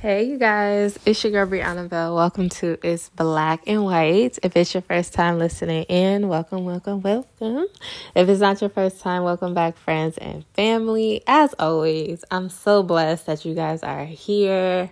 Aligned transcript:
Hey, 0.00 0.28
you 0.28 0.38
guys, 0.38 0.96
it's 1.04 1.24
your 1.24 1.32
girl 1.32 1.48
Brianna 1.48 1.88
Bell. 1.88 2.14
Welcome 2.14 2.50
to 2.50 2.78
It's 2.84 3.08
Black 3.08 3.64
and 3.66 3.82
White. 3.82 4.38
If 4.44 4.56
it's 4.56 4.72
your 4.72 4.82
first 4.82 5.12
time 5.12 5.40
listening 5.40 5.82
in, 5.86 6.28
welcome, 6.28 6.64
welcome, 6.64 7.02
welcome. 7.02 7.66
If 8.14 8.28
it's 8.28 8.38
not 8.38 8.60
your 8.60 8.70
first 8.70 9.00
time, 9.00 9.24
welcome 9.24 9.54
back, 9.54 9.76
friends 9.76 10.16
and 10.16 10.44
family. 10.54 11.24
As 11.26 11.52
always, 11.58 12.24
I'm 12.30 12.48
so 12.48 12.84
blessed 12.84 13.26
that 13.26 13.44
you 13.44 13.56
guys 13.56 13.82
are 13.82 14.04
here. 14.04 14.88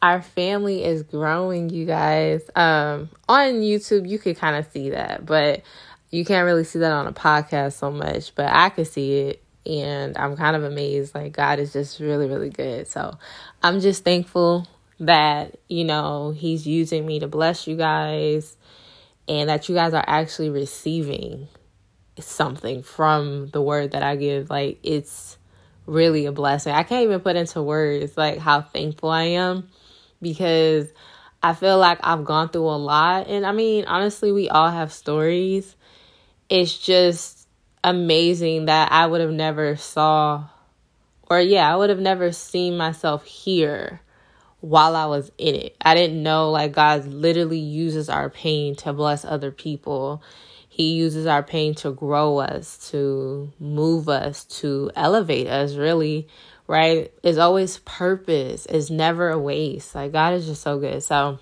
Our 0.00 0.22
family 0.22 0.82
is 0.82 1.02
growing, 1.02 1.68
you 1.68 1.84
guys. 1.84 2.40
Um, 2.56 3.10
on 3.28 3.60
YouTube, 3.60 4.08
you 4.08 4.18
could 4.18 4.38
kind 4.38 4.56
of 4.56 4.72
see 4.72 4.88
that, 4.88 5.26
but 5.26 5.60
you 6.10 6.24
can't 6.24 6.46
really 6.46 6.64
see 6.64 6.78
that 6.78 6.92
on 6.92 7.06
a 7.06 7.12
podcast 7.12 7.74
so 7.74 7.90
much, 7.90 8.34
but 8.34 8.46
I 8.46 8.70
could 8.70 8.86
see 8.86 9.12
it 9.18 9.42
and 9.68 10.16
I'm 10.16 10.36
kind 10.36 10.56
of 10.56 10.64
amazed. 10.64 11.14
Like, 11.14 11.32
God 11.32 11.58
is 11.58 11.72
just 11.72 12.00
really, 12.00 12.26
really 12.26 12.50
good. 12.50 12.88
So, 12.88 13.18
I'm 13.62 13.80
just 13.80 14.04
thankful 14.04 14.66
that, 15.00 15.58
you 15.68 15.84
know, 15.84 16.32
He's 16.36 16.66
using 16.66 17.06
me 17.06 17.20
to 17.20 17.28
bless 17.28 17.66
you 17.66 17.76
guys 17.76 18.56
and 19.28 19.48
that 19.48 19.68
you 19.68 19.74
guys 19.74 19.94
are 19.94 20.04
actually 20.06 20.50
receiving 20.50 21.48
something 22.18 22.82
from 22.82 23.48
the 23.48 23.62
word 23.62 23.92
that 23.92 24.02
I 24.02 24.16
give. 24.16 24.50
Like, 24.50 24.78
it's 24.82 25.36
really 25.86 26.26
a 26.26 26.32
blessing. 26.32 26.74
I 26.74 26.82
can't 26.82 27.04
even 27.04 27.20
put 27.20 27.36
into 27.36 27.62
words 27.62 28.16
like 28.16 28.38
how 28.38 28.62
thankful 28.62 29.10
I 29.10 29.24
am 29.24 29.68
because 30.20 30.88
I 31.42 31.54
feel 31.54 31.78
like 31.78 31.98
I've 32.02 32.24
gone 32.24 32.48
through 32.48 32.68
a 32.68 32.76
lot. 32.76 33.28
And 33.28 33.46
I 33.46 33.52
mean, 33.52 33.84
honestly, 33.86 34.32
we 34.32 34.48
all 34.48 34.70
have 34.70 34.92
stories. 34.92 35.76
It's 36.48 36.76
just 36.76 37.37
amazing 37.84 38.66
that 38.66 38.92
I 38.92 39.06
would 39.06 39.20
have 39.20 39.30
never 39.30 39.76
saw 39.76 40.48
or 41.30 41.40
yeah, 41.40 41.72
I 41.72 41.76
would 41.76 41.90
have 41.90 42.00
never 42.00 42.32
seen 42.32 42.76
myself 42.76 43.24
here 43.24 44.00
while 44.60 44.96
I 44.96 45.06
was 45.06 45.30
in 45.38 45.54
it. 45.54 45.76
I 45.80 45.94
didn't 45.94 46.22
know 46.22 46.50
like 46.50 46.72
God 46.72 47.06
literally 47.06 47.58
uses 47.58 48.08
our 48.08 48.30
pain 48.30 48.74
to 48.76 48.92
bless 48.92 49.24
other 49.24 49.50
people. 49.50 50.22
He 50.68 50.94
uses 50.94 51.26
our 51.26 51.42
pain 51.42 51.74
to 51.76 51.92
grow 51.92 52.38
us, 52.38 52.90
to 52.90 53.52
move 53.58 54.08
us, 54.08 54.44
to 54.44 54.90
elevate 54.96 55.48
us, 55.48 55.74
really, 55.74 56.28
right? 56.66 57.12
It's 57.22 57.38
always 57.38 57.78
purpose. 57.78 58.66
It's 58.66 58.90
never 58.90 59.30
a 59.30 59.38
waste. 59.38 59.94
Like 59.94 60.12
God 60.12 60.34
is 60.34 60.46
just 60.46 60.62
so 60.62 60.78
good. 60.78 61.02
So 61.02 61.38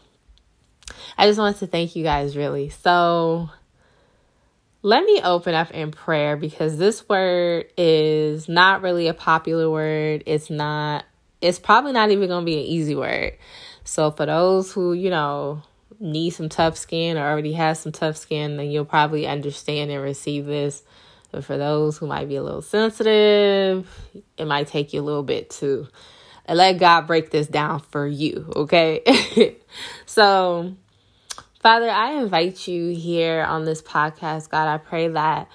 I 1.17 1.27
just 1.27 1.39
wanted 1.39 1.59
to 1.61 1.67
thank 1.67 1.95
you 1.97 2.03
guys 2.03 2.37
really. 2.37 2.71
So 2.71 3.51
let 4.87 5.05
me 5.05 5.21
open 5.25 5.53
up 5.53 5.73
in 5.73 5.91
prayer 5.91 6.37
because 6.37 6.79
this 6.79 7.09
word 7.09 7.67
is 7.77 8.49
not 8.49 8.83
really 8.83 9.09
a 9.09 9.15
popular 9.15 9.69
word. 9.69 10.23
It's 10.27 10.49
not, 10.49 11.05
it's 11.41 11.59
probably 11.59 11.91
not 11.91 12.13
even 12.13 12.29
going 12.29 12.43
to 12.43 12.47
be 12.47 12.55
an 12.61 12.67
easy 12.67 12.95
word. 12.95 13.37
So, 13.83 14.13
for 14.13 14.27
those 14.27 14.73
who, 14.73 14.93
you 14.93 15.11
know, 15.11 15.61
need 15.99 16.31
some 16.31 16.49
tough 16.49 16.77
skin 16.77 17.19
or 17.19 17.29
already 17.29 17.55
has 17.55 17.81
some 17.81 17.91
tough 17.91 18.17
skin, 18.17 18.59
then 18.59 18.71
you'll 18.71 18.85
probably 18.85 19.27
understand 19.27 19.91
and 19.91 20.01
receive 20.01 20.47
this. 20.47 20.85
But 21.33 21.45
for 21.45 21.59
those 21.59 21.99
who 21.99 22.07
might 22.07 22.29
be 22.29 22.37
a 22.37 22.43
little 22.45 22.63
sensitive, 22.63 23.91
it 24.39 24.45
might 24.45 24.69
take 24.69 24.93
you 24.93 25.01
a 25.01 25.03
little 25.03 25.25
bit 25.25 25.51
to 25.51 25.89
let 26.49 26.79
God 26.79 27.09
break 27.09 27.33
this 27.33 27.49
down 27.49 27.81
for 27.81 28.07
you, 28.07 28.53
okay? 28.55 29.57
so, 30.07 30.77
Father, 31.67 31.91
I 31.91 32.13
invite 32.13 32.69
you 32.69 32.95
here 32.95 33.43
on 33.43 33.65
this 33.65 33.83
podcast, 33.83 34.51
God. 34.51 34.69
I 34.69 34.79
pray 34.79 35.09
that 35.09 35.49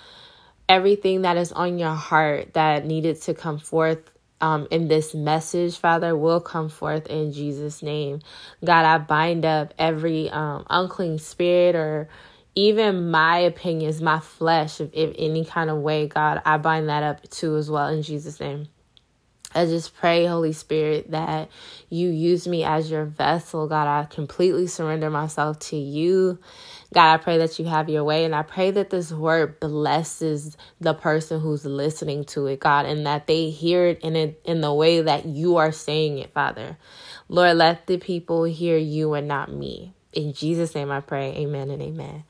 everything 0.67 1.21
that 1.21 1.37
is 1.37 1.53
on 1.53 1.79
your 1.79 1.95
heart 1.95 2.53
that 2.53 2.85
needed 2.85 3.21
to 3.21 3.33
come 3.33 3.59
forth 3.59 3.99
um, 4.41 4.67
in 4.71 4.89
this 4.89 5.15
message, 5.15 5.77
Father, 5.77 6.13
will 6.13 6.41
come 6.41 6.67
forth 6.67 7.07
in 7.07 7.31
Jesus' 7.31 7.81
name. 7.81 8.19
God, 8.61 8.83
I 8.83 8.97
bind 8.97 9.45
up 9.45 9.73
every 9.79 10.29
um, 10.29 10.65
unclean 10.69 11.17
spirit 11.17 11.77
or 11.77 12.09
even 12.55 13.09
my 13.09 13.37
opinions, 13.37 14.01
my 14.01 14.19
flesh, 14.19 14.81
if, 14.81 14.89
if 14.91 15.15
any 15.17 15.45
kind 15.45 15.69
of 15.69 15.77
way, 15.77 16.07
God, 16.09 16.41
I 16.43 16.57
bind 16.57 16.89
that 16.89 17.03
up 17.03 17.29
too 17.29 17.55
as 17.55 17.71
well 17.71 17.87
in 17.87 18.01
Jesus' 18.01 18.37
name. 18.37 18.67
I 19.53 19.65
just 19.65 19.95
pray, 19.95 20.25
Holy 20.25 20.53
Spirit, 20.53 21.11
that 21.11 21.49
you 21.89 22.09
use 22.09 22.47
me 22.47 22.63
as 22.63 22.89
your 22.89 23.05
vessel. 23.05 23.67
God, 23.67 23.87
I 23.87 24.05
completely 24.05 24.67
surrender 24.67 25.09
myself 25.09 25.59
to 25.59 25.75
you. 25.75 26.39
God, 26.93 27.13
I 27.13 27.17
pray 27.17 27.37
that 27.39 27.59
you 27.59 27.65
have 27.65 27.89
your 27.89 28.03
way. 28.03 28.25
And 28.25 28.33
I 28.33 28.43
pray 28.43 28.71
that 28.71 28.89
this 28.89 29.11
word 29.11 29.59
blesses 29.59 30.55
the 30.79 30.93
person 30.93 31.39
who's 31.39 31.65
listening 31.65 32.25
to 32.25 32.47
it, 32.47 32.59
God, 32.59 32.85
and 32.85 33.05
that 33.05 33.27
they 33.27 33.49
hear 33.49 33.87
it 33.87 33.99
in, 34.01 34.15
it 34.15 34.41
in 34.45 34.61
the 34.61 34.73
way 34.73 35.01
that 35.01 35.25
you 35.25 35.57
are 35.57 35.71
saying 35.71 36.19
it, 36.19 36.33
Father. 36.33 36.77
Lord, 37.27 37.57
let 37.57 37.87
the 37.87 37.97
people 37.97 38.43
hear 38.43 38.77
you 38.77 39.13
and 39.13 39.27
not 39.27 39.53
me. 39.53 39.93
In 40.13 40.33
Jesus' 40.33 40.75
name 40.75 40.91
I 40.91 41.01
pray. 41.01 41.33
Amen 41.37 41.69
and 41.69 41.81
amen. 41.81 42.23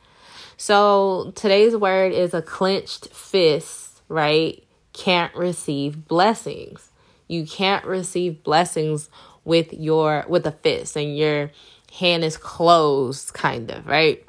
So 0.58 1.34
today's 1.36 1.76
word 1.76 2.14
is 2.14 2.36
a 2.36 2.42
clenched 2.42 3.08
fist, 3.08 4.02
right? 4.08 4.64
Can't 4.94 5.34
receive 5.36 6.08
blessings. 6.08 6.91
You 7.32 7.46
can't 7.46 7.86
receive 7.86 8.44
blessings 8.44 9.10
with 9.44 9.74
your 9.74 10.26
with 10.28 10.46
a 10.46 10.52
fist 10.52 10.96
and 10.96 11.18
your 11.18 11.52
hand 11.98 12.24
is 12.24 12.38
closed 12.38 13.34
kind 13.34 13.72
of, 13.72 13.88
right? 13.88 14.26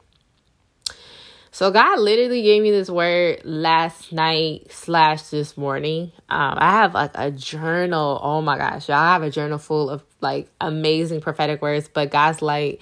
So 1.54 1.70
God 1.70 1.98
literally 1.98 2.40
gave 2.40 2.62
me 2.62 2.70
this 2.70 2.88
word 2.88 3.42
last 3.44 4.10
night 4.10 4.72
slash 4.72 5.24
this 5.24 5.54
morning. 5.58 6.10
Um, 6.30 6.54
I 6.56 6.70
have 6.70 6.94
like 6.94 7.10
a 7.14 7.30
journal. 7.30 8.18
Oh 8.22 8.40
my 8.40 8.56
gosh, 8.56 8.88
y'all 8.88 8.96
I 8.96 9.12
have 9.12 9.22
a 9.22 9.30
journal 9.30 9.58
full 9.58 9.90
of 9.90 10.02
like 10.22 10.48
amazing 10.62 11.20
prophetic 11.20 11.60
words. 11.60 11.90
But 11.92 12.10
God's 12.10 12.40
like, 12.40 12.80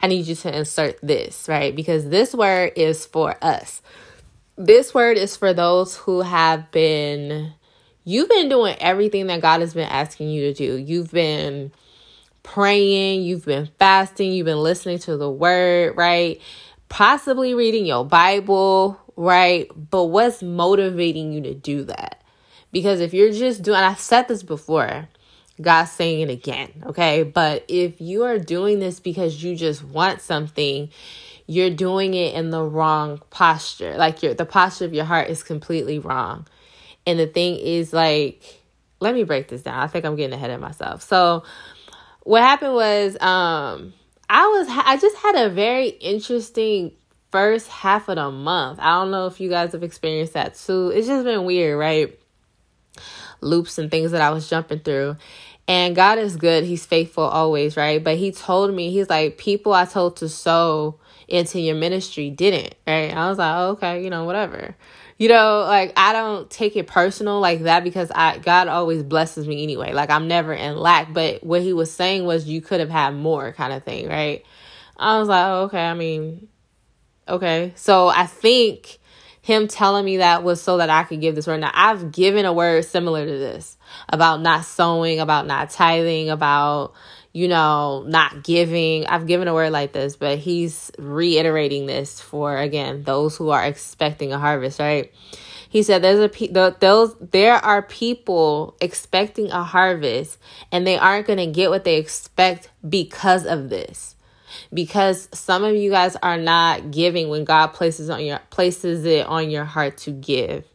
I 0.00 0.06
need 0.06 0.26
you 0.26 0.36
to 0.36 0.56
insert 0.56 1.00
this 1.02 1.48
right 1.48 1.74
because 1.74 2.08
this 2.10 2.32
word 2.32 2.74
is 2.76 3.04
for 3.04 3.36
us. 3.42 3.82
This 4.56 4.94
word 4.94 5.16
is 5.16 5.36
for 5.36 5.52
those 5.52 5.96
who 5.96 6.20
have 6.20 6.70
been 6.70 7.54
you've 8.04 8.28
been 8.28 8.48
doing 8.48 8.76
everything 8.80 9.26
that 9.28 9.40
God 9.40 9.60
has 9.60 9.74
been 9.74 9.88
asking 9.88 10.30
you 10.30 10.52
to 10.52 10.54
do. 10.54 10.76
You've 10.76 11.10
been 11.10 11.72
praying, 12.42 13.22
you've 13.22 13.44
been 13.44 13.68
fasting, 13.78 14.32
you've 14.32 14.46
been 14.46 14.62
listening 14.62 14.98
to 15.00 15.16
the 15.16 15.30
word, 15.30 15.96
right? 15.96 16.40
Possibly 16.88 17.54
reading 17.54 17.86
your 17.86 18.04
Bible, 18.04 19.00
right? 19.16 19.70
But 19.90 20.04
what's 20.04 20.42
motivating 20.42 21.32
you 21.32 21.40
to 21.42 21.54
do 21.54 21.84
that? 21.84 22.22
Because 22.72 23.00
if 23.00 23.14
you're 23.14 23.32
just 23.32 23.62
doing, 23.62 23.78
I've 23.78 24.00
said 24.00 24.28
this 24.28 24.42
before, 24.42 25.08
God's 25.60 25.92
saying 25.92 26.20
it 26.20 26.30
again, 26.30 26.70
okay? 26.86 27.22
But 27.22 27.64
if 27.68 28.00
you 28.00 28.24
are 28.24 28.38
doing 28.38 28.80
this 28.80 28.98
because 28.98 29.42
you 29.44 29.54
just 29.54 29.84
want 29.84 30.20
something, 30.20 30.88
you're 31.46 31.70
doing 31.70 32.14
it 32.14 32.34
in 32.34 32.50
the 32.50 32.62
wrong 32.62 33.20
posture. 33.30 33.96
Like 33.96 34.22
your 34.22 34.34
the 34.34 34.46
posture 34.46 34.86
of 34.86 34.94
your 34.94 35.04
heart 35.04 35.28
is 35.28 35.42
completely 35.42 35.98
wrong. 35.98 36.46
And 37.06 37.18
the 37.18 37.26
thing 37.26 37.56
is, 37.56 37.92
like, 37.92 38.42
let 39.00 39.14
me 39.14 39.24
break 39.24 39.48
this 39.48 39.62
down. 39.62 39.78
I 39.78 39.86
think 39.86 40.04
I'm 40.04 40.16
getting 40.16 40.34
ahead 40.34 40.50
of 40.50 40.60
myself. 40.60 41.02
So, 41.02 41.42
what 42.22 42.42
happened 42.42 42.74
was, 42.74 43.20
um, 43.20 43.92
I 44.28 44.46
was, 44.46 44.66
I 44.70 44.96
just 44.96 45.16
had 45.16 45.34
a 45.34 45.50
very 45.50 45.88
interesting 45.88 46.92
first 47.32 47.68
half 47.68 48.08
of 48.08 48.16
the 48.16 48.30
month. 48.30 48.78
I 48.80 48.92
don't 48.92 49.10
know 49.10 49.26
if 49.26 49.40
you 49.40 49.48
guys 49.50 49.72
have 49.72 49.82
experienced 49.82 50.34
that 50.34 50.54
too. 50.54 50.90
It's 50.94 51.06
just 51.06 51.24
been 51.24 51.44
weird, 51.44 51.78
right? 51.78 52.18
Loops 53.40 53.78
and 53.78 53.90
things 53.90 54.12
that 54.12 54.22
I 54.22 54.30
was 54.30 54.48
jumping 54.48 54.80
through. 54.80 55.16
And 55.66 55.96
God 55.96 56.18
is 56.18 56.36
good. 56.36 56.64
He's 56.64 56.86
faithful 56.86 57.24
always, 57.24 57.76
right? 57.76 58.02
But 58.02 58.16
He 58.16 58.30
told 58.30 58.72
me, 58.72 58.90
He's 58.90 59.10
like, 59.10 59.38
people 59.38 59.72
I 59.72 59.84
told 59.84 60.16
to 60.18 60.28
sow 60.28 61.00
into 61.28 61.60
your 61.60 61.74
ministry 61.74 62.30
didn't, 62.30 62.74
right? 62.86 63.12
I 63.12 63.28
was 63.28 63.38
like, 63.38 63.54
oh, 63.56 63.68
okay, 63.70 64.04
you 64.04 64.10
know, 64.10 64.24
whatever 64.24 64.76
you 65.22 65.28
know 65.28 65.60
like 65.68 65.92
i 65.96 66.12
don't 66.12 66.50
take 66.50 66.74
it 66.74 66.88
personal 66.88 67.38
like 67.38 67.62
that 67.62 67.84
because 67.84 68.10
i 68.12 68.38
god 68.38 68.66
always 68.66 69.04
blesses 69.04 69.46
me 69.46 69.62
anyway. 69.62 69.92
Like 69.92 70.10
i'm 70.10 70.26
never 70.26 70.52
in 70.52 70.76
lack 70.76 71.12
but 71.12 71.44
what 71.44 71.62
he 71.62 71.72
was 71.72 71.92
saying 71.92 72.24
was 72.24 72.48
you 72.48 72.60
could 72.60 72.80
have 72.80 72.90
had 72.90 73.14
more 73.14 73.52
kind 73.52 73.72
of 73.72 73.84
thing 73.84 74.08
right? 74.08 74.44
I 74.96 75.20
was 75.20 75.28
like 75.28 75.46
oh, 75.46 75.62
okay 75.66 75.86
i 75.86 75.94
mean 75.94 76.48
okay. 77.28 77.72
So 77.76 78.08
i 78.08 78.26
think 78.26 78.98
him 79.42 79.68
telling 79.68 80.04
me 80.04 80.16
that 80.16 80.42
was 80.42 80.60
so 80.60 80.78
that 80.78 80.90
i 80.90 81.04
could 81.04 81.20
give 81.20 81.36
this 81.36 81.46
word. 81.46 81.60
Now 81.60 81.70
i've 81.72 82.10
given 82.10 82.44
a 82.44 82.52
word 82.52 82.84
similar 82.84 83.24
to 83.24 83.30
this 83.30 83.76
about 84.08 84.40
not 84.40 84.64
sowing 84.64 85.20
about 85.20 85.46
not 85.46 85.70
tithing 85.70 86.30
about 86.30 86.94
you 87.32 87.48
know, 87.48 88.04
not 88.06 88.44
giving. 88.44 89.06
I've 89.06 89.26
given 89.26 89.48
a 89.48 89.54
word 89.54 89.70
like 89.70 89.92
this, 89.92 90.16
but 90.16 90.38
he's 90.38 90.90
reiterating 90.98 91.86
this 91.86 92.20
for 92.20 92.56
again 92.56 93.04
those 93.04 93.36
who 93.36 93.50
are 93.50 93.64
expecting 93.64 94.32
a 94.32 94.38
harvest, 94.38 94.78
right? 94.78 95.12
He 95.68 95.82
said 95.82 96.02
there's 96.02 96.20
a 96.20 96.28
pe- 96.28 96.48
those 96.48 97.16
there 97.18 97.54
are 97.54 97.80
people 97.80 98.76
expecting 98.80 99.50
a 99.50 99.64
harvest 99.64 100.38
and 100.70 100.86
they 100.86 100.98
aren't 100.98 101.26
going 101.26 101.38
to 101.38 101.46
get 101.46 101.70
what 101.70 101.84
they 101.84 101.96
expect 101.96 102.70
because 102.86 103.46
of 103.46 103.70
this. 103.70 104.14
Because 104.74 105.30
some 105.32 105.64
of 105.64 105.74
you 105.74 105.90
guys 105.90 106.14
are 106.16 106.36
not 106.36 106.90
giving 106.90 107.30
when 107.30 107.44
God 107.44 107.68
places 107.68 108.10
on 108.10 108.22
your 108.22 108.40
places 108.50 109.06
it 109.06 109.26
on 109.26 109.48
your 109.48 109.64
heart 109.64 109.96
to 109.98 110.10
give. 110.10 110.66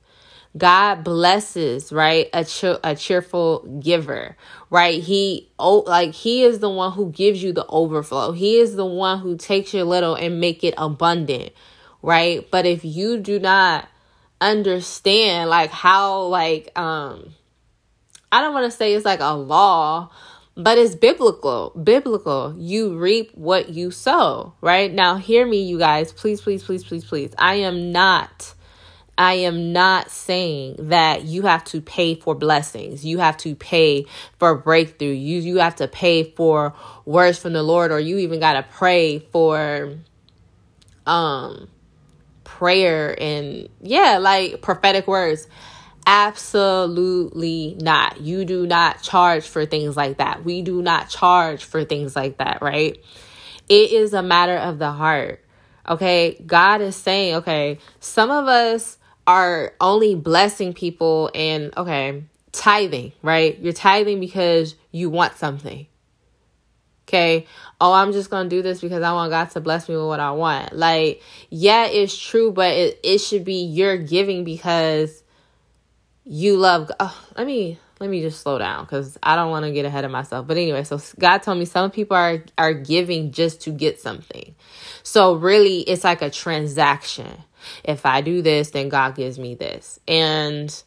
God 0.58 1.04
blesses, 1.04 1.92
right? 1.92 2.30
A, 2.34 2.46
a 2.84 2.96
cheerful 2.96 3.60
giver, 3.82 4.36
right? 4.70 5.02
He, 5.02 5.50
oh, 5.60 5.84
like 5.88 6.14
he 6.14 6.44
is 6.44 6.60
the 6.60 6.70
one 6.70 6.94
who 6.94 7.12
gives 7.12 7.44
you 7.44 7.54
the 7.54 7.66
overflow. 7.68 8.32
He 8.32 8.58
is 8.58 8.76
the 8.76 8.86
one 8.86 9.20
who 9.20 9.38
takes 9.38 9.74
your 9.74 9.84
little 9.84 10.16
and 10.16 10.40
make 10.40 10.64
it 10.64 10.74
abundant, 10.78 11.52
right? 12.02 12.50
But 12.50 12.66
if 12.66 12.84
you 12.84 13.18
do 13.18 13.40
not 13.40 13.88
understand 14.40 15.50
like 15.50 15.72
how 15.72 16.22
like 16.26 16.70
um 16.78 17.34
I 18.32 18.42
don't 18.42 18.54
want 18.54 18.72
to 18.72 18.78
say 18.78 18.94
it's 18.94 19.06
like 19.06 19.22
a 19.22 19.34
law, 19.34 20.10
but 20.56 20.78
it's 20.78 20.96
biblical. 20.96 21.72
Biblical. 21.82 22.54
You 22.58 22.98
reap 22.98 23.32
what 23.36 23.70
you 23.70 23.90
sow, 23.92 24.54
right? 24.60 24.92
Now, 24.92 25.16
hear 25.16 25.46
me, 25.46 25.62
you 25.62 25.80
guys. 25.80 26.12
Please, 26.12 26.42
please, 26.42 26.64
please, 26.64 26.84
please, 26.84 27.06
please. 27.06 27.34
I 27.38 27.56
am 27.56 27.92
not. 27.92 28.54
I 29.18 29.34
am 29.34 29.74
not 29.74 30.12
saying 30.12 30.76
that 30.90 31.24
you 31.24 31.44
have 31.44 31.64
to 31.66 31.82
pay 31.82 32.16
for 32.16 32.36
blessings. 32.36 33.04
You 33.04 33.18
have 33.18 33.38
to 33.38 33.56
pay 33.56 34.06
for 34.38 34.56
breakthrough. 34.56 35.10
You 35.10 35.40
you 35.40 35.58
have 35.58 35.76
to 35.78 35.88
pay 35.88 36.24
for 36.32 36.76
words 37.06 37.40
from 37.40 37.54
the 37.54 37.64
Lord 37.64 37.92
or 37.92 38.00
you 38.00 38.20
even 38.20 38.40
got 38.40 38.54
to 38.54 38.64
pray 38.64 39.20
for 39.20 39.96
um 41.08 41.68
prayer 42.44 43.16
and 43.20 43.70
yeah, 43.82 44.20
like 44.20 44.62
prophetic 44.62 45.08
words. 45.08 45.48
Absolutely 46.06 47.76
not. 47.82 48.22
You 48.22 48.46
do 48.46 48.66
not 48.68 49.02
charge 49.02 49.46
for 49.46 49.66
things 49.66 49.98
like 49.98 50.18
that. 50.20 50.46
We 50.46 50.62
do 50.62 50.82
not 50.82 51.10
charge 51.10 51.66
for 51.66 51.84
things 51.84 52.16
like 52.16 52.38
that, 52.38 52.62
right? 52.62 52.98
It 53.68 53.92
is 53.92 54.14
a 54.14 54.24
matter 54.24 54.56
of 54.56 54.80
the 54.80 54.92
heart. 54.92 55.44
Okay. 55.90 56.42
God 56.46 56.82
is 56.82 56.96
saying, 56.96 57.36
okay, 57.36 57.80
some 58.00 58.32
of 58.32 58.48
us 58.48 58.98
are 59.28 59.74
only 59.80 60.16
blessing 60.16 60.74
people 60.74 61.30
and, 61.36 61.78
okay, 61.78 62.24
tithing, 62.52 63.12
right? 63.22 63.60
You're 63.60 63.74
tithing 63.74 64.20
because 64.20 64.76
you 64.92 65.10
want 65.10 65.38
something. 65.38 65.86
Okay. 67.08 67.46
Oh, 67.80 67.94
I'm 67.94 68.12
just 68.12 68.30
going 68.30 68.50
to 68.50 68.56
do 68.56 68.62
this 68.62 68.82
because 68.82 69.04
I 69.04 69.14
want 69.14 69.30
God 69.32 69.50
to 69.52 69.62
bless 69.62 69.88
me 69.88 69.96
with 69.96 70.08
what 70.08 70.20
I 70.20 70.32
want. 70.32 70.74
Like, 70.74 71.22
yeah, 71.50 71.86
it's 71.86 72.18
true, 72.18 72.52
but 72.52 72.74
it, 72.74 73.00
it 73.04 73.18
should 73.20 73.46
be 73.46 73.64
you're 73.64 73.98
giving 73.98 74.44
because 74.44 75.24
you 76.30 76.58
love 76.58 76.92
oh, 77.00 77.26
let 77.38 77.48
me 77.48 77.80
let 78.02 78.10
me 78.10 78.22
just 78.22 78.42
slow 78.42 78.58
down 78.58 78.84
because 78.84 79.18
i 79.24 79.36
don't 79.36 79.50
want 79.50 79.64
to 79.64 79.72
get 79.72 79.86
ahead 79.86 80.04
of 80.04 80.12
myself 80.12 80.46
but 80.46 80.58
anyway 80.58 80.84
so 80.84 81.00
god 81.18 81.38
told 81.42 81.58
me 81.58 81.64
some 81.64 81.90
people 81.90 82.18
are 82.18 82.44
are 82.58 82.74
giving 82.74 83.32
just 83.32 83.62
to 83.62 83.72
get 83.72 84.00
something 84.00 84.54
so 85.04 85.36
really 85.36 85.80
it's 85.82 86.04
like 86.04 86.22
a 86.22 86.30
transaction 86.30 87.32
if 87.84 88.06
i 88.06 88.22
do 88.22 88.42
this 88.42 88.72
then 88.72 88.90
god 88.90 89.16
gives 89.16 89.38
me 89.38 89.56
this 89.56 90.00
and 90.08 90.84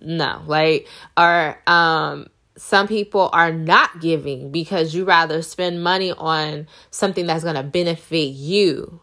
no 0.00 0.42
like 0.46 0.86
or 1.16 1.58
um 1.66 2.26
some 2.56 2.86
people 2.86 3.30
are 3.32 3.52
not 3.52 4.00
giving 4.00 4.52
because 4.52 4.94
you 4.94 5.04
rather 5.04 5.42
spend 5.42 5.82
money 5.82 6.12
on 6.12 6.68
something 6.90 7.26
that's 7.26 7.42
going 7.42 7.56
to 7.56 7.62
benefit 7.64 8.28
you 8.28 9.00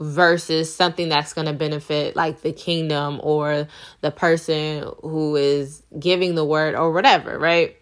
versus 0.00 0.74
something 0.74 1.08
that's 1.08 1.32
going 1.32 1.46
to 1.46 1.52
benefit 1.52 2.16
like 2.16 2.40
the 2.40 2.52
kingdom 2.52 3.20
or 3.22 3.68
the 4.00 4.10
person 4.10 4.88
who 5.02 5.36
is 5.36 5.82
giving 5.98 6.34
the 6.34 6.44
word 6.44 6.74
or 6.74 6.92
whatever, 6.92 7.38
right? 7.38 7.76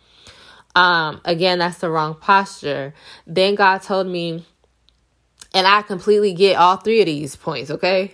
Um 0.74 1.20
again, 1.24 1.58
that's 1.58 1.78
the 1.78 1.90
wrong 1.90 2.14
posture. 2.14 2.94
Then 3.26 3.54
God 3.54 3.82
told 3.82 4.06
me 4.06 4.46
and 5.54 5.66
I 5.66 5.82
completely 5.82 6.32
get 6.32 6.56
all 6.56 6.76
three 6.76 7.00
of 7.00 7.06
these 7.06 7.36
points, 7.36 7.70
okay? 7.70 8.12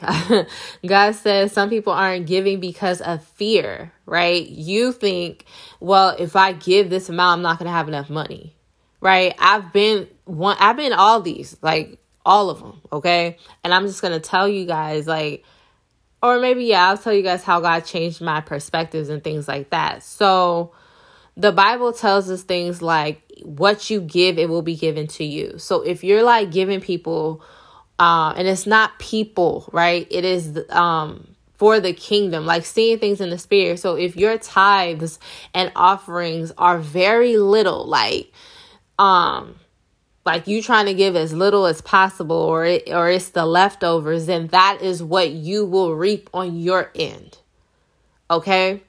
God 0.86 1.14
says 1.14 1.52
some 1.52 1.70
people 1.70 1.92
aren't 1.92 2.26
giving 2.26 2.60
because 2.60 3.00
of 3.00 3.22
fear, 3.24 3.92
right? 4.06 4.46
You 4.46 4.92
think, 4.92 5.44
well, 5.80 6.16
if 6.18 6.34
I 6.36 6.52
give 6.52 6.90
this 6.90 7.08
amount, 7.08 7.38
I'm 7.38 7.42
not 7.42 7.58
going 7.58 7.66
to 7.66 7.72
have 7.72 7.88
enough 7.88 8.10
money, 8.10 8.56
right? 9.00 9.34
I've 9.38 9.72
been 9.72 10.08
one 10.24 10.56
I've 10.58 10.76
been 10.76 10.92
all 10.92 11.20
these. 11.20 11.56
Like 11.62 11.98
all 12.28 12.50
of 12.50 12.60
them, 12.60 12.80
okay? 12.92 13.38
And 13.64 13.72
I'm 13.72 13.86
just 13.86 14.02
going 14.02 14.12
to 14.12 14.20
tell 14.20 14.46
you 14.46 14.66
guys, 14.66 15.06
like, 15.06 15.44
or 16.22 16.38
maybe, 16.38 16.64
yeah, 16.66 16.88
I'll 16.88 16.98
tell 16.98 17.14
you 17.14 17.22
guys 17.22 17.42
how 17.42 17.60
God 17.60 17.80
changed 17.80 18.20
my 18.20 18.42
perspectives 18.42 19.08
and 19.08 19.24
things 19.24 19.48
like 19.48 19.70
that. 19.70 20.02
So, 20.02 20.72
the 21.36 21.52
Bible 21.52 21.92
tells 21.92 22.28
us 22.28 22.42
things 22.42 22.82
like, 22.82 23.27
what 23.44 23.90
you 23.90 24.00
give, 24.00 24.38
it 24.38 24.48
will 24.48 24.62
be 24.62 24.76
given 24.76 25.06
to 25.08 25.24
you. 25.24 25.58
So, 25.58 25.82
if 25.82 26.04
you're 26.04 26.22
like 26.22 26.50
giving 26.50 26.80
people, 26.80 27.42
uh, 27.98 28.34
and 28.36 28.46
it's 28.46 28.66
not 28.66 28.98
people, 28.98 29.68
right? 29.72 30.06
It 30.10 30.24
is, 30.24 30.58
um, 30.70 31.34
for 31.54 31.80
the 31.80 31.92
kingdom, 31.92 32.46
like 32.46 32.64
seeing 32.64 33.00
things 33.00 33.20
in 33.20 33.30
the 33.30 33.38
spirit. 33.38 33.80
So 33.80 33.96
if 33.96 34.16
your 34.16 34.38
tithes 34.38 35.18
and 35.52 35.72
offerings 35.74 36.52
are 36.56 36.78
very 36.78 37.36
little, 37.36 37.84
like 37.84 38.32
um 38.98 39.54
like 40.24 40.46
you 40.46 40.60
trying 40.60 40.86
to 40.86 40.94
give 40.94 41.16
as 41.16 41.32
little 41.32 41.64
as 41.66 41.80
possible 41.80 42.36
or 42.36 42.66
it, 42.66 42.88
or 42.88 43.08
it's 43.08 43.30
the 43.30 43.46
leftovers 43.46 44.26
then 44.26 44.48
that 44.48 44.82
is 44.82 45.02
what 45.02 45.30
you 45.30 45.64
will 45.64 45.94
reap 45.94 46.28
on 46.34 46.56
your 46.56 46.90
end 46.94 47.38
okay 48.30 48.82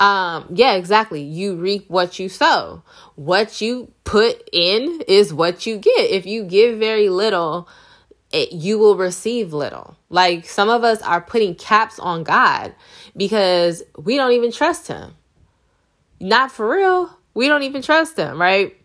um 0.00 0.46
yeah 0.54 0.74
exactly. 0.74 1.22
You 1.22 1.56
reap 1.56 1.88
what 1.88 2.18
you 2.18 2.28
sow. 2.28 2.82
What 3.14 3.60
you 3.60 3.92
put 4.04 4.48
in 4.52 5.02
is 5.06 5.32
what 5.32 5.66
you 5.66 5.76
get. 5.76 6.10
If 6.10 6.26
you 6.26 6.42
give 6.44 6.78
very 6.78 7.08
little 7.08 7.68
it, 8.32 8.52
you 8.52 8.78
will 8.78 8.96
receive 8.96 9.52
little. 9.52 9.96
Like 10.08 10.46
some 10.46 10.68
of 10.68 10.84
us 10.84 11.02
are 11.02 11.20
putting 11.20 11.54
caps 11.54 11.98
on 11.98 12.24
god 12.24 12.74
because 13.16 13.82
we 13.98 14.16
don't 14.16 14.32
even 14.32 14.52
trust 14.52 14.88
him. 14.88 15.14
Not 16.18 16.50
for 16.50 16.68
real. 16.68 17.16
We 17.34 17.48
don't 17.48 17.62
even 17.62 17.82
trust 17.82 18.16
him 18.16 18.40
right? 18.40 18.76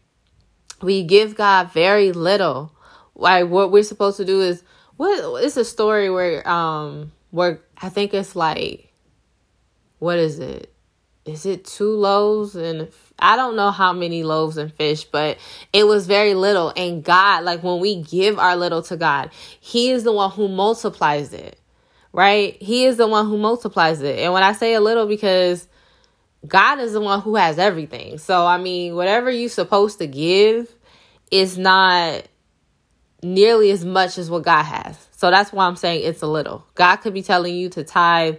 We 0.81 1.03
give 1.03 1.35
God 1.35 1.71
very 1.71 2.11
little. 2.11 2.71
Like 3.15 3.47
what 3.47 3.71
we're 3.71 3.83
supposed 3.83 4.17
to 4.17 4.25
do 4.25 4.41
is 4.41 4.63
what 4.97 5.43
it's 5.43 5.57
a 5.57 5.65
story 5.65 6.09
where 6.09 6.47
um 6.47 7.13
where 7.31 7.61
I 7.77 7.89
think 7.89 8.13
it's 8.13 8.35
like 8.35 8.91
what 9.99 10.19
is 10.19 10.39
it? 10.39 10.74
Is 11.25 11.45
it 11.45 11.65
two 11.65 11.89
loaves 11.89 12.55
and 12.55 12.89
I 13.17 13.35
don't 13.35 13.55
know 13.55 13.71
how 13.71 13.93
many 13.93 14.23
loaves 14.23 14.57
and 14.57 14.71
fish, 14.71 15.05
but 15.05 15.37
it 15.73 15.85
was 15.85 16.05
very 16.05 16.35
little. 16.35 16.71
And 16.75 17.03
God, 17.03 17.43
like 17.43 17.63
when 17.63 17.79
we 17.79 18.01
give 18.01 18.37
our 18.37 18.55
little 18.55 18.81
to 18.83 18.97
God, 18.97 19.31
He 19.59 19.89
is 19.89 20.03
the 20.03 20.11
one 20.11 20.31
who 20.31 20.47
multiplies 20.47 21.33
it, 21.33 21.59
right? 22.13 22.61
He 22.61 22.85
is 22.85 22.97
the 22.97 23.07
one 23.07 23.25
who 23.27 23.37
multiplies 23.37 24.01
it. 24.01 24.19
And 24.19 24.33
when 24.33 24.43
I 24.43 24.51
say 24.51 24.73
a 24.73 24.81
little, 24.81 25.07
because 25.07 25.67
God 26.47 26.79
is 26.79 26.93
the 26.93 27.01
one 27.01 27.21
who 27.21 27.35
has 27.35 27.57
everything. 27.57 28.17
So, 28.17 28.45
I 28.45 28.57
mean, 28.57 28.95
whatever 28.95 29.31
you're 29.31 29.49
supposed 29.49 29.97
to 29.99 30.07
give 30.07 30.73
is 31.31 31.57
not 31.57 32.23
nearly 33.23 33.71
as 33.71 33.83
much 33.83 34.17
as 34.17 34.29
what 34.29 34.43
God 34.43 34.63
has. 34.63 35.07
So 35.11 35.31
that's 35.31 35.51
why 35.51 35.65
I'm 35.65 35.75
saying 35.75 36.01
it's 36.03 36.21
a 36.21 36.27
little. 36.27 36.65
God 36.75 36.97
could 36.97 37.13
be 37.13 37.23
telling 37.23 37.55
you 37.55 37.69
to 37.69 37.83
tithe 37.83 38.37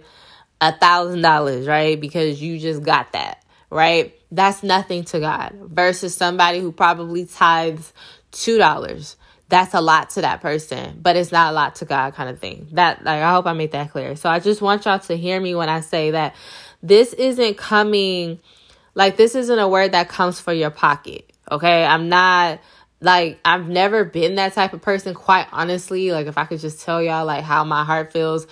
a 0.61 0.77
thousand 0.77 1.21
dollars, 1.21 1.67
right? 1.67 1.99
Because 1.99 2.41
you 2.41 2.59
just 2.59 2.83
got 2.83 3.13
that, 3.13 3.43
right? 3.69 4.13
That's 4.31 4.63
nothing 4.63 5.03
to 5.05 5.19
God 5.19 5.53
versus 5.61 6.15
somebody 6.15 6.59
who 6.59 6.71
probably 6.71 7.25
tithes 7.25 7.93
two 8.31 8.57
dollars. 8.57 9.15
That's 9.49 9.73
a 9.73 9.79
lot 9.79 10.09
to 10.11 10.21
that 10.21 10.41
person, 10.41 10.99
but 11.01 11.15
it's 11.15 11.31
not 11.31 11.51
a 11.51 11.55
lot 11.55 11.75
to 11.75 11.85
God 11.85 12.15
kind 12.15 12.29
of 12.29 12.39
thing. 12.39 12.67
That 12.73 13.03
like 13.05 13.21
I 13.21 13.31
hope 13.31 13.45
I 13.45 13.53
made 13.53 13.71
that 13.71 13.91
clear. 13.91 14.15
So 14.15 14.29
I 14.29 14.39
just 14.39 14.61
want 14.61 14.85
y'all 14.85 14.99
to 14.99 15.15
hear 15.15 15.39
me 15.39 15.55
when 15.55 15.69
I 15.69 15.79
say 15.81 16.11
that 16.11 16.35
this 16.83 17.13
isn't 17.13 17.57
coming 17.57 18.39
like 18.93 19.15
this 19.15 19.35
isn't 19.35 19.59
a 19.59 19.69
word 19.69 19.93
that 19.93 20.09
comes 20.09 20.39
for 20.39 20.51
your 20.51 20.71
pocket. 20.71 21.31
Okay? 21.49 21.85
I'm 21.85 22.09
not 22.09 22.59
like 22.99 23.39
I've 23.45 23.69
never 23.69 24.03
been 24.03 24.35
that 24.35 24.53
type 24.53 24.73
of 24.73 24.81
person 24.81 25.13
quite 25.13 25.47
honestly 25.51 26.11
like 26.11 26.25
if 26.25 26.37
I 26.37 26.45
could 26.45 26.59
just 26.59 26.81
tell 26.81 27.01
y'all 27.01 27.25
like 27.25 27.43
how 27.43 27.63
my 27.63 27.83
heart 27.83 28.11
feels 28.11 28.47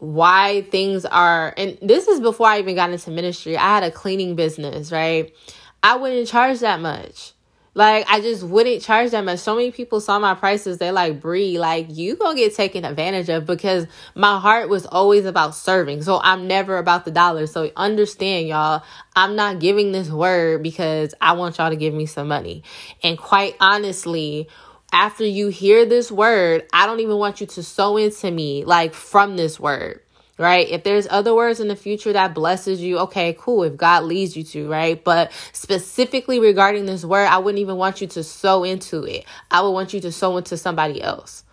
why 0.00 0.62
things 0.70 1.04
are 1.04 1.54
and 1.56 1.78
this 1.80 2.08
is 2.08 2.20
before 2.20 2.48
I 2.48 2.58
even 2.58 2.74
got 2.74 2.90
into 2.90 3.10
ministry 3.10 3.56
I 3.56 3.74
had 3.74 3.82
a 3.82 3.90
cleaning 3.90 4.34
business 4.34 4.90
right 4.90 5.34
I 5.82 5.96
wouldn't 5.96 6.26
charge 6.26 6.60
that 6.60 6.80
much 6.80 7.34
like 7.74 8.04
I 8.08 8.20
just 8.20 8.42
wouldn't 8.42 8.82
charge 8.82 9.12
that 9.12 9.24
much. 9.24 9.38
So 9.38 9.54
many 9.54 9.70
people 9.70 10.00
saw 10.00 10.18
my 10.18 10.34
prices. 10.34 10.78
They 10.78 10.90
like 10.90 11.20
Bree, 11.20 11.58
like 11.58 11.86
you 11.88 12.16
gonna 12.16 12.36
get 12.36 12.54
taken 12.54 12.84
advantage 12.84 13.28
of 13.28 13.46
because 13.46 13.86
my 14.16 14.40
heart 14.40 14.68
was 14.68 14.86
always 14.86 15.24
about 15.24 15.54
serving. 15.54 16.02
So 16.02 16.20
I'm 16.22 16.48
never 16.48 16.78
about 16.78 17.04
the 17.04 17.12
dollar. 17.12 17.46
So 17.46 17.70
understand, 17.76 18.48
y'all. 18.48 18.82
I'm 19.14 19.36
not 19.36 19.60
giving 19.60 19.92
this 19.92 20.10
word 20.10 20.62
because 20.62 21.14
I 21.20 21.32
want 21.32 21.58
y'all 21.58 21.70
to 21.70 21.76
give 21.76 21.94
me 21.94 22.06
some 22.06 22.26
money. 22.26 22.64
And 23.04 23.16
quite 23.16 23.54
honestly, 23.60 24.48
after 24.92 25.24
you 25.24 25.48
hear 25.48 25.86
this 25.86 26.10
word, 26.12 26.66
I 26.72 26.86
don't 26.86 27.00
even 27.00 27.16
want 27.16 27.40
you 27.40 27.46
to 27.48 27.62
sow 27.62 27.96
into 27.96 28.30
me 28.30 28.64
like 28.64 28.94
from 28.94 29.36
this 29.36 29.60
word 29.60 30.00
right? 30.38 30.68
If 30.70 30.84
there's 30.84 31.06
other 31.10 31.34
words 31.34 31.60
in 31.60 31.68
the 31.68 31.76
future 31.76 32.14
that 32.14 32.34
blesses 32.34 32.80
you, 32.80 32.98
okay, 33.00 33.36
cool. 33.38 33.62
If 33.64 33.76
God 33.76 34.04
leads 34.04 34.36
you 34.36 34.44
to, 34.44 34.68
right? 34.70 35.02
But 35.02 35.32
specifically 35.52 36.40
regarding 36.40 36.86
this 36.86 37.04
word, 37.04 37.26
I 37.26 37.38
wouldn't 37.38 37.60
even 37.60 37.76
want 37.76 38.00
you 38.00 38.06
to 38.08 38.24
sow 38.24 38.64
into 38.64 39.04
it. 39.04 39.26
I 39.50 39.62
would 39.62 39.70
want 39.72 39.94
you 39.94 40.00
to 40.00 40.12
sow 40.12 40.38
into 40.38 40.56
somebody 40.56 41.02
else. 41.02 41.44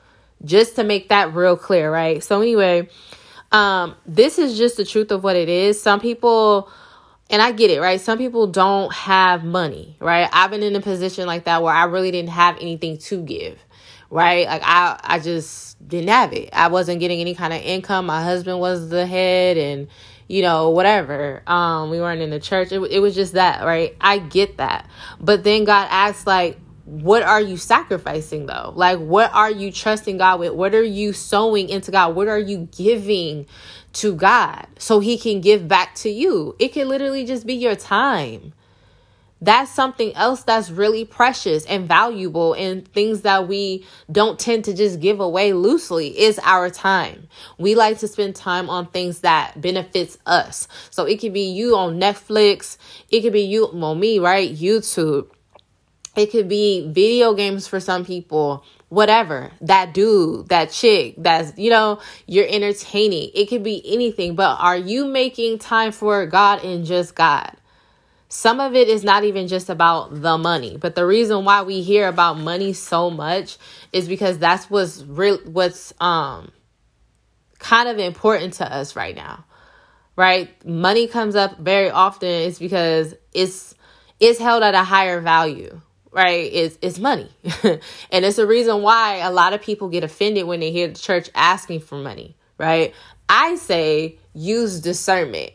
Just 0.45 0.77
to 0.77 0.85
make 0.85 1.09
that 1.09 1.33
real 1.35 1.57
clear, 1.57 1.91
right? 1.91 2.23
So 2.23 2.41
anyway, 2.41 2.87
Um, 3.51 3.95
this 4.05 4.39
is 4.39 4.57
just 4.57 4.77
the 4.77 4.85
truth 4.85 5.11
of 5.11 5.23
what 5.23 5.35
it 5.35 5.49
is. 5.49 5.81
Some 5.81 5.99
people 6.01 6.69
and 7.29 7.41
I 7.41 7.51
get 7.51 7.69
it, 7.69 7.79
right? 7.81 7.99
Some 7.99 8.17
people 8.17 8.47
don't 8.47 8.93
have 8.93 9.43
money, 9.43 9.97
right? 9.99 10.29
I've 10.31 10.51
been 10.51 10.63
in 10.63 10.75
a 10.75 10.81
position 10.81 11.27
like 11.27 11.45
that 11.45 11.61
where 11.61 11.73
I 11.73 11.85
really 11.85 12.11
didn't 12.11 12.29
have 12.29 12.57
anything 12.59 12.97
to 12.99 13.21
give, 13.21 13.59
right? 14.09 14.47
Like 14.47 14.61
I 14.63 14.99
I 15.03 15.19
just 15.19 15.85
didn't 15.87 16.09
have 16.09 16.33
it. 16.33 16.49
I 16.53 16.69
wasn't 16.69 16.99
getting 16.99 17.19
any 17.19 17.35
kind 17.35 17.53
of 17.53 17.61
income. 17.61 18.05
My 18.05 18.23
husband 18.23 18.59
was 18.59 18.89
the 18.89 19.05
head 19.05 19.57
and 19.57 19.87
you 20.29 20.41
know, 20.41 20.69
whatever. 20.69 21.43
Um 21.47 21.89
we 21.89 21.99
weren't 21.99 22.21
in 22.21 22.29
the 22.29 22.39
church. 22.39 22.71
It, 22.71 22.79
it 22.91 22.99
was 22.99 23.15
just 23.15 23.33
that, 23.33 23.63
right? 23.65 23.95
I 23.99 24.19
get 24.19 24.57
that. 24.57 24.89
But 25.19 25.43
then 25.43 25.65
God 25.65 25.87
asks 25.91 26.25
like 26.25 26.59
what 26.85 27.21
are 27.21 27.41
you 27.41 27.57
sacrificing 27.57 28.45
though? 28.45 28.71
Like, 28.73 28.97
what 28.99 29.33
are 29.33 29.51
you 29.51 29.73
trusting 29.73 30.19
God 30.19 30.39
with? 30.39 30.53
What 30.53 30.73
are 30.73 30.81
you 30.81 31.11
sowing 31.11 31.67
into 31.67 31.91
God? 31.91 32.15
What 32.15 32.29
are 32.29 32.39
you 32.39 32.69
giving 32.77 33.45
to 33.97 34.15
God 34.15 34.67
so 34.79 34.99
He 34.99 35.17
can 35.17 35.41
give 35.41 35.67
back 35.67 35.95
to 35.95 36.09
you? 36.09 36.55
It 36.59 36.73
can 36.73 36.87
literally 36.87 37.25
just 37.25 37.45
be 37.45 37.53
your 37.53 37.75
time. 37.75 38.53
That's 39.39 39.69
something 39.69 40.15
else 40.15 40.41
that's 40.41 40.71
really 40.71 41.05
precious 41.05 41.63
and 41.65 41.87
valuable 41.87 42.53
and 42.53 42.87
things 42.87 43.21
that 43.21 43.47
we 43.47 43.85
don't 44.11 44.39
tend 44.39 44.65
to 44.65 44.73
just 44.73 44.99
give 44.99 45.19
away 45.19 45.53
loosely 45.53 46.19
is 46.19 46.39
our 46.41 46.71
time. 46.71 47.27
We 47.59 47.75
like 47.75 47.99
to 47.99 48.07
spend 48.07 48.35
time 48.35 48.67
on 48.67 48.87
things 48.87 49.19
that 49.19 49.61
benefits 49.61 50.17
us. 50.25 50.67
So 50.89 51.05
it 51.05 51.19
could 51.19 51.33
be 51.33 51.51
you 51.51 51.75
on 51.75 51.99
Netflix, 51.99 52.77
it 53.11 53.21
could 53.21 53.33
be 53.33 53.43
you 53.43 53.67
on 53.67 53.99
me, 53.99 54.17
right? 54.17 54.51
YouTube 54.51 55.29
it 56.17 56.31
could 56.31 56.49
be 56.49 56.89
video 56.91 57.35
games 57.35 57.67
for 57.67 57.79
some 57.79 58.03
people, 58.03 58.65
whatever. 58.89 59.51
That 59.61 59.93
dude, 59.93 60.49
that 60.49 60.71
chick, 60.71 61.15
that's, 61.17 61.57
you 61.57 61.69
know, 61.69 61.99
you're 62.25 62.47
entertaining. 62.47 63.31
It 63.33 63.47
could 63.47 63.63
be 63.63 63.81
anything, 63.85 64.35
but 64.35 64.57
are 64.59 64.77
you 64.77 65.05
making 65.05 65.59
time 65.59 65.91
for 65.91 66.25
God 66.25 66.63
and 66.63 66.85
just 66.85 67.15
God? 67.15 67.51
Some 68.29 68.59
of 68.59 68.75
it 68.75 68.89
is 68.89 69.03
not 69.03 69.23
even 69.23 69.47
just 69.47 69.69
about 69.69 70.21
the 70.21 70.37
money, 70.37 70.77
but 70.77 70.95
the 70.95 71.05
reason 71.05 71.45
why 71.45 71.61
we 71.61 71.81
hear 71.81 72.09
about 72.09 72.37
money 72.37 72.73
so 72.73 73.09
much 73.09 73.57
is 73.93 74.07
because 74.07 74.37
that's 74.37 74.69
what's 74.69 75.01
real 75.03 75.37
what's 75.45 75.93
um 76.01 76.51
kind 77.57 77.87
of 77.87 77.99
important 77.99 78.55
to 78.55 78.71
us 78.71 78.97
right 78.97 79.15
now. 79.15 79.45
Right? 80.17 80.49
Money 80.65 81.07
comes 81.07 81.35
up 81.37 81.57
very 81.57 81.89
often 81.89 82.27
it's 82.27 82.59
because 82.59 83.15
it's 83.33 83.75
it's 84.19 84.39
held 84.39 84.61
at 84.61 84.75
a 84.75 84.83
higher 84.83 85.21
value 85.21 85.79
right 86.11 86.51
is 86.51 86.77
is 86.81 86.99
money. 86.99 87.29
And 88.11 88.25
it's 88.25 88.37
a 88.37 88.47
reason 88.47 88.81
why 88.81 89.17
a 89.17 89.31
lot 89.31 89.53
of 89.53 89.61
people 89.61 89.89
get 89.89 90.03
offended 90.03 90.45
when 90.47 90.59
they 90.59 90.71
hear 90.71 90.87
the 90.87 90.99
church 90.99 91.29
asking 91.35 91.81
for 91.81 91.97
money 91.97 92.35
right? 92.57 92.93
I 93.29 93.55
say 93.55 94.17
use 94.33 94.79
discernment 94.79 95.51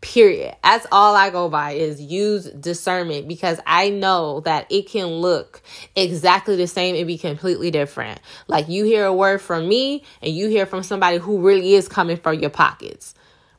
period. 0.00 0.56
That's 0.64 0.86
all 0.90 1.14
i 1.14 1.28
go 1.28 1.50
by 1.50 1.72
is 1.72 2.00
use 2.00 2.46
discernment 2.46 3.28
because 3.28 3.60
i 3.66 3.90
know 3.90 4.40
that 4.40 4.66
it 4.70 4.88
can 4.88 5.06
look 5.06 5.60
exactly 5.94 6.56
the 6.56 6.66
same 6.66 6.96
and 6.96 7.06
be 7.06 7.18
completely 7.18 7.70
different. 7.70 8.18
Like 8.48 8.70
you 8.70 8.86
hear 8.86 9.04
a 9.04 9.12
word 9.12 9.42
from 9.42 9.68
me 9.68 10.04
and 10.22 10.34
you 10.34 10.48
hear 10.48 10.64
from 10.64 10.82
somebody 10.82 11.18
who 11.18 11.42
really 11.46 11.74
is 11.74 11.86
coming 11.86 12.16
from 12.16 12.38
your 12.40 12.48
pockets 12.48 13.14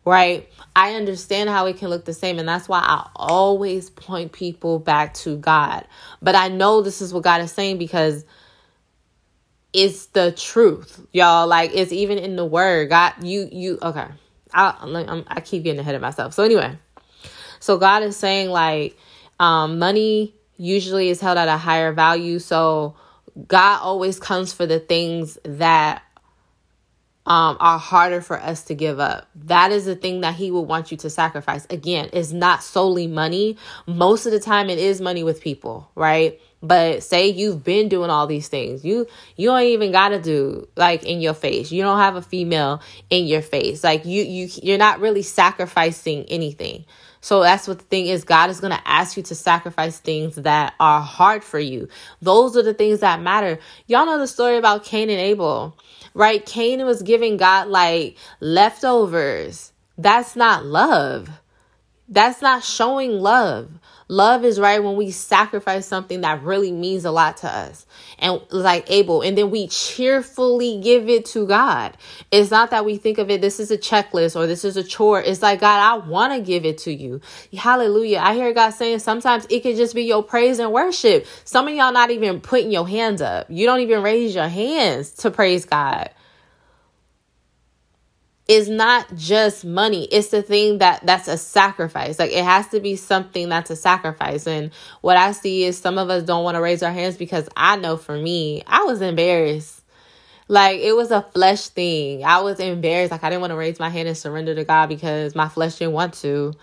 right? 0.06 0.48
I 0.76 0.96
understand 0.96 1.50
how 1.50 1.66
it 1.68 1.78
can 1.78 1.90
look 1.90 2.06
the 2.06 2.14
same, 2.14 2.40
and 2.40 2.48
that's 2.48 2.68
why 2.68 2.80
I 2.80 3.10
always 3.16 3.90
point 3.90 4.32
people 4.32 4.80
back 4.80 5.14
to 5.16 5.38
God. 5.38 5.86
But 6.22 6.36
I 6.36 6.48
know 6.48 6.82
this 6.82 7.02
is 7.02 7.14
what 7.14 7.24
God 7.24 7.42
is 7.42 7.52
saying 7.52 7.78
because 7.78 8.26
it's 9.74 10.08
the 10.08 10.32
truth, 10.32 11.06
y'all. 11.12 11.48
Like 11.48 11.72
it's 11.74 11.92
even 11.92 12.18
in 12.18 12.36
the 12.36 12.46
Word. 12.46 12.90
God, 12.90 13.14
you, 13.22 13.48
you, 13.52 13.80
okay. 13.82 14.08
I, 14.54 14.76
I'm, 14.82 15.24
I 15.28 15.40
keep 15.42 15.64
getting 15.64 15.80
ahead 15.80 15.96
of 15.96 16.02
myself. 16.02 16.34
So 16.34 16.44
anyway, 16.44 16.78
so 17.60 17.78
God 17.78 18.04
is 18.04 18.18
saying 18.18 18.50
like, 18.50 18.98
um, 19.40 19.80
money 19.80 20.36
usually 20.58 21.10
is 21.10 21.22
held 21.22 21.38
at 21.38 21.48
a 21.48 21.58
higher 21.58 21.94
value. 21.94 22.40
So 22.40 22.96
God 23.48 23.80
always 23.82 24.20
comes 24.20 24.54
for 24.54 24.66
the 24.66 24.80
things 24.80 25.38
that 25.44 26.04
um, 27.26 27.58
are 27.60 27.78
harder 27.78 28.22
for 28.22 28.40
us 28.40 28.64
to 28.64 28.74
give 28.74 29.00
up. 29.00 29.28
That 29.36 29.72
is 29.72 29.86
the 29.86 29.96
thing 29.96 30.22
that 30.22 30.36
he 30.36 30.50
would 30.50 30.62
want 30.62 30.92
you 30.92 30.98
to 30.98 31.10
sacrifice. 31.10 31.66
Again, 31.70 32.10
it's 32.14 32.32
not 32.32 32.64
solely 32.64 33.08
money. 33.08 33.58
Most 33.86 34.26
of 34.26 34.32
the 34.32 34.40
time, 34.40 34.70
it 34.70 34.80
is 34.80 35.00
money 35.00 35.24
with 35.24 35.42
people, 35.42 35.92
right? 35.94 36.40
But 36.64 37.04
say 37.04 37.30
you've 37.30 37.64
been 37.64 37.90
doing 37.90 38.10
all 38.10 38.28
these 38.28 38.48
things. 38.48 38.86
You 38.86 39.08
you 39.36 39.50
don't 39.50 39.64
even 39.64 39.92
gotta 39.92 40.20
do 40.20 40.68
like 40.76 41.04
in 41.04 41.20
your 41.20 41.34
face. 41.34 41.72
You 41.72 41.82
don't 41.82 41.98
have 41.98 42.16
a 42.16 42.22
female 42.22 42.82
in 43.10 43.26
your 43.26 43.42
face. 43.42 43.84
Like 43.84 44.06
you 44.06 44.24
you 44.24 44.48
you're 44.62 44.78
not 44.78 45.00
really 45.00 45.24
sacrificing 45.24 46.26
anything. 46.26 46.86
So 47.20 47.42
that's 47.42 47.68
what 47.68 47.80
the 47.80 47.86
thing 47.86 48.08
is. 48.08 48.24
God 48.24 48.50
is 48.50 48.60
going 48.60 48.74
to 48.74 48.88
ask 48.88 49.16
you 49.16 49.22
to 49.24 49.36
sacrifice 49.36 50.00
things 50.00 50.36
that 50.38 50.74
are 50.80 51.02
hard 51.02 51.44
for 51.44 51.60
you. 51.60 51.88
Those 52.20 52.58
are 52.58 52.64
the 52.64 52.74
things 52.74 53.02
that 53.02 53.22
matter. 53.22 53.60
Y'all 53.86 54.08
know 54.08 54.18
the 54.18 54.26
story 54.28 54.58
about 54.58 54.84
Cain 54.84 55.08
and 55.08 55.20
Abel 55.20 55.78
right? 56.14 56.46
Cain 56.46 56.86
was 56.86 57.02
giving 57.02 57.38
God 57.38 57.68
like 57.68 58.18
leftovers. 58.40 59.74
That's 59.98 60.36
not 60.36 60.66
love. 60.66 61.30
That's 62.08 62.42
not 62.42 62.64
showing 62.64 63.12
love. 63.20 63.70
Love 64.12 64.44
is 64.44 64.60
right 64.60 64.84
when 64.84 64.98
we 64.98 65.10
sacrifice 65.10 65.88
something 65.88 66.20
that 66.22 66.44
really 66.44 66.74
means 66.74 67.06
a 67.06 67.12
lot 67.12 67.38
to 67.38 67.48
us 67.48 67.86
and 68.20 68.42
like 68.52 68.92
Abel, 68.92 69.22
and 69.22 69.38
then 69.38 69.50
we 69.52 69.70
cheerfully 69.70 70.82
give 70.84 71.10
it 71.10 71.26
to 71.28 71.48
God. 71.48 71.98
It's 72.30 72.52
not 72.52 72.72
that 72.72 72.84
we 72.86 72.98
think 72.98 73.20
of 73.20 73.30
it, 73.30 73.40
this 73.42 73.60
is 73.60 73.72
a 73.72 73.78
checklist 73.78 74.36
or 74.36 74.48
this 74.48 74.66
is 74.66 74.78
a 74.78 74.84
chore. 74.84 75.22
It's 75.22 75.42
like, 75.42 75.62
God, 75.62 75.80
I 75.80 76.06
want 76.06 76.34
to 76.34 76.42
give 76.42 76.66
it 76.66 76.80
to 76.80 76.94
you. 76.94 77.22
Hallelujah. 77.58 78.20
I 78.20 78.36
hear 78.36 78.54
God 78.54 78.72
saying 78.72 79.00
sometimes 79.00 79.48
it 79.50 79.62
could 79.62 79.78
just 79.78 79.96
be 79.96 80.04
your 80.04 80.24
praise 80.24 80.60
and 80.60 80.74
worship. 80.74 81.26
Some 81.46 81.70
of 81.70 81.74
y'all 81.74 81.94
not 81.94 82.12
even 82.12 82.42
putting 82.42 82.72
your 82.72 82.88
hands 82.88 83.22
up. 83.22 83.48
You 83.50 83.66
don't 83.66 83.80
even 83.80 84.04
raise 84.04 84.36
your 84.36 84.50
hands 84.50 85.12
to 85.16 85.32
praise 85.32 85.66
God 85.66 86.10
is 88.48 88.68
not 88.70 89.16
just 89.16 89.64
money. 89.64 90.06
It's 90.06 90.30
the 90.30 90.42
thing 90.42 90.80
that 90.80 91.06
that's 91.06 91.28
a 91.28 91.38
sacrifice. 91.38 92.20
Like 92.20 92.32
it 92.32 92.44
has 92.44 92.68
to 92.70 92.80
be 92.80 92.96
something 92.96 93.50
that's 93.50 93.70
a 93.70 93.76
sacrifice. 93.76 94.48
And 94.48 94.72
what 95.02 95.18
i 95.18 95.32
see 95.32 95.64
is 95.64 95.78
some 95.78 95.98
of 95.98 96.10
us 96.10 96.24
don't 96.24 96.44
want 96.44 96.56
to 96.56 96.62
raise 96.62 96.84
our 96.84 96.92
hands 96.92 97.18
because 97.18 97.48
i 97.56 97.76
know 97.76 97.98
for 97.98 98.18
me 98.18 98.64
i 98.68 98.84
was 98.84 99.02
embarrassed. 99.02 99.82
Like 100.48 100.82
it 100.82 100.96
was 100.96 101.12
a 101.12 101.22
flesh 101.34 101.68
thing. 101.70 102.26
I 102.26 102.42
was 102.42 102.60
embarrassed. 102.60 103.12
Like 103.12 103.24
i 103.24 103.30
didn't 103.30 103.42
want 103.42 103.52
to 103.52 103.58
raise 103.58 103.80
my 103.80 103.90
hand 103.90 104.08
and 104.08 104.18
surrender 104.18 104.56
to 104.56 104.64
god 104.64 104.90
because 104.90 105.36
my 105.36 105.48
flesh 105.48 105.78
didn't 105.78 105.94
want 105.94 106.14
to. 106.16 106.54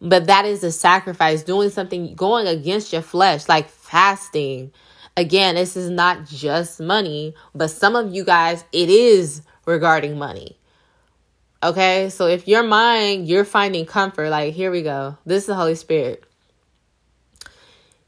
But 0.00 0.26
that 0.26 0.44
is 0.44 0.62
a 0.62 0.70
sacrifice 0.70 1.42
doing 1.42 1.70
something 1.70 2.14
going 2.14 2.46
against 2.46 2.92
your 2.92 3.02
flesh 3.02 3.48
like 3.48 3.68
fasting. 3.68 4.72
Again 5.16 5.54
this 5.54 5.76
is 5.76 5.88
not 5.88 6.26
just 6.26 6.78
money 6.78 7.34
but 7.54 7.68
some 7.68 7.96
of 7.96 8.14
you 8.14 8.22
guys 8.22 8.64
it 8.70 8.90
is 8.90 9.42
regarding 9.64 10.18
money 10.18 10.58
Okay, 11.66 12.10
so 12.10 12.28
if 12.28 12.46
your 12.46 12.62
mind, 12.62 13.26
you're 13.26 13.44
finding 13.44 13.86
comfort, 13.86 14.30
like 14.30 14.54
here 14.54 14.70
we 14.70 14.82
go. 14.82 15.18
This 15.26 15.42
is 15.42 15.46
the 15.46 15.56
Holy 15.56 15.74
Spirit. 15.74 16.22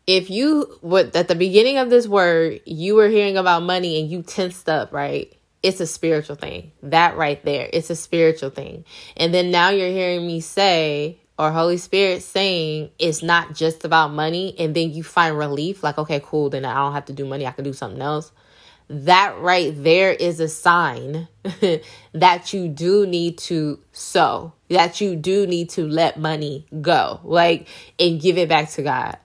If 0.07 0.31
you 0.31 0.79
what 0.81 1.17
at 1.17 1.27
the 1.27 1.35
beginning 1.35 1.77
of 1.77 1.91
this 1.91 2.07
word, 2.07 2.61
you 2.67 2.95
were 2.95 3.09
hearing 3.09 3.37
about 3.37 3.65
money 3.65 4.01
and 4.01 4.09
you 4.09 4.23
tensed 4.23 4.69
up, 4.69 4.93
right? 4.93 5.37
It's 5.61 5.81
a 5.81 5.89
spiritual 5.89 6.37
thing. 6.37 6.71
That 6.85 7.17
right 7.17 7.45
there, 7.45 7.69
it's 7.73 7.91
a 7.91 7.97
spiritual 7.97 8.51
thing. 8.51 8.85
And 9.17 9.35
then 9.35 9.51
now 9.51 9.71
you're 9.71 9.91
hearing 9.91 10.25
me 10.25 10.39
say, 10.41 11.19
or 11.37 11.51
Holy 11.51 11.79
Spirit 11.79 12.23
saying 12.23 12.91
it's 13.01 13.25
not 13.25 13.57
just 13.57 13.85
about 13.85 14.13
money, 14.13 14.55
and 14.57 14.73
then 14.73 14.93
you 14.93 15.03
find 15.03 15.37
relief, 15.37 15.83
like, 15.83 15.99
okay, 15.99 16.21
cool, 16.23 16.49
then 16.49 16.65
I 16.65 16.75
don't 16.75 16.93
have 16.93 17.07
to 17.07 17.13
do 17.13 17.27
money, 17.27 17.45
I 17.45 17.51
can 17.51 17.65
do 17.65 17.73
something 17.73 18.01
else 18.01 18.31
that 18.89 19.39
right 19.39 19.73
there 19.77 20.13
is 20.13 20.41
a 20.41 20.49
sign 20.49 21.29
that 22.13 22.53
you 22.53 22.69
do 22.69 23.07
need 23.07 23.39
to 23.39 23.79
sow, 23.93 24.55
that 24.71 25.01
you 25.01 25.15
do 25.15 25.47
need 25.47 25.71
to 25.71 25.87
let 25.87 26.19
money 26.19 26.67
go, 26.81 27.21
like, 27.23 27.69
and 27.99 28.21
give 28.21 28.39
it 28.39 28.49
back 28.49 28.71
to 28.71 28.83
God. 28.83 29.19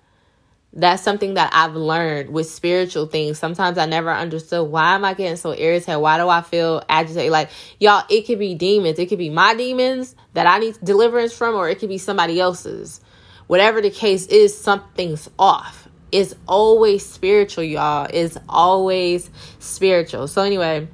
That's 0.75 1.03
something 1.03 1.35
that 1.35 1.51
I've 1.53 1.75
learned 1.75 2.29
with 2.29 2.49
spiritual 2.49 3.05
things. 3.05 3.37
Sometimes 3.37 3.77
I 3.77 3.85
never 3.85 4.11
understood 4.11 4.69
why 4.69 4.95
am 4.95 5.05
I 5.05 5.13
getting 5.13 5.37
so 5.37 5.53
irritated? 5.53 6.01
Why 6.01 6.17
do 6.17 6.27
I 6.27 6.41
feel 6.41 6.81
agitated? 6.89 7.31
Like, 7.31 7.51
y'all, 7.79 8.03
it 8.09 8.23
could 8.23 8.39
be 8.39 8.55
demons. 8.55 8.97
It 8.97 9.07
could 9.07 9.19
be 9.19 9.29
my 9.29 9.53
demons 9.53 10.15
that 10.33 10.47
I 10.47 10.57
need 10.57 10.77
deliverance 10.83 11.31
from, 11.31 11.53
or 11.53 11.69
it 11.69 11.77
could 11.77 11.89
be 11.89 11.99
somebody 11.99 12.39
else's. 12.39 13.01
Whatever 13.45 13.81
the 13.81 13.91
case 13.91 14.25
is, 14.27 14.57
something's 14.57 15.29
off 15.37 15.82
it's 16.13 16.35
always 16.47 17.03
spiritual, 17.05 17.63
y'all. 17.63 18.07
It's 18.13 18.37
always 18.47 19.31
spiritual. 19.59 20.27
So 20.27 20.43
anyway, 20.43 20.87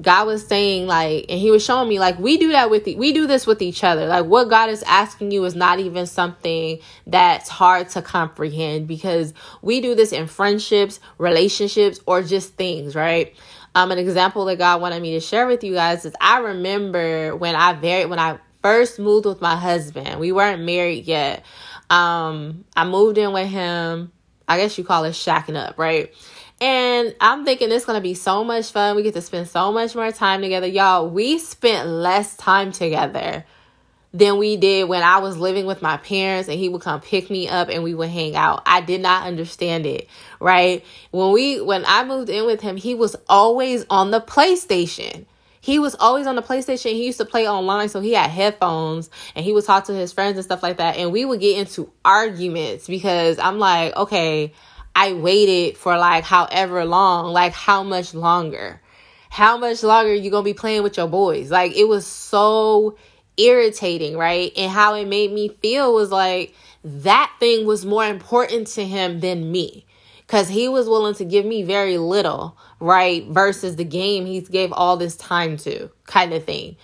God 0.00 0.28
was 0.28 0.46
saying 0.46 0.86
like, 0.86 1.26
and 1.28 1.40
He 1.40 1.50
was 1.50 1.64
showing 1.64 1.88
me 1.88 1.98
like 1.98 2.20
we 2.20 2.36
do 2.38 2.52
that 2.52 2.70
with 2.70 2.84
the, 2.84 2.94
we 2.94 3.12
do 3.12 3.26
this 3.26 3.48
with 3.48 3.60
each 3.60 3.82
other. 3.82 4.06
Like 4.06 4.26
what 4.26 4.48
God 4.48 4.70
is 4.70 4.84
asking 4.84 5.32
you 5.32 5.44
is 5.44 5.56
not 5.56 5.80
even 5.80 6.06
something 6.06 6.78
that's 7.06 7.48
hard 7.48 7.88
to 7.90 8.02
comprehend 8.02 8.86
because 8.86 9.34
we 9.60 9.80
do 9.80 9.96
this 9.96 10.12
in 10.12 10.28
friendships, 10.28 11.00
relationships, 11.18 11.98
or 12.06 12.22
just 12.22 12.54
things, 12.54 12.94
right? 12.94 13.34
Um, 13.74 13.90
an 13.90 13.98
example 13.98 14.44
that 14.44 14.58
God 14.58 14.80
wanted 14.80 15.02
me 15.02 15.14
to 15.14 15.20
share 15.20 15.48
with 15.48 15.64
you 15.64 15.74
guys 15.74 16.04
is 16.04 16.14
I 16.20 16.38
remember 16.38 17.34
when 17.34 17.56
I 17.56 17.72
very 17.72 18.06
when 18.06 18.20
I 18.20 18.38
first 18.62 18.98
moved 18.98 19.26
with 19.26 19.40
my 19.40 19.56
husband. 19.56 20.20
We 20.20 20.32
weren't 20.32 20.62
married 20.62 21.06
yet. 21.06 21.44
Um, 21.90 22.64
I 22.76 22.84
moved 22.84 23.18
in 23.18 23.32
with 23.32 23.48
him. 23.48 24.12
I 24.46 24.58
guess 24.58 24.78
you 24.78 24.84
call 24.84 25.04
it 25.04 25.12
shacking 25.12 25.56
up, 25.56 25.78
right? 25.78 26.12
And 26.60 27.14
I'm 27.20 27.44
thinking 27.44 27.70
it's 27.70 27.84
gonna 27.84 28.00
be 28.00 28.14
so 28.14 28.42
much 28.42 28.72
fun. 28.72 28.96
We 28.96 29.02
get 29.02 29.14
to 29.14 29.22
spend 29.22 29.48
so 29.48 29.72
much 29.72 29.94
more 29.94 30.10
time 30.10 30.40
together. 30.40 30.66
Y'all, 30.66 31.08
we 31.08 31.38
spent 31.38 31.88
less 31.88 32.36
time 32.36 32.72
together 32.72 33.44
than 34.12 34.38
we 34.38 34.56
did 34.56 34.88
when 34.88 35.02
I 35.02 35.18
was 35.18 35.36
living 35.36 35.66
with 35.66 35.82
my 35.82 35.98
parents 35.98 36.48
and 36.48 36.58
he 36.58 36.68
would 36.68 36.80
come 36.80 37.00
pick 37.00 37.28
me 37.30 37.48
up 37.48 37.68
and 37.68 37.84
we 37.84 37.94
would 37.94 38.08
hang 38.08 38.34
out. 38.34 38.62
I 38.64 38.80
did 38.80 39.00
not 39.02 39.26
understand 39.26 39.86
it, 39.86 40.08
right? 40.40 40.84
When 41.10 41.32
we 41.32 41.60
when 41.60 41.84
I 41.86 42.04
moved 42.04 42.30
in 42.30 42.46
with 42.46 42.60
him, 42.60 42.76
he 42.76 42.94
was 42.94 43.16
always 43.28 43.84
on 43.90 44.10
the 44.10 44.20
PlayStation. 44.20 45.26
He 45.68 45.78
was 45.78 45.94
always 45.96 46.26
on 46.26 46.34
the 46.34 46.40
PlayStation. 46.40 46.92
He 46.92 47.04
used 47.04 47.18
to 47.18 47.26
play 47.26 47.46
online, 47.46 47.90
so 47.90 48.00
he 48.00 48.14
had 48.14 48.30
headphones 48.30 49.10
and 49.34 49.44
he 49.44 49.52
would 49.52 49.66
talk 49.66 49.84
to 49.84 49.92
his 49.92 50.14
friends 50.14 50.38
and 50.38 50.44
stuff 50.46 50.62
like 50.62 50.78
that. 50.78 50.96
And 50.96 51.12
we 51.12 51.26
would 51.26 51.40
get 51.40 51.58
into 51.58 51.92
arguments 52.06 52.86
because 52.86 53.38
I'm 53.38 53.58
like, 53.58 53.94
okay, 53.94 54.54
I 54.96 55.12
waited 55.12 55.76
for 55.76 55.98
like 55.98 56.24
however 56.24 56.86
long, 56.86 57.34
like 57.34 57.52
how 57.52 57.82
much 57.82 58.14
longer? 58.14 58.80
How 59.28 59.58
much 59.58 59.82
longer 59.82 60.14
you 60.14 60.30
gonna 60.30 60.42
be 60.42 60.54
playing 60.54 60.84
with 60.84 60.96
your 60.96 61.06
boys? 61.06 61.50
Like 61.50 61.76
it 61.76 61.86
was 61.86 62.06
so 62.06 62.96
irritating, 63.36 64.16
right? 64.16 64.50
And 64.56 64.72
how 64.72 64.94
it 64.94 65.06
made 65.06 65.30
me 65.30 65.50
feel 65.50 65.92
was 65.92 66.10
like 66.10 66.54
that 66.82 67.30
thing 67.40 67.66
was 67.66 67.84
more 67.84 68.06
important 68.06 68.68
to 68.68 68.86
him 68.86 69.20
than 69.20 69.52
me 69.52 69.84
because 70.28 70.48
he 70.48 70.68
was 70.68 70.88
willing 70.88 71.14
to 71.14 71.24
give 71.24 71.44
me 71.44 71.64
very 71.64 71.98
little, 71.98 72.56
right? 72.78 73.26
Versus 73.26 73.74
the 73.74 73.84
game 73.84 74.26
he 74.26 74.40
gave 74.42 74.72
all 74.72 74.96
this 74.96 75.16
time 75.16 75.56
to, 75.56 75.90
kind 76.06 76.32
of 76.32 76.44
thing. 76.44 76.76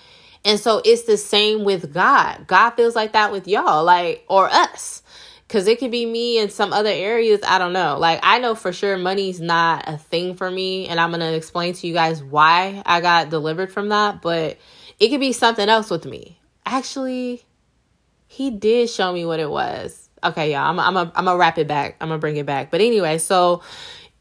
And 0.44 0.58
so 0.58 0.82
it's 0.84 1.02
the 1.02 1.16
same 1.16 1.62
with 1.62 1.94
God. 1.94 2.48
God 2.48 2.70
feels 2.70 2.96
like 2.96 3.12
that 3.12 3.30
with 3.30 3.46
y'all, 3.46 3.84
like, 3.84 4.24
or 4.28 4.48
us. 4.50 5.02
Cause 5.46 5.68
it 5.68 5.78
could 5.78 5.92
be 5.92 6.04
me 6.04 6.38
in 6.38 6.50
some 6.50 6.72
other 6.72 6.90
areas. 6.90 7.40
I 7.46 7.58
don't 7.58 7.74
know. 7.74 7.96
Like, 7.98 8.18
I 8.22 8.40
know 8.40 8.56
for 8.56 8.72
sure 8.72 8.96
money's 8.96 9.40
not 9.40 9.84
a 9.86 9.98
thing 9.98 10.34
for 10.34 10.50
me. 10.50 10.88
And 10.88 10.98
I'm 10.98 11.12
to 11.12 11.34
explain 11.34 11.74
to 11.74 11.86
you 11.86 11.92
guys 11.92 12.24
why 12.24 12.82
I 12.84 13.00
got 13.00 13.30
delivered 13.30 13.70
from 13.70 13.90
that. 13.90 14.20
But 14.20 14.56
it 14.98 15.10
could 15.10 15.20
be 15.20 15.32
something 15.32 15.68
else 15.68 15.90
with 15.90 16.06
me 16.06 16.40
actually 16.66 17.44
he 18.26 18.50
did 18.50 18.90
show 18.90 19.12
me 19.12 19.24
what 19.24 19.40
it 19.40 19.50
was. 19.50 20.03
Okay, 20.24 20.52
y'all, 20.52 20.68
I'm 20.70 20.78
I'm 20.78 20.96
a, 20.96 21.12
I'm 21.14 21.24
gonna 21.24 21.36
wrap 21.36 21.58
it 21.58 21.68
back. 21.68 21.96
I'm 22.00 22.08
gonna 22.08 22.18
bring 22.18 22.36
it 22.36 22.46
back. 22.46 22.70
But 22.70 22.80
anyway, 22.80 23.18
so 23.18 23.62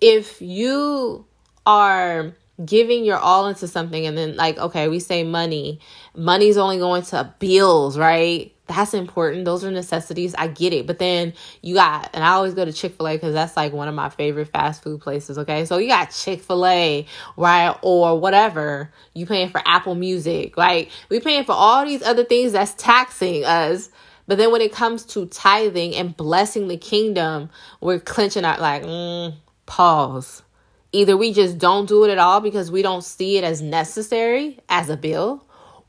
if 0.01 0.41
you 0.41 1.25
are 1.65 2.33
giving 2.63 3.03
your 3.05 3.17
all 3.17 3.47
into 3.47 3.67
something 3.67 4.05
and 4.05 4.17
then 4.17 4.35
like 4.35 4.57
okay, 4.57 4.87
we 4.87 4.99
say 4.99 5.23
money, 5.23 5.79
money's 6.15 6.57
only 6.57 6.77
going 6.77 7.03
to 7.03 7.33
bills, 7.39 7.97
right? 7.97 8.53
that's 8.65 8.93
important. 8.93 9.45
Those 9.45 9.63
are 9.63 9.71
necessities. 9.71 10.33
I 10.37 10.47
get 10.47 10.73
it. 10.73 10.87
But 10.87 10.99
then 10.99 11.33
you 11.61 11.75
got, 11.75 12.09
and 12.13 12.23
I 12.23 12.29
always 12.29 12.53
go 12.53 12.63
to 12.63 12.71
Chick 12.71 12.95
fil 12.95 13.07
A 13.07 13.15
because 13.15 13.33
that's 13.33 13.57
like 13.57 13.73
one 13.73 13.87
of 13.87 13.95
my 13.95 14.09
favorite 14.09 14.47
fast 14.47 14.83
food 14.83 15.01
places. 15.01 15.37
Okay. 15.37 15.65
So 15.65 15.77
you 15.77 15.87
got 15.87 16.11
Chick 16.11 16.41
fil 16.41 16.65
A, 16.65 17.05
right? 17.35 17.75
Or 17.81 18.19
whatever. 18.19 18.91
You 19.13 19.25
paying 19.25 19.49
for 19.49 19.61
Apple 19.65 19.95
Music. 19.95 20.57
Like 20.57 20.91
we 21.09 21.19
paying 21.19 21.43
for 21.43 21.53
all 21.53 21.85
these 21.85 22.03
other 22.03 22.23
things 22.23 22.53
that's 22.53 22.73
taxing 22.75 23.43
us. 23.43 23.89
But 24.27 24.37
then 24.37 24.51
when 24.51 24.61
it 24.61 24.71
comes 24.71 25.05
to 25.07 25.25
tithing 25.25 25.95
and 25.95 26.15
blessing 26.15 26.67
the 26.67 26.77
kingdom, 26.77 27.49
we're 27.81 27.99
clenching 27.99 28.45
our 28.45 28.57
like, 28.59 28.83
mm, 28.83 29.35
pause. 29.65 30.43
Either 30.91 31.17
we 31.17 31.33
just 31.33 31.57
don't 31.57 31.87
do 31.87 32.03
it 32.05 32.11
at 32.11 32.19
all 32.19 32.39
because 32.39 32.71
we 32.71 32.81
don't 32.81 33.03
see 33.03 33.37
it 33.37 33.43
as 33.43 33.61
necessary 33.61 34.59
as 34.69 34.89
a 34.89 34.97
bill, 34.97 35.43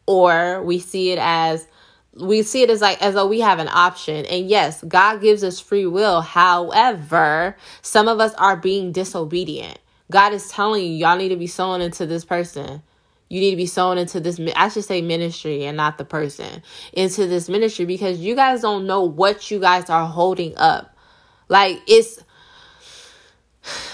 or 0.07 0.62
we 0.62 0.79
see 0.79 1.11
it 1.11 1.19
as 1.21 1.67
we 2.17 2.43
see 2.43 2.62
it 2.62 2.71
as 2.71 2.81
like 2.81 3.03
as 3.03 3.14
though 3.14 3.26
we 3.26 3.41
have 3.41 3.59
an 3.59 3.69
option. 3.69 4.25
And 4.26 4.49
yes 4.49 4.83
god 4.85 5.21
gives 5.21 5.45
us 5.45 5.61
free 5.61 5.87
will. 5.87 6.21
However 6.21 7.57
some 7.83 8.09
of 8.09 8.21
us 8.21 8.33
are 8.35 8.57
being 8.57 8.93
disobedient. 8.93 9.79
God 10.11 10.33
is 10.33 10.49
telling 10.49 10.85
you 10.85 10.91
y'all 10.91 11.17
need 11.17 11.31
to 11.31 11.37
be 11.37 11.47
sowing 11.47 11.83
into 11.83 12.07
this 12.07 12.25
person 12.25 12.83
you 13.35 13.40
need 13.40 13.51
to 13.51 13.57
be 13.57 13.66
sowing 13.66 13.99
into 13.99 14.20
this 14.20 14.38
i 14.55 14.68
should 14.68 14.85
say 14.85 15.03
ministry 15.03 15.64
and 15.64 15.77
not 15.77 15.99
the 15.99 16.05
person 16.05 16.62
into 16.92 17.27
this 17.27 17.49
ministry 17.49 17.85
because 17.85 18.20
you 18.20 18.37
guys 18.37 18.61
don't 18.61 18.87
know 18.87 19.03
what 19.03 19.51
you 19.51 19.59
guys 19.59 19.90
are 19.90 20.07
holding 20.07 20.57
up. 20.57 20.97
Like 21.49 21.81
it's 21.88 22.23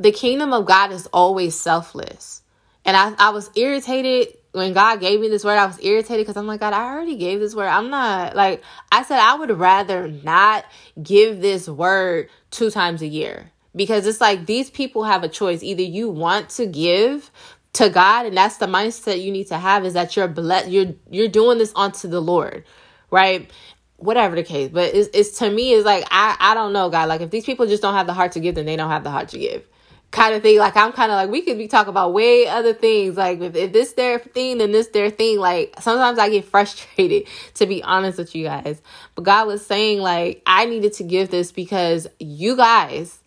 the 0.00 0.10
kingdom 0.10 0.52
of 0.52 0.66
god 0.66 0.90
is 0.90 1.06
always 1.12 1.54
selfless. 1.54 2.42
And 2.84 2.96
I, 2.96 3.14
I 3.18 3.30
was 3.30 3.48
irritated 3.54 4.34
when 4.52 4.72
God 4.72 4.98
gave 4.98 5.20
me 5.20 5.28
this 5.28 5.44
word, 5.44 5.58
I 5.58 5.66
was 5.66 5.78
irritated 5.84 6.26
because 6.26 6.36
I'm 6.36 6.46
like, 6.46 6.60
God, 6.60 6.72
I 6.72 6.92
already 6.92 7.16
gave 7.16 7.38
this 7.38 7.54
word. 7.54 7.68
I'm 7.68 7.90
not 7.90 8.34
like, 8.34 8.62
I 8.90 9.04
said, 9.04 9.20
I 9.20 9.34
would 9.34 9.50
rather 9.50 10.08
not 10.08 10.64
give 11.00 11.40
this 11.40 11.68
word 11.68 12.30
two 12.50 12.70
times 12.70 13.02
a 13.02 13.06
year 13.06 13.52
because 13.74 14.06
it's 14.06 14.20
like 14.20 14.46
these 14.46 14.70
people 14.70 15.04
have 15.04 15.22
a 15.24 15.28
choice. 15.28 15.62
Either 15.62 15.82
you 15.82 16.08
want 16.08 16.50
to 16.50 16.66
give 16.66 17.30
to 17.74 17.90
God, 17.90 18.26
and 18.26 18.36
that's 18.36 18.56
the 18.58 18.66
mindset 18.66 19.22
you 19.22 19.30
need 19.30 19.48
to 19.48 19.58
have 19.58 19.84
is 19.84 19.94
that 19.94 20.16
you're 20.16 20.28
blessed, 20.28 20.68
you're 20.68 20.94
you're 21.10 21.28
doing 21.28 21.58
this 21.58 21.72
onto 21.74 22.08
the 22.08 22.20
Lord, 22.20 22.64
right? 23.10 23.50
Whatever 23.96 24.36
the 24.36 24.44
case, 24.44 24.70
but 24.72 24.94
it's, 24.94 25.08
it's 25.12 25.38
to 25.38 25.50
me 25.50 25.72
is 25.72 25.84
like 25.84 26.04
I 26.10 26.36
I 26.38 26.54
don't 26.54 26.72
know, 26.72 26.88
God. 26.88 27.08
Like 27.08 27.20
if 27.20 27.30
these 27.30 27.44
people 27.44 27.66
just 27.66 27.82
don't 27.82 27.94
have 27.94 28.06
the 28.06 28.14
heart 28.14 28.32
to 28.32 28.40
give, 28.40 28.54
then 28.54 28.66
they 28.66 28.76
don't 28.76 28.90
have 28.90 29.04
the 29.04 29.10
heart 29.10 29.28
to 29.30 29.38
give 29.38 29.64
kind 30.10 30.34
of 30.34 30.42
thing. 30.42 30.58
Like 30.58 30.76
I'm 30.76 30.92
kind 30.92 31.12
of 31.12 31.16
like 31.16 31.30
we 31.30 31.42
could 31.42 31.58
be 31.58 31.68
talking 31.68 31.90
about 31.90 32.12
way 32.12 32.46
other 32.46 32.72
things. 32.72 33.16
Like 33.16 33.40
if, 33.40 33.54
if 33.54 33.72
this 33.72 33.92
their 33.92 34.18
thing, 34.18 34.58
then 34.58 34.72
this 34.72 34.88
their 34.88 35.10
thing. 35.10 35.38
Like 35.38 35.74
sometimes 35.80 36.18
I 36.18 36.30
get 36.30 36.44
frustrated 36.50 37.28
to 37.54 37.66
be 37.66 37.82
honest 37.82 38.18
with 38.18 38.34
you 38.34 38.44
guys. 38.44 38.80
But 39.14 39.24
God 39.24 39.46
was 39.46 39.64
saying 39.64 40.00
like 40.00 40.42
I 40.46 40.66
needed 40.66 40.94
to 40.94 41.04
give 41.04 41.30
this 41.30 41.52
because 41.52 42.06
you 42.18 42.56
guys, 42.56 43.17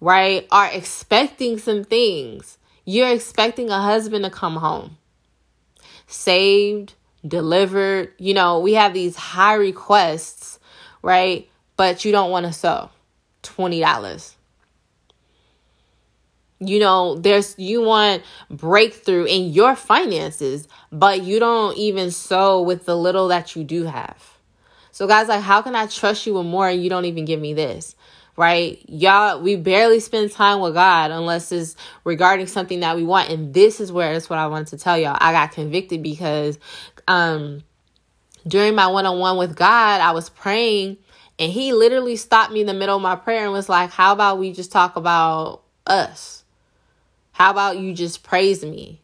right, 0.00 0.46
are 0.50 0.70
expecting 0.72 1.58
some 1.58 1.84
things. 1.84 2.58
You're 2.84 3.12
expecting 3.12 3.70
a 3.70 3.80
husband 3.80 4.24
to 4.24 4.30
come 4.30 4.56
home. 4.56 4.96
Saved, 6.06 6.94
delivered. 7.26 8.12
You 8.18 8.34
know, 8.34 8.60
we 8.60 8.74
have 8.74 8.94
these 8.94 9.16
high 9.16 9.54
requests, 9.54 10.58
right? 11.02 11.48
But 11.76 12.04
you 12.04 12.12
don't 12.12 12.30
want 12.30 12.46
to 12.46 12.52
sow 12.52 12.90
$20 13.42 14.34
you 16.60 16.78
know 16.78 17.16
there's 17.16 17.58
you 17.58 17.80
want 17.80 18.22
breakthrough 18.50 19.24
in 19.24 19.50
your 19.50 19.74
finances 19.74 20.68
but 20.92 21.22
you 21.22 21.38
don't 21.38 21.76
even 21.76 22.10
sow 22.10 22.60
with 22.60 22.84
the 22.84 22.96
little 22.96 23.28
that 23.28 23.56
you 23.56 23.64
do 23.64 23.84
have 23.84 24.38
so 24.92 25.06
guys 25.06 25.26
like 25.26 25.40
how 25.40 25.62
can 25.62 25.74
i 25.74 25.86
trust 25.86 26.26
you 26.26 26.34
with 26.34 26.46
more 26.46 26.68
and 26.68 26.82
you 26.82 26.90
don't 26.90 27.06
even 27.06 27.24
give 27.24 27.40
me 27.40 27.54
this 27.54 27.96
right 28.36 28.82
y'all 28.88 29.40
we 29.40 29.56
barely 29.56 30.00
spend 30.00 30.30
time 30.30 30.60
with 30.60 30.74
god 30.74 31.10
unless 31.10 31.52
it's 31.52 31.76
regarding 32.04 32.46
something 32.46 32.80
that 32.80 32.96
we 32.96 33.02
want 33.02 33.28
and 33.28 33.52
this 33.54 33.80
is 33.80 33.92
where 33.92 34.12
it's 34.12 34.30
what 34.30 34.38
i 34.38 34.46
wanted 34.46 34.68
to 34.68 34.78
tell 34.78 34.98
y'all 34.98 35.16
i 35.20 35.32
got 35.32 35.52
convicted 35.52 36.02
because 36.02 36.58
um 37.08 37.62
during 38.46 38.74
my 38.74 38.86
one-on-one 38.86 39.36
with 39.36 39.56
god 39.56 40.00
i 40.00 40.12
was 40.12 40.28
praying 40.30 40.96
and 41.38 41.50
he 41.52 41.72
literally 41.72 42.16
stopped 42.16 42.52
me 42.52 42.60
in 42.60 42.66
the 42.66 42.74
middle 42.74 42.96
of 42.96 43.02
my 43.02 43.16
prayer 43.16 43.44
and 43.44 43.52
was 43.52 43.68
like 43.68 43.90
how 43.90 44.12
about 44.12 44.38
we 44.38 44.52
just 44.52 44.72
talk 44.72 44.96
about 44.96 45.62
us 45.86 46.40
how 47.40 47.50
about 47.50 47.78
you 47.78 47.94
just 47.94 48.22
praise 48.22 48.62
me? 48.62 49.00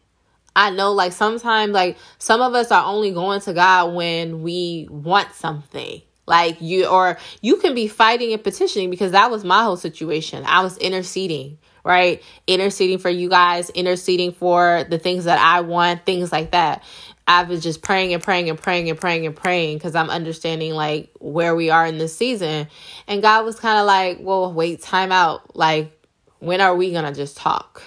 I 0.55 0.69
know 0.69 0.93
like 0.93 1.11
sometimes 1.11 1.71
like 1.71 1.97
some 2.19 2.39
of 2.39 2.53
us 2.53 2.69
are 2.69 2.85
only 2.85 3.09
going 3.09 3.41
to 3.41 3.53
God 3.53 3.95
when 3.95 4.43
we 4.43 4.87
want 4.91 5.33
something. 5.33 6.03
Like 6.27 6.61
you 6.61 6.85
or 6.87 7.17
you 7.41 7.55
can 7.57 7.73
be 7.73 7.87
fighting 7.87 8.33
and 8.33 8.43
petitioning 8.43 8.89
because 8.89 9.13
that 9.13 9.31
was 9.31 9.43
my 9.43 9.63
whole 9.63 9.77
situation. 9.77 10.43
I 10.45 10.61
was 10.61 10.77
interceding, 10.77 11.57
right? 11.83 12.21
Interceding 12.45 12.99
for 12.99 13.09
you 13.09 13.29
guys, 13.29 13.69
interceding 13.69 14.33
for 14.33 14.85
the 14.89 14.99
things 14.99 15.23
that 15.23 15.39
I 15.39 15.61
want, 15.61 16.05
things 16.05 16.31
like 16.31 16.51
that. 16.51 16.83
I 17.25 17.43
was 17.43 17.63
just 17.63 17.81
praying 17.81 18.13
and 18.13 18.21
praying 18.21 18.49
and 18.49 18.61
praying 18.61 18.89
and 18.89 18.99
praying 18.99 19.25
and 19.25 19.35
praying 19.35 19.77
because 19.77 19.95
I'm 19.95 20.09
understanding 20.09 20.73
like 20.73 21.11
where 21.19 21.55
we 21.55 21.69
are 21.69 21.85
in 21.85 21.97
this 21.97 22.15
season. 22.15 22.67
And 23.07 23.21
God 23.21 23.45
was 23.45 23.59
kind 23.59 23.79
of 23.79 23.85
like, 23.85 24.19
well, 24.21 24.53
wait, 24.53 24.81
time 24.81 25.11
out. 25.11 25.55
Like, 25.55 25.91
when 26.39 26.61
are 26.61 26.75
we 26.75 26.91
going 26.91 27.05
to 27.05 27.13
just 27.13 27.37
talk? 27.37 27.81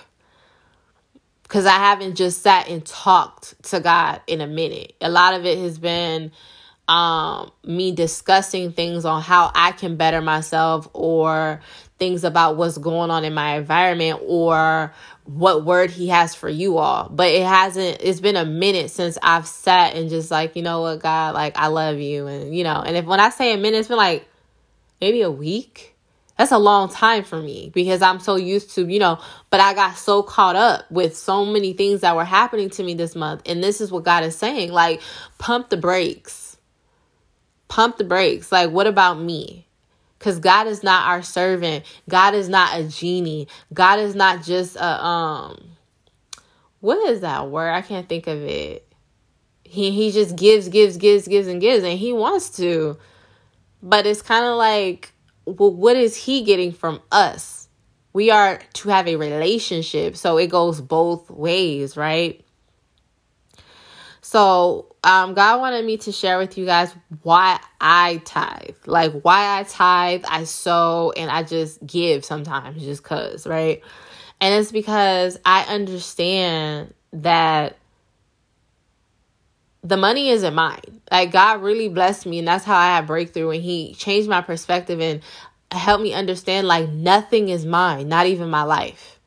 because 1.50 1.66
I 1.66 1.78
haven't 1.78 2.14
just 2.14 2.42
sat 2.42 2.68
and 2.68 2.86
talked 2.86 3.60
to 3.64 3.80
God 3.80 4.20
in 4.28 4.40
a 4.40 4.46
minute. 4.46 4.94
A 5.00 5.10
lot 5.10 5.34
of 5.34 5.44
it 5.44 5.58
has 5.58 5.80
been 5.80 6.30
um, 6.90 7.52
me 7.64 7.92
discussing 7.92 8.72
things 8.72 9.04
on 9.04 9.22
how 9.22 9.52
I 9.54 9.70
can 9.70 9.96
better 9.96 10.20
myself 10.20 10.88
or 10.92 11.60
things 11.98 12.24
about 12.24 12.56
what's 12.56 12.78
going 12.78 13.10
on 13.10 13.24
in 13.24 13.32
my 13.32 13.58
environment 13.58 14.20
or 14.26 14.92
what 15.24 15.64
word 15.64 15.92
he 15.92 16.08
has 16.08 16.34
for 16.34 16.48
you 16.48 16.78
all. 16.78 17.08
But 17.08 17.28
it 17.28 17.46
hasn't, 17.46 17.98
it's 18.00 18.18
been 18.20 18.34
a 18.34 18.44
minute 18.44 18.90
since 18.90 19.18
I've 19.22 19.46
sat 19.46 19.94
and 19.94 20.10
just 20.10 20.32
like, 20.32 20.56
you 20.56 20.62
know 20.62 20.80
what, 20.80 20.98
God, 20.98 21.34
like, 21.34 21.56
I 21.56 21.68
love 21.68 21.98
you. 21.98 22.26
And, 22.26 22.56
you 22.56 22.64
know, 22.64 22.82
and 22.84 22.96
if 22.96 23.04
when 23.04 23.20
I 23.20 23.30
say 23.30 23.54
a 23.54 23.56
minute, 23.56 23.78
it's 23.78 23.88
been 23.88 23.96
like 23.96 24.26
maybe 25.00 25.22
a 25.22 25.30
week 25.30 25.94
That's 26.40 26.52
a 26.52 26.58
long 26.58 26.88
time 26.88 27.22
for 27.22 27.38
me 27.38 27.70
because 27.74 28.00
I'm 28.00 28.18
so 28.18 28.36
used 28.36 28.70
to, 28.76 28.90
you 28.90 28.98
know, 28.98 29.20
but 29.50 29.60
I 29.60 29.74
got 29.74 29.98
so 29.98 30.22
caught 30.22 30.56
up 30.56 30.90
with 30.90 31.14
so 31.14 31.44
many 31.44 31.74
things 31.74 32.00
that 32.00 32.16
were 32.16 32.24
happening 32.24 32.70
to 32.70 32.82
me 32.82 32.94
this 32.94 33.14
month. 33.14 33.42
And 33.44 33.62
this 33.62 33.78
is 33.82 33.92
what 33.92 34.04
God 34.04 34.24
is 34.24 34.36
saying 34.38 34.72
like, 34.72 35.02
pump 35.36 35.68
the 35.68 35.76
brakes. 35.76 36.49
Pump 37.70 37.96
the 37.96 38.04
brakes. 38.04 38.52
Like, 38.52 38.70
what 38.70 38.86
about 38.86 39.20
me? 39.20 39.66
Because 40.18 40.38
God 40.38 40.66
is 40.66 40.82
not 40.82 41.08
our 41.08 41.22
servant. 41.22 41.86
God 42.08 42.34
is 42.34 42.48
not 42.48 42.78
a 42.78 42.84
genie. 42.84 43.48
God 43.72 44.00
is 44.00 44.14
not 44.14 44.42
just 44.42 44.76
a, 44.76 45.02
um, 45.02 45.70
what 46.80 47.08
is 47.08 47.20
that 47.20 47.48
word? 47.48 47.70
I 47.70 47.80
can't 47.80 48.08
think 48.08 48.26
of 48.26 48.42
it. 48.42 48.86
He, 49.62 49.92
he 49.92 50.10
just 50.10 50.36
gives, 50.36 50.68
gives, 50.68 50.96
gives, 50.96 51.28
gives, 51.28 51.46
and 51.46 51.60
gives, 51.60 51.84
and 51.84 51.98
he 51.98 52.12
wants 52.12 52.50
to. 52.56 52.98
But 53.82 54.04
it's 54.04 54.20
kind 54.20 54.44
of 54.44 54.56
like, 54.56 55.12
well, 55.46 55.72
what 55.72 55.96
is 55.96 56.16
he 56.16 56.42
getting 56.42 56.72
from 56.72 57.00
us? 57.12 57.68
We 58.12 58.32
are 58.32 58.60
to 58.74 58.88
have 58.88 59.06
a 59.06 59.14
relationship, 59.14 60.16
so 60.16 60.38
it 60.38 60.48
goes 60.48 60.80
both 60.80 61.30
ways, 61.30 61.96
right? 61.96 62.44
So, 64.22 64.89
um, 65.02 65.34
God 65.34 65.60
wanted 65.60 65.84
me 65.84 65.96
to 65.98 66.12
share 66.12 66.36
with 66.38 66.58
you 66.58 66.66
guys 66.66 66.94
why 67.22 67.58
I 67.80 68.20
tithe, 68.24 68.76
like 68.86 69.12
why 69.22 69.58
I 69.58 69.62
tithe, 69.62 70.24
I 70.28 70.44
sow, 70.44 71.12
and 71.16 71.30
I 71.30 71.42
just 71.42 71.84
give 71.86 72.24
sometimes 72.24 72.82
just 72.82 73.02
cause, 73.02 73.46
right? 73.46 73.82
And 74.40 74.54
it's 74.54 74.72
because 74.72 75.38
I 75.44 75.62
understand 75.64 76.92
that 77.12 77.78
the 79.82 79.96
money 79.96 80.28
isn't 80.28 80.54
mine. 80.54 81.00
Like 81.10 81.32
God 81.32 81.62
really 81.62 81.88
blessed 81.88 82.26
me, 82.26 82.38
and 82.38 82.48
that's 82.48 82.64
how 82.64 82.76
I 82.76 82.96
had 82.96 83.06
breakthrough. 83.06 83.50
And 83.50 83.62
He 83.62 83.94
changed 83.94 84.28
my 84.28 84.42
perspective 84.42 85.00
and 85.00 85.22
helped 85.72 86.02
me 86.02 86.12
understand 86.12 86.66
like 86.66 86.90
nothing 86.90 87.48
is 87.48 87.64
mine, 87.64 88.08
not 88.08 88.26
even 88.26 88.50
my 88.50 88.64
life. 88.64 89.19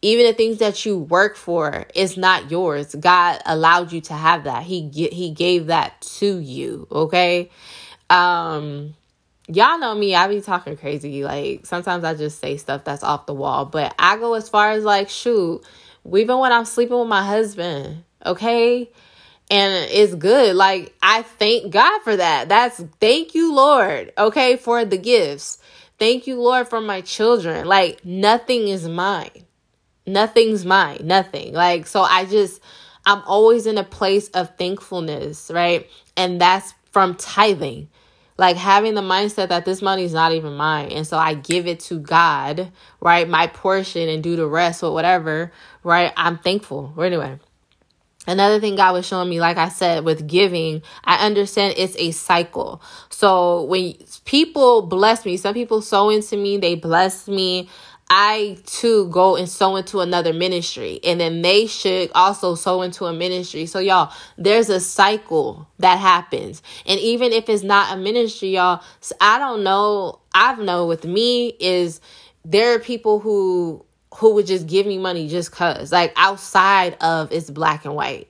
Even 0.00 0.26
the 0.26 0.32
things 0.32 0.58
that 0.58 0.86
you 0.86 0.98
work 0.98 1.36
for 1.36 1.86
is 1.94 2.16
not 2.16 2.50
yours. 2.50 2.94
God 2.94 3.40
allowed 3.44 3.92
you 3.92 4.00
to 4.02 4.14
have 4.14 4.44
that. 4.44 4.62
He 4.62 4.88
he 4.90 5.30
gave 5.30 5.66
that 5.66 6.00
to 6.18 6.38
you. 6.38 6.86
Okay. 6.90 7.50
Um, 8.08 8.94
y'all 9.48 9.78
know 9.78 9.94
me. 9.94 10.14
I 10.14 10.28
be 10.28 10.40
talking 10.40 10.76
crazy. 10.76 11.24
Like 11.24 11.66
sometimes 11.66 12.04
I 12.04 12.14
just 12.14 12.40
say 12.40 12.56
stuff 12.56 12.84
that's 12.84 13.02
off 13.02 13.26
the 13.26 13.34
wall. 13.34 13.64
But 13.64 13.94
I 13.98 14.18
go 14.18 14.34
as 14.34 14.48
far 14.48 14.70
as 14.70 14.84
like, 14.84 15.08
shoot, 15.08 15.62
even 16.06 16.38
when 16.38 16.52
I'm 16.52 16.64
sleeping 16.64 16.98
with 16.98 17.08
my 17.08 17.24
husband. 17.24 18.04
Okay 18.24 18.90
and 19.50 19.90
it's 19.90 20.14
good. 20.14 20.56
Like 20.56 20.94
I 21.02 21.22
thank 21.22 21.72
God 21.72 22.02
for 22.02 22.16
that. 22.16 22.48
That's 22.48 22.82
thank 23.00 23.34
you, 23.34 23.54
Lord. 23.54 24.12
Okay, 24.18 24.56
for 24.56 24.84
the 24.84 24.98
gifts. 24.98 25.58
Thank 25.98 26.26
you, 26.26 26.40
Lord, 26.40 26.68
for 26.68 26.80
my 26.80 27.00
children. 27.00 27.66
Like 27.66 28.04
nothing 28.04 28.68
is 28.68 28.88
mine. 28.88 29.46
Nothing's 30.08 30.64
mine. 30.64 31.00
Nothing. 31.04 31.52
Like 31.54 31.86
so 31.86 32.02
I 32.02 32.24
just 32.24 32.60
I'm 33.06 33.22
always 33.26 33.66
in 33.66 33.78
a 33.78 33.84
place 33.84 34.28
of 34.28 34.56
thankfulness, 34.56 35.50
right? 35.52 35.88
And 36.16 36.40
that's 36.40 36.74
from 36.90 37.14
tithing. 37.16 37.88
Like 38.36 38.56
having 38.56 38.94
the 38.94 39.00
mindset 39.00 39.48
that 39.48 39.64
this 39.64 39.82
money 39.82 40.04
is 40.04 40.12
not 40.12 40.32
even 40.32 40.54
mine. 40.54 40.92
And 40.92 41.06
so 41.06 41.18
I 41.18 41.34
give 41.34 41.66
it 41.66 41.80
to 41.80 41.98
God, 41.98 42.70
right? 43.00 43.28
My 43.28 43.48
portion 43.48 44.08
and 44.08 44.22
do 44.22 44.36
the 44.36 44.46
rest 44.46 44.82
or 44.82 44.92
whatever, 44.92 45.52
right? 45.82 46.12
I'm 46.16 46.38
thankful. 46.38 46.94
Anyway. 47.00 47.38
Another 48.28 48.60
thing 48.60 48.76
God 48.76 48.92
was 48.92 49.06
showing 49.06 49.30
me, 49.30 49.40
like 49.40 49.56
I 49.56 49.70
said, 49.70 50.04
with 50.04 50.26
giving, 50.26 50.82
I 51.02 51.24
understand 51.24 51.74
it's 51.78 51.96
a 51.96 52.10
cycle. 52.10 52.82
So 53.08 53.62
when 53.62 53.94
people 54.26 54.82
bless 54.82 55.24
me, 55.24 55.38
some 55.38 55.54
people 55.54 55.80
sow 55.80 56.10
into 56.10 56.36
me, 56.36 56.58
they 56.58 56.74
bless 56.74 57.26
me. 57.26 57.70
I 58.10 58.58
too 58.64 59.08
go 59.08 59.36
and 59.36 59.48
sow 59.48 59.76
into 59.76 60.00
another 60.00 60.32
ministry, 60.32 61.00
and 61.04 61.20
then 61.20 61.42
they 61.42 61.66
should 61.66 62.10
also 62.14 62.54
sow 62.54 62.82
into 62.82 63.04
a 63.04 63.12
ministry. 63.12 63.66
So, 63.66 63.78
y'all, 63.80 64.12
there's 64.36 64.70
a 64.70 64.80
cycle 64.80 65.68
that 65.78 65.98
happens. 65.98 66.62
And 66.86 66.98
even 67.00 67.32
if 67.32 67.48
it's 67.48 67.62
not 67.62 67.92
a 67.92 68.00
ministry, 68.00 68.50
y'all, 68.50 68.82
I 69.20 69.38
don't 69.38 69.62
know. 69.62 70.20
I've 70.32 70.58
known 70.58 70.88
with 70.88 71.04
me 71.04 71.48
is 71.60 72.00
there 72.44 72.74
are 72.74 72.78
people 72.78 73.20
who 73.20 73.84
who 74.14 74.34
would 74.34 74.46
just 74.46 74.66
give 74.66 74.86
me 74.86 74.98
money 74.98 75.28
just 75.28 75.52
cuz 75.52 75.92
like 75.92 76.12
outside 76.16 76.96
of 77.00 77.30
it's 77.30 77.50
black 77.50 77.84
and 77.84 77.94
white 77.94 78.27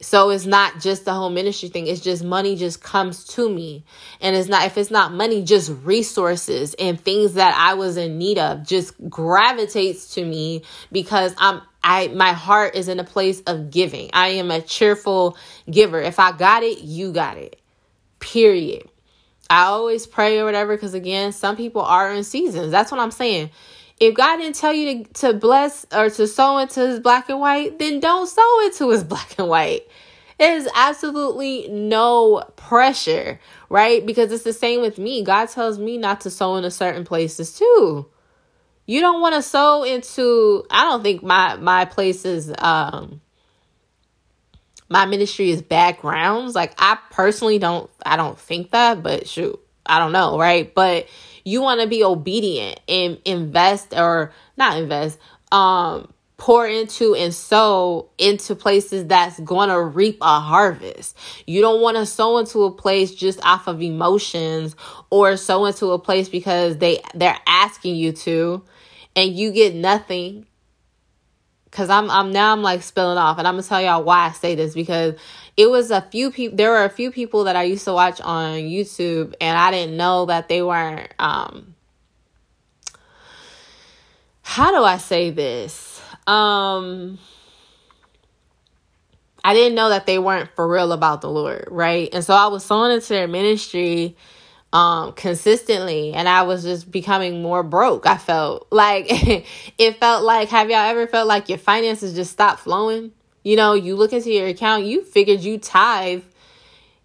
so 0.00 0.28
it's 0.28 0.44
not 0.44 0.80
just 0.80 1.06
the 1.06 1.14
whole 1.14 1.30
ministry 1.30 1.70
thing. 1.70 1.86
It's 1.86 2.02
just 2.02 2.22
money 2.22 2.54
just 2.56 2.82
comes 2.82 3.24
to 3.28 3.48
me. 3.48 3.84
And 4.20 4.36
it's 4.36 4.48
not 4.48 4.66
if 4.66 4.76
it's 4.76 4.90
not 4.90 5.12
money 5.12 5.42
just 5.42 5.72
resources 5.84 6.74
and 6.74 7.00
things 7.00 7.34
that 7.34 7.54
i 7.56 7.74
was 7.74 7.96
in 7.96 8.18
need 8.18 8.38
of 8.38 8.62
just 8.66 8.94
gravitates 9.08 10.14
to 10.14 10.24
me 10.24 10.62
because 10.92 11.34
i'm 11.38 11.62
i 11.82 12.08
my 12.08 12.32
heart 12.32 12.74
is 12.74 12.88
in 12.88 13.00
a 13.00 13.04
place 13.04 13.40
of 13.42 13.70
giving. 13.70 14.10
I 14.12 14.28
am 14.28 14.50
a 14.50 14.60
cheerful 14.60 15.36
giver. 15.70 16.00
If 16.00 16.18
i 16.18 16.32
got 16.32 16.62
it 16.62 16.80
you 16.80 17.12
got 17.12 17.38
it. 17.38 17.58
Period. 18.18 18.88
I 19.48 19.64
always 19.66 20.06
pray 20.06 20.38
or 20.40 20.44
whatever 20.44 20.76
because 20.76 20.92
again 20.92 21.32
some 21.32 21.56
people 21.56 21.82
are 21.82 22.12
in 22.12 22.22
seasons. 22.22 22.70
That's 22.70 22.90
what 22.90 23.00
i'm 23.00 23.10
saying 23.10 23.50
if 23.98 24.14
God 24.14 24.36
didn't 24.36 24.56
tell 24.56 24.72
you 24.72 25.04
to, 25.04 25.12
to 25.14 25.32
bless 25.32 25.86
or 25.92 26.10
to 26.10 26.26
sow 26.26 26.58
into 26.58 26.90
it's 26.90 27.00
black 27.00 27.28
and 27.28 27.40
white, 27.40 27.78
then 27.78 28.00
don't 28.00 28.26
sow 28.26 28.60
into 28.64 28.90
it's 28.90 29.02
black 29.04 29.38
and 29.38 29.48
white. 29.48 29.88
There's 30.38 30.66
absolutely 30.74 31.66
no 31.68 32.44
pressure, 32.56 33.40
right? 33.70 34.04
Because 34.04 34.30
it's 34.32 34.44
the 34.44 34.52
same 34.52 34.82
with 34.82 34.98
me. 34.98 35.22
God 35.24 35.46
tells 35.48 35.78
me 35.78 35.96
not 35.96 36.20
to 36.22 36.30
sow 36.30 36.56
into 36.56 36.70
certain 36.70 37.04
places 37.04 37.56
too. 37.56 38.06
You 38.84 39.00
don't 39.00 39.20
want 39.20 39.34
to 39.34 39.42
sow 39.42 39.82
into 39.82 40.64
I 40.70 40.84
don't 40.84 41.02
think 41.02 41.22
my 41.22 41.56
my 41.56 41.86
places 41.86 42.52
um 42.58 43.20
my 44.88 45.06
ministry 45.06 45.50
is 45.50 45.62
backgrounds. 45.62 46.54
Like 46.54 46.74
I 46.78 46.98
personally 47.10 47.58
don't 47.58 47.90
I 48.04 48.16
don't 48.16 48.38
think 48.38 48.70
that, 48.70 49.02
but 49.02 49.26
shoot, 49.26 49.58
I 49.88 49.98
don't 49.98 50.12
know, 50.12 50.38
right? 50.38 50.72
But 50.74 51.08
you 51.44 51.62
want 51.62 51.80
to 51.80 51.86
be 51.86 52.02
obedient 52.02 52.80
and 52.88 53.18
invest 53.24 53.94
or 53.94 54.32
not 54.56 54.78
invest, 54.78 55.18
um, 55.52 56.12
pour 56.36 56.66
into 56.66 57.14
and 57.14 57.32
sow 57.32 58.10
into 58.18 58.54
places 58.54 59.06
that's 59.06 59.40
going 59.40 59.68
to 59.70 59.80
reap 59.80 60.18
a 60.20 60.40
harvest. 60.40 61.16
You 61.46 61.62
don't 61.62 61.80
want 61.80 61.96
to 61.96 62.04
sow 62.04 62.38
into 62.38 62.64
a 62.64 62.70
place 62.70 63.14
just 63.14 63.42
off 63.44 63.68
of 63.68 63.80
emotions 63.80 64.76
or 65.10 65.36
sow 65.36 65.64
into 65.66 65.92
a 65.92 65.98
place 65.98 66.28
because 66.28 66.76
they 66.78 67.00
they're 67.14 67.38
asking 67.46 67.96
you 67.96 68.12
to 68.12 68.62
and 69.14 69.34
you 69.34 69.50
get 69.50 69.74
nothing. 69.74 70.46
Cuz 71.76 71.90
I'm 71.90 72.10
I'm 72.10 72.32
now 72.32 72.54
I'm 72.54 72.62
like 72.62 72.82
spilling 72.82 73.18
off 73.18 73.36
and 73.36 73.46
I'm 73.46 73.60
to 73.60 73.68
tell 73.68 73.82
y'all 73.82 74.02
why 74.02 74.28
I 74.28 74.32
say 74.32 74.54
this 74.54 74.72
because 74.72 75.14
it 75.58 75.68
was 75.68 75.90
a 75.90 76.00
few 76.00 76.30
people 76.30 76.56
there 76.56 76.70
were 76.70 76.84
a 76.84 76.88
few 76.88 77.10
people 77.10 77.44
that 77.44 77.54
I 77.54 77.64
used 77.64 77.84
to 77.84 77.92
watch 77.92 78.18
on 78.22 78.60
YouTube 78.60 79.34
and 79.42 79.58
I 79.58 79.70
didn't 79.70 79.94
know 79.94 80.24
that 80.24 80.48
they 80.48 80.62
weren't 80.62 81.12
um 81.18 81.74
how 84.40 84.70
do 84.70 84.82
I 84.82 84.96
say 84.96 85.30
this? 85.30 86.00
Um 86.26 87.18
I 89.44 89.52
didn't 89.52 89.74
know 89.74 89.90
that 89.90 90.06
they 90.06 90.18
weren't 90.18 90.48
for 90.56 90.66
real 90.66 90.92
about 90.92 91.20
the 91.20 91.28
Lord, 91.28 91.68
right? 91.70 92.08
And 92.14 92.24
so 92.24 92.32
I 92.32 92.46
was 92.46 92.64
sowing 92.64 92.90
into 92.90 93.08
their 93.10 93.28
ministry 93.28 94.16
um 94.76 95.12
consistently 95.12 96.12
and 96.12 96.28
I 96.28 96.42
was 96.42 96.62
just 96.62 96.90
becoming 96.90 97.40
more 97.40 97.62
broke. 97.62 98.06
I 98.06 98.18
felt 98.18 98.68
like 98.70 99.06
it 99.08 99.98
felt 99.98 100.22
like 100.22 100.50
have 100.50 100.68
y'all 100.68 100.80
ever 100.80 101.06
felt 101.06 101.26
like 101.26 101.48
your 101.48 101.58
finances 101.58 102.14
just 102.14 102.30
stopped 102.30 102.60
flowing? 102.60 103.12
You 103.42 103.56
know, 103.56 103.72
you 103.72 103.96
look 103.96 104.12
into 104.12 104.30
your 104.30 104.48
account, 104.48 104.84
you 104.84 105.02
figured 105.02 105.40
you 105.40 105.58
tithe. 105.58 106.24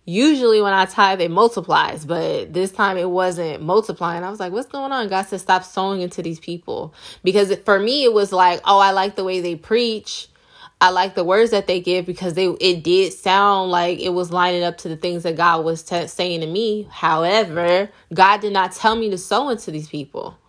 Usually 0.04 0.62
when 0.62 0.74
I 0.74 0.86
tithe, 0.86 1.22
it 1.22 1.30
multiplies, 1.30 2.06
but 2.06 2.52
this 2.52 2.72
time 2.72 2.98
it 2.98 3.10
wasn't 3.10 3.62
multiplying. 3.62 4.24
I 4.24 4.32
was 4.32 4.40
like, 4.40 4.52
what's 4.52 4.68
going 4.68 4.92
on? 4.92 5.08
God 5.08 5.28
said, 5.28 5.40
stop 5.40 5.64
sowing 5.64 6.02
into 6.02 6.24
these 6.24 6.40
people. 6.40 6.96
Because 7.24 7.56
for 7.64 7.80
me, 7.80 8.04
it 8.04 8.12
was 8.12 8.34
like, 8.34 8.62
oh, 8.66 8.80
I 8.80 8.92
like 8.92 9.16
the 9.16 9.24
way 9.24 9.40
they 9.40 9.56
preach. 9.56 10.28
I 10.82 10.90
like 10.90 11.14
the 11.14 11.24
words 11.24 11.52
that 11.52 11.68
they 11.68 11.80
give 11.80 12.08
because 12.08 12.34
they 12.34 12.48
it 12.48 12.84
did 12.84 13.14
sound 13.14 13.70
like 13.70 14.00
it 14.00 14.10
was 14.10 14.32
lining 14.32 14.64
up 14.64 14.80
to 14.80 14.90
the 14.90 14.98
things 14.98 15.22
that 15.24 15.38
God 15.38 15.64
was 15.64 15.84
t- 15.84 16.08
saying 16.08 16.42
to 16.42 16.48
me. 16.48 16.88
However, 16.90 17.92
God 18.12 18.42
did 18.42 18.52
not 18.52 18.72
tell 18.72 18.96
me 18.96 19.12
to 19.12 19.18
sow 19.20 19.50
into 19.50 19.70
these 19.70 19.88
people. 19.88 20.40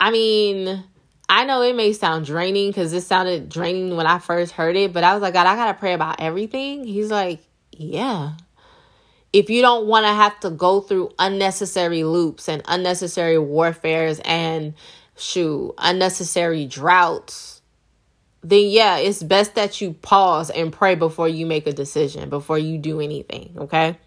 I 0.00 0.10
mean, 0.10 0.84
I 1.28 1.44
know 1.44 1.60
it 1.62 1.76
may 1.76 1.92
sound 1.92 2.24
draining 2.24 2.70
because 2.70 2.94
it 2.94 3.02
sounded 3.02 3.50
draining 3.50 3.94
when 3.94 4.06
I 4.06 4.18
first 4.18 4.52
heard 4.52 4.74
it, 4.74 4.92
but 4.92 5.04
I 5.04 5.12
was 5.14 5.22
like, 5.22 5.34
God, 5.34 5.46
I 5.46 5.54
got 5.54 5.66
to 5.66 5.74
pray 5.74 5.92
about 5.92 6.20
everything. 6.20 6.84
He's 6.84 7.10
like, 7.10 7.40
yeah. 7.72 8.32
If 9.32 9.48
you 9.48 9.62
don't 9.62 9.86
want 9.86 10.06
to 10.06 10.12
have 10.12 10.38
to 10.40 10.50
go 10.50 10.80
through 10.80 11.12
unnecessary 11.18 12.04
loops 12.04 12.48
and 12.48 12.62
unnecessary 12.66 13.38
warfares 13.38 14.20
and 14.24 14.74
shoot, 15.16 15.74
unnecessary 15.78 16.66
droughts, 16.66 17.61
then 18.42 18.66
yeah, 18.68 18.98
it's 18.98 19.22
best 19.22 19.54
that 19.56 19.80
you 19.80 19.94
pause 19.94 20.50
and 20.50 20.72
pray 20.72 20.94
before 20.96 21.28
you 21.28 21.46
make 21.46 21.66
a 21.66 21.72
decision, 21.72 22.30
before 22.30 22.58
you 22.58 22.78
do 22.78 23.00
anything, 23.00 23.54
okay? 23.58 23.98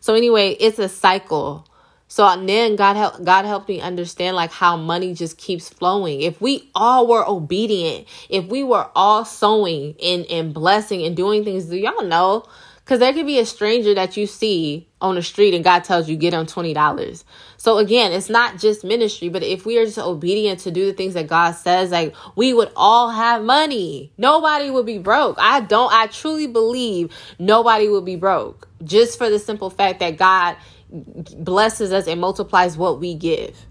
So, 0.00 0.14
anyway, 0.14 0.56
it's 0.60 0.78
a 0.78 0.88
cycle 0.88 1.66
So 2.08 2.24
then 2.46 2.76
God 2.76 2.96
help 2.96 3.22
God 3.24 3.44
helped 3.44 3.68
me 3.68 3.80
understand 3.80 4.36
like 4.36 4.50
how 4.52 4.76
money 4.76 5.14
just 5.14 5.36
keeps 5.38 5.68
flowing. 5.68 6.22
If 6.22 6.40
we 6.40 6.70
all 6.74 7.06
were 7.06 7.26
obedient, 7.28 8.08
if 8.30 8.46
we 8.46 8.64
were 8.64 8.88
all 8.96 9.24
sowing 9.26 9.94
and, 10.02 10.24
and 10.26 10.54
blessing 10.54 11.02
and 11.04 11.16
doing 11.16 11.44
things, 11.44 11.66
do 11.66 11.76
y'all 11.76 12.04
know? 12.04 12.44
Because 12.84 13.00
there 13.00 13.12
could 13.12 13.26
be 13.26 13.38
a 13.38 13.44
stranger 13.46 13.94
that 13.94 14.16
you 14.16 14.26
see 14.26 14.88
on 15.02 15.16
the 15.16 15.22
street 15.22 15.54
and 15.54 15.62
God 15.64 15.84
tells 15.84 16.08
you 16.08 16.16
get 16.16 16.30
them 16.30 16.46
twenty 16.46 16.72
dollars. 16.74 17.24
So 17.60 17.78
again, 17.78 18.12
it's 18.12 18.30
not 18.30 18.58
just 18.58 18.84
ministry, 18.84 19.28
but 19.28 19.42
if 19.42 19.66
we 19.66 19.78
are 19.78 19.84
just 19.84 19.98
obedient 19.98 20.60
to 20.60 20.70
do 20.70 20.86
the 20.86 20.92
things 20.92 21.14
that 21.14 21.26
God 21.26 21.52
says, 21.52 21.90
like 21.90 22.14
we 22.36 22.54
would 22.54 22.70
all 22.76 23.10
have 23.10 23.42
money. 23.42 24.12
Nobody 24.16 24.70
would 24.70 24.86
be 24.86 24.98
broke. 24.98 25.36
I 25.40 25.60
don't 25.60 25.92
I 25.92 26.06
truly 26.06 26.46
believe 26.46 27.12
nobody 27.38 27.88
would 27.88 28.04
be 28.04 28.14
broke. 28.14 28.68
Just 28.84 29.18
for 29.18 29.28
the 29.28 29.40
simple 29.40 29.70
fact 29.70 29.98
that 29.98 30.16
God 30.16 30.56
blesses 30.90 31.92
us 31.92 32.06
and 32.06 32.20
multiplies 32.20 32.76
what 32.76 33.00
we 33.00 33.14
give. 33.14 33.66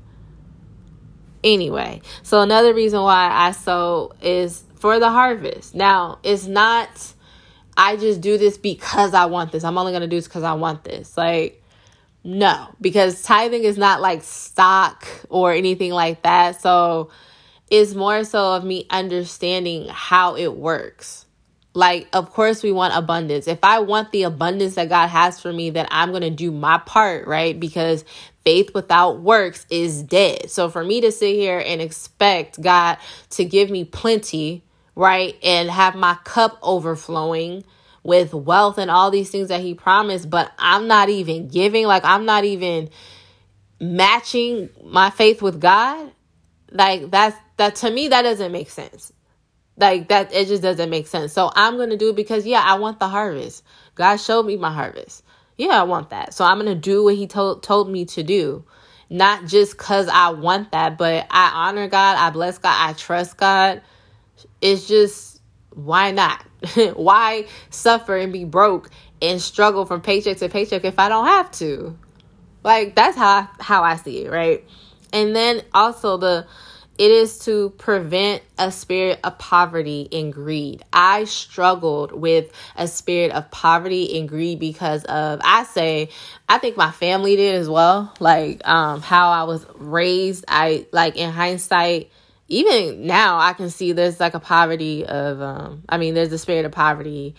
Anyway, 1.42 2.02
so 2.24 2.42
another 2.42 2.74
reason 2.74 3.02
why 3.02 3.30
I 3.32 3.52
sow 3.52 4.12
is 4.22 4.64
for 4.76 5.00
the 5.00 5.10
harvest. 5.10 5.74
Now, 5.74 6.20
it's 6.24 6.46
not 6.46 6.90
I 7.78 7.96
just 7.96 8.20
do 8.20 8.38
this 8.38 8.58
because 8.58 9.14
I 9.14 9.28
want 9.28 9.54
this. 9.54 9.64
I'm 9.64 9.78
only 9.78 9.94
going 9.94 10.02
to 10.02 10.08
do 10.08 10.18
this 10.18 10.28
because 10.28 10.44
I 10.44 10.54
want 10.54 10.84
this. 10.84 11.16
Like, 11.16 11.57
no, 12.28 12.76
because 12.82 13.22
tithing 13.22 13.64
is 13.64 13.78
not 13.78 14.02
like 14.02 14.22
stock 14.22 15.08
or 15.30 15.54
anything 15.54 15.94
like 15.94 16.24
that. 16.24 16.60
So 16.62 17.10
it's 17.72 17.96
more 17.96 18.26
so 18.26 18.56
of 18.56 18.66
me 18.66 18.86
understanding 18.90 19.88
how 19.88 20.36
it 20.36 20.54
works. 20.54 21.26
Like, 21.74 22.10
of 22.12 22.30
course, 22.32 22.64
we 22.64 22.74
want 22.74 22.98
abundance. 22.98 23.48
If 23.48 23.60
I 23.64 23.80
want 23.80 24.12
the 24.12 24.24
abundance 24.24 24.76
that 24.76 24.90
God 24.90 25.08
has 25.08 25.40
for 25.40 25.54
me, 25.54 25.70
then 25.70 25.88
I'm 25.90 26.10
going 26.10 26.22
to 26.22 26.30
do 26.30 26.52
my 26.52 26.80
part, 26.80 27.28
right? 27.28 27.58
Because 27.58 28.04
faith 28.44 28.74
without 28.74 29.22
works 29.22 29.66
is 29.70 30.04
dead. 30.04 30.52
So 30.52 30.70
for 30.70 30.84
me 30.84 31.00
to 31.00 31.14
sit 31.14 31.34
here 31.34 31.64
and 31.66 31.82
expect 31.82 32.62
God 32.62 32.98
to 33.30 33.46
give 33.46 33.70
me 33.70 33.86
plenty, 33.86 34.66
right? 34.96 35.38
And 35.42 35.70
have 35.70 35.96
my 35.96 36.18
cup 36.26 36.60
overflowing 36.62 37.64
with 38.04 38.34
wealth 38.34 38.78
and 38.78 38.92
all 38.92 39.12
these 39.12 39.30
things 39.30 39.50
that 39.50 39.62
He 39.62 39.74
promised, 39.74 40.30
but 40.30 40.52
I'm 40.58 40.88
not 40.88 41.10
even 41.10 41.48
giving, 41.48 41.86
like, 41.86 42.06
I'm 42.06 42.26
not 42.26 42.46
even 42.46 42.90
matching 43.80 44.70
my 44.84 45.10
faith 45.10 45.42
with 45.42 45.60
God. 45.60 46.12
Like, 46.72 47.12
that's 47.12 47.38
that 47.58 47.76
to 47.76 47.92
me, 47.92 48.08
that 48.10 48.22
doesn't 48.22 48.52
make 48.52 48.70
sense. 48.70 49.12
Like 49.78 50.08
that, 50.08 50.34
it 50.34 50.48
just 50.48 50.64
doesn't 50.64 50.90
make 50.90 51.08
sense. 51.08 51.34
So 51.34 51.52
I'm 51.56 51.78
gonna 51.78 51.98
do 51.98 52.10
it 52.10 52.16
because 52.16 52.46
yeah, 52.48 52.64
I 52.66 52.80
want 52.80 53.00
the 53.00 53.08
harvest. 53.08 53.64
God 53.96 54.18
showed 54.18 54.46
me 54.46 54.58
my 54.58 54.72
harvest. 54.72 55.24
Yeah, 55.56 55.80
I 55.80 55.84
want 55.84 56.10
that. 56.10 56.34
So 56.34 56.46
I'm 56.46 56.58
gonna 56.58 56.76
do 56.76 57.04
what 57.04 57.16
He 57.16 57.28
told 57.28 57.62
told 57.62 57.90
me 57.90 58.06
to 58.06 58.24
do, 58.24 58.66
not 59.10 59.46
just 59.46 59.78
cause 59.78 60.08
I 60.08 60.30
want 60.30 60.72
that, 60.72 60.98
but 60.98 61.28
I 61.30 61.52
honor 61.54 61.88
God, 61.88 62.18
I 62.18 62.32
bless 62.32 62.58
God, 62.58 62.76
I 62.76 62.94
trust 62.94 63.38
God. 63.38 63.82
It's 64.62 64.88
just 64.88 65.37
why 65.78 66.12
not? 66.12 66.44
why 66.96 67.46
suffer 67.70 68.18
and 68.18 68.34
be 68.34 68.44
broke 68.44 68.90
and 69.22 69.40
struggle 69.42 69.86
from 69.86 70.02
paycheck 70.02 70.38
to 70.38 70.50
paycheck 70.50 70.84
if 70.84 70.98
I 70.98 71.08
don't 71.08 71.28
have 71.28 71.52
to? 71.52 71.98
Like 72.64 72.96
that's 72.96 73.16
how 73.16 73.48
how 73.60 73.84
I 73.84 73.96
see 73.96 74.26
it, 74.26 74.32
right? 74.32 74.66
And 75.14 75.36
then 75.36 75.62
also 75.74 76.18
the 76.18 76.48
it 76.98 77.12
is 77.12 77.38
to 77.40 77.70
prevent 77.78 78.42
a 78.58 78.72
spirit 78.72 79.20
of 79.24 79.38
poverty 79.38 80.10
and 80.12 80.34
greed. 80.34 80.84
I 80.92 81.26
struggled 81.26 82.12
with 82.12 82.52
a 82.76 82.88
spirit 82.88 83.32
of 83.32 83.52
poverty 83.52 84.18
and 84.18 84.28
greed 84.28 84.60
because 84.60 85.04
of 85.04 85.40
I 85.44 85.64
say 85.64 86.10
I 86.50 86.58
think 86.58 86.76
my 86.76 86.92
family 86.92 87.36
did 87.36 87.56
as 87.56 87.70
well. 87.70 88.12
Like 88.20 88.68
um 88.68 89.02
how 89.02 89.30
I 89.30 89.44
was 89.44 89.64
raised. 89.76 90.46
I 90.48 90.88
like 90.92 91.18
in 91.18 91.32
hindsight 91.32 92.10
even 92.48 93.06
now 93.06 93.38
I 93.38 93.54
can 93.54 93.70
see 93.70 93.92
there's 93.92 94.20
like 94.20 94.34
a 94.34 94.40
poverty 94.40 95.06
of 95.06 95.42
um 95.42 95.84
I 95.90 95.98
mean 95.98 96.14
there's 96.14 96.32
a 96.32 96.38
spirit 96.38 96.66
of 96.66 96.72
poverty 96.72 97.36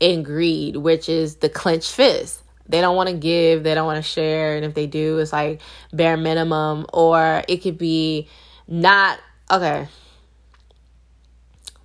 and 0.00 0.24
greed, 0.24 0.76
which 0.76 1.08
is 1.08 1.36
the 1.36 1.48
clenched 1.48 1.92
fist. 1.92 2.42
They 2.68 2.80
don't 2.80 2.96
want 2.96 3.08
to 3.08 3.16
give, 3.16 3.62
they 3.62 3.74
don't 3.74 3.86
want 3.86 4.02
to 4.02 4.08
share, 4.08 4.56
and 4.56 4.64
if 4.64 4.74
they 4.74 4.86
do, 4.86 5.18
it's 5.18 5.32
like 5.32 5.60
bare 5.92 6.16
minimum, 6.16 6.86
or 6.92 7.42
it 7.48 7.58
could 7.58 7.78
be 7.78 8.28
not 8.66 9.18
okay. 9.50 9.88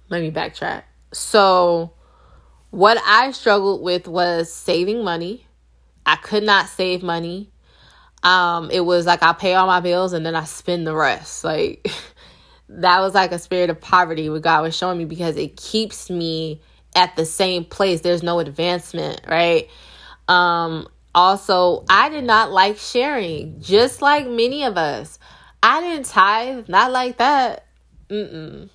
Let 0.09 0.21
me 0.21 0.31
backtrack. 0.31 0.83
So, 1.13 1.93
what 2.71 2.97
I 3.05 3.31
struggled 3.31 3.81
with 3.81 4.07
was 4.07 4.51
saving 4.51 5.03
money. 5.03 5.45
I 6.05 6.15
could 6.15 6.43
not 6.43 6.67
save 6.67 7.03
money. 7.03 7.51
Um, 8.23 8.69
it 8.71 8.81
was 8.81 9.05
like 9.05 9.23
I 9.23 9.33
pay 9.33 9.53
all 9.53 9.67
my 9.67 9.79
bills 9.79 10.13
and 10.13 10.25
then 10.25 10.35
I 10.35 10.45
spend 10.45 10.85
the 10.85 10.95
rest. 10.95 11.43
Like 11.43 11.91
that 12.79 12.99
was 13.01 13.13
like 13.13 13.31
a 13.31 13.39
spirit 13.39 13.69
of 13.69 13.81
poverty 13.81 14.29
what 14.29 14.41
God 14.41 14.61
was 14.61 14.75
showing 14.75 14.97
me 14.97 15.05
because 15.05 15.35
it 15.37 15.57
keeps 15.57 16.09
me 16.09 16.61
at 16.95 17.15
the 17.15 17.25
same 17.25 17.65
place. 17.65 18.01
There's 18.01 18.23
no 18.23 18.39
advancement, 18.39 19.21
right? 19.27 19.69
Um, 20.27 20.87
also, 21.13 21.85
I 21.89 22.09
did 22.09 22.23
not 22.23 22.51
like 22.51 22.77
sharing, 22.77 23.61
just 23.61 24.01
like 24.01 24.27
many 24.27 24.63
of 24.63 24.77
us. 24.77 25.19
I 25.61 25.81
didn't 25.81 26.05
tithe, 26.05 26.69
not 26.69 26.91
like 26.91 27.17
that. 27.17 27.65
Mm-mm. 28.09 28.69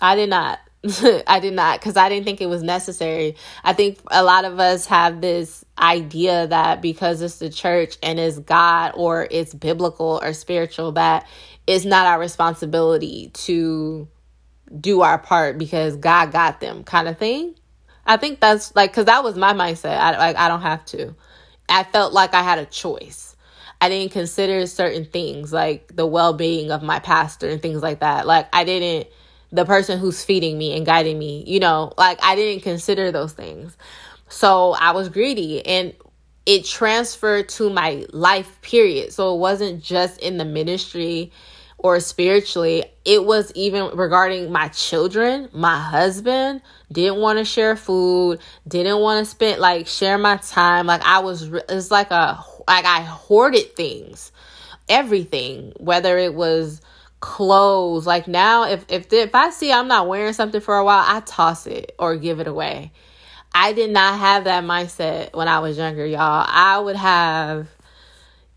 I 0.00 0.16
did 0.16 0.30
not. 0.30 0.58
I 1.26 1.40
did 1.40 1.54
not 1.54 1.80
because 1.80 1.96
I 1.96 2.10
didn't 2.10 2.26
think 2.26 2.42
it 2.42 2.48
was 2.48 2.62
necessary. 2.62 3.36
I 3.62 3.72
think 3.72 3.98
a 4.10 4.22
lot 4.22 4.44
of 4.44 4.60
us 4.60 4.84
have 4.86 5.20
this 5.22 5.64
idea 5.78 6.46
that 6.46 6.82
because 6.82 7.22
it's 7.22 7.38
the 7.38 7.48
church 7.48 7.96
and 8.02 8.20
it's 8.20 8.38
God 8.38 8.92
or 8.94 9.26
it's 9.30 9.54
biblical 9.54 10.20
or 10.22 10.34
spiritual, 10.34 10.92
that 10.92 11.26
it's 11.66 11.84
not 11.84 12.06
our 12.06 12.18
responsibility 12.18 13.30
to 13.34 14.08
do 14.80 15.02
our 15.02 15.18
part 15.18 15.58
because 15.58 15.96
God 15.96 16.32
got 16.32 16.60
them 16.60 16.84
kind 16.84 17.08
of 17.08 17.18
thing. 17.18 17.54
I 18.06 18.16
think 18.16 18.40
that's 18.40 18.74
like 18.76 18.90
because 18.90 19.06
that 19.06 19.24
was 19.24 19.36
my 19.36 19.52
mindset. 19.52 19.98
I 19.98 20.18
like 20.18 20.36
I 20.36 20.48
don't 20.48 20.62
have 20.62 20.84
to. 20.86 21.14
I 21.68 21.84
felt 21.84 22.12
like 22.12 22.34
I 22.34 22.42
had 22.42 22.58
a 22.58 22.66
choice. 22.66 23.34
I 23.80 23.88
didn't 23.88 24.12
consider 24.12 24.66
certain 24.66 25.04
things 25.04 25.52
like 25.52 25.94
the 25.94 26.06
well 26.06 26.32
being 26.32 26.70
of 26.70 26.82
my 26.82 26.98
pastor 26.98 27.48
and 27.48 27.60
things 27.60 27.82
like 27.82 28.00
that. 28.00 28.26
Like, 28.26 28.48
I 28.52 28.64
didn't, 28.64 29.08
the 29.52 29.64
person 29.64 29.98
who's 29.98 30.24
feeding 30.24 30.56
me 30.56 30.76
and 30.76 30.86
guiding 30.86 31.18
me, 31.18 31.44
you 31.46 31.60
know, 31.60 31.92
like 31.98 32.18
I 32.22 32.34
didn't 32.34 32.62
consider 32.62 33.12
those 33.12 33.32
things. 33.32 33.76
So 34.28 34.72
I 34.72 34.92
was 34.92 35.08
greedy 35.08 35.64
and 35.66 35.92
it 36.46 36.64
transferred 36.64 37.48
to 37.50 37.70
my 37.70 38.06
life, 38.10 38.60
period. 38.62 39.12
So 39.12 39.34
it 39.34 39.38
wasn't 39.38 39.82
just 39.82 40.18
in 40.20 40.38
the 40.38 40.44
ministry 40.44 41.30
or 41.84 42.00
spiritually, 42.00 42.82
it 43.04 43.26
was 43.26 43.52
even 43.54 43.94
regarding 43.94 44.50
my 44.50 44.68
children, 44.68 45.50
my 45.52 45.78
husband 45.78 46.62
didn't 46.90 47.20
want 47.20 47.38
to 47.38 47.44
share 47.44 47.76
food, 47.76 48.38
didn't 48.66 49.00
want 49.00 49.22
to 49.22 49.30
spend 49.30 49.60
like 49.60 49.86
share 49.86 50.16
my 50.16 50.38
time. 50.38 50.86
Like 50.86 51.02
I 51.04 51.18
was, 51.18 51.42
it's 51.42 51.90
like 51.90 52.10
a 52.10 52.42
like 52.66 52.86
I 52.86 53.02
hoarded 53.02 53.76
things, 53.76 54.32
everything, 54.88 55.74
whether 55.76 56.16
it 56.16 56.32
was 56.32 56.80
clothes. 57.20 58.06
Like 58.06 58.26
now, 58.26 58.66
if 58.66 58.86
if 58.88 59.12
if 59.12 59.34
I 59.34 59.50
see 59.50 59.70
I'm 59.70 59.86
not 59.86 60.08
wearing 60.08 60.32
something 60.32 60.62
for 60.62 60.78
a 60.78 60.84
while, 60.86 61.04
I 61.06 61.20
toss 61.20 61.66
it 61.66 61.94
or 61.98 62.16
give 62.16 62.40
it 62.40 62.46
away. 62.46 62.92
I 63.52 63.74
did 63.74 63.90
not 63.90 64.18
have 64.18 64.44
that 64.44 64.64
mindset 64.64 65.34
when 65.34 65.48
I 65.48 65.58
was 65.58 65.76
younger, 65.76 66.06
y'all. 66.06 66.46
I 66.48 66.78
would 66.78 66.96
have 66.96 67.68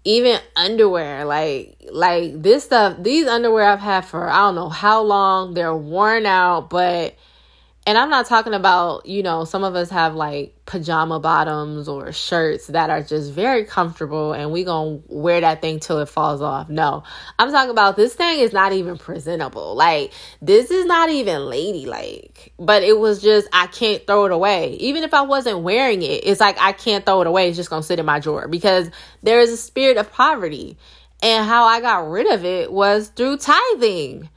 even 0.08 0.40
underwear 0.56 1.26
like 1.26 1.78
like 1.92 2.42
this 2.42 2.64
stuff 2.64 2.96
these 2.98 3.28
underwear 3.28 3.66
I've 3.66 3.82
had 3.82 4.06
for 4.06 4.30
I 4.30 4.38
don't 4.38 4.56
know 4.56 4.70
how 4.70 5.02
long 5.02 5.54
they're 5.54 5.76
worn 5.76 6.26
out 6.26 6.70
but 6.70 7.16
and 7.88 7.98
I'm 7.98 8.10
not 8.10 8.26
talking 8.26 8.54
about, 8.54 9.06
you 9.06 9.24
know, 9.24 9.46
some 9.46 9.64
of 9.64 9.74
us 9.76 9.90
have 9.92 10.14
like 10.14 10.54
pajama 10.66 11.22
bottoms 11.22 11.88
or 11.88 12.12
shirts 12.12 12.68
that 12.68 12.90
are 12.90 13.02
just 13.02 13.32
very 13.32 13.64
comfortable 13.64 14.34
and 14.34 14.52
we 14.52 14.66
going 14.66 15.02
to 15.02 15.04
wear 15.08 15.40
that 15.40 15.62
thing 15.62 15.80
till 15.80 16.00
it 16.00 16.10
falls 16.10 16.42
off. 16.42 16.68
No. 16.68 17.04
I'm 17.40 17.50
talking 17.50 17.72
about 17.72 17.96
this 17.96 18.14
thing 18.14 18.42
is 18.42 18.52
not 18.52 18.74
even 18.74 18.98
presentable. 18.98 19.74
Like 19.74 20.12
this 20.42 20.70
is 20.70 20.86
not 20.86 21.10
even 21.10 21.46
ladylike. 21.46 22.52
But 22.60 22.84
it 22.84 23.00
was 23.00 23.22
just 23.22 23.48
I 23.54 23.68
can't 23.68 24.06
throw 24.06 24.26
it 24.26 24.34
away. 24.34 24.74
Even 24.82 25.04
if 25.04 25.14
I 25.14 25.22
wasn't 25.22 25.60
wearing 25.60 26.02
it, 26.02 26.24
it's 26.26 26.42
like 26.42 26.58
I 26.60 26.74
can't 26.74 27.06
throw 27.06 27.22
it 27.22 27.28
away. 27.28 27.48
It's 27.48 27.56
just 27.56 27.70
going 27.70 27.84
to 27.84 27.88
sit 27.88 28.00
in 28.00 28.06
my 28.06 28.20
drawer 28.20 28.50
because 28.50 28.92
there 29.24 29.40
is 29.40 29.50
a 29.50 29.58
spirit 29.58 29.96
of 29.96 30.12
poverty. 30.12 30.78
And 31.24 31.46
how 31.46 31.64
I 31.64 31.80
got 31.80 32.10
rid 32.10 32.30
of 32.34 32.44
it 32.44 32.70
was 32.70 33.08
through 33.08 33.38
tithing 33.38 34.28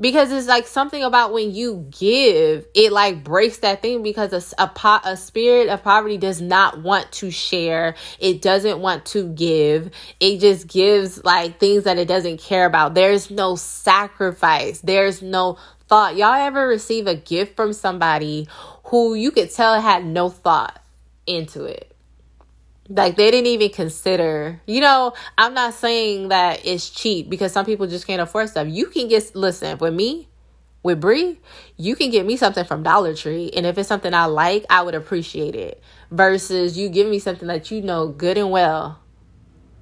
because 0.00 0.32
it's 0.32 0.46
like 0.46 0.66
something 0.66 1.02
about 1.02 1.32
when 1.32 1.54
you 1.54 1.86
give 1.90 2.66
it 2.74 2.92
like 2.92 3.22
breaks 3.24 3.58
that 3.58 3.82
thing 3.82 4.02
because 4.02 4.54
a, 4.58 4.62
a, 4.62 5.00
a 5.04 5.16
spirit 5.16 5.68
of 5.68 5.82
poverty 5.82 6.18
does 6.18 6.40
not 6.40 6.82
want 6.82 7.10
to 7.12 7.30
share. 7.30 7.94
It 8.18 8.42
doesn't 8.42 8.80
want 8.80 9.06
to 9.06 9.28
give. 9.28 9.90
It 10.20 10.40
just 10.40 10.66
gives 10.66 11.22
like 11.24 11.58
things 11.58 11.84
that 11.84 11.98
it 11.98 12.08
doesn't 12.08 12.38
care 12.38 12.66
about. 12.66 12.94
There's 12.94 13.30
no 13.30 13.56
sacrifice. 13.56 14.80
There's 14.80 15.22
no 15.22 15.58
thought. 15.88 16.16
Y'all 16.16 16.34
ever 16.34 16.66
receive 16.66 17.06
a 17.06 17.14
gift 17.14 17.56
from 17.56 17.72
somebody 17.72 18.48
who 18.84 19.14
you 19.14 19.30
could 19.30 19.52
tell 19.52 19.80
had 19.80 20.04
no 20.04 20.28
thought 20.28 20.80
into 21.26 21.64
it 21.64 21.93
Like 22.88 23.16
they 23.16 23.30
didn't 23.30 23.46
even 23.46 23.70
consider, 23.70 24.60
you 24.66 24.80
know, 24.80 25.14
I'm 25.38 25.54
not 25.54 25.72
saying 25.74 26.28
that 26.28 26.66
it's 26.66 26.90
cheap 26.90 27.30
because 27.30 27.52
some 27.52 27.64
people 27.64 27.86
just 27.86 28.06
can't 28.06 28.20
afford 28.20 28.50
stuff. 28.50 28.68
You 28.68 28.86
can 28.86 29.08
get 29.08 29.34
listen, 29.34 29.78
with 29.78 29.94
me, 29.94 30.28
with 30.82 31.00
Brie, 31.00 31.40
you 31.78 31.96
can 31.96 32.10
get 32.10 32.26
me 32.26 32.36
something 32.36 32.64
from 32.64 32.82
Dollar 32.82 33.14
Tree, 33.14 33.50
and 33.56 33.64
if 33.64 33.78
it's 33.78 33.88
something 33.88 34.12
I 34.12 34.26
like, 34.26 34.66
I 34.68 34.82
would 34.82 34.94
appreciate 34.94 35.54
it. 35.54 35.82
Versus 36.10 36.76
you 36.76 36.90
give 36.90 37.08
me 37.08 37.18
something 37.18 37.48
that 37.48 37.70
you 37.70 37.80
know 37.80 38.08
good 38.08 38.36
and 38.36 38.50
well 38.50 39.00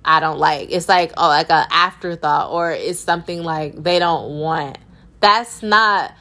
I 0.05 0.21
don't 0.21 0.39
like. 0.39 0.71
It's 0.71 0.89
like 0.89 1.13
oh, 1.17 1.29
like 1.29 1.51
a 1.51 1.67
afterthought, 1.71 2.51
or 2.51 2.73
it's 2.73 3.01
something 3.01 3.43
like 3.43 3.83
they 3.83 3.99
don't 3.99 4.39
want. 4.39 4.79
That's 5.21 5.63
not 5.63 6.13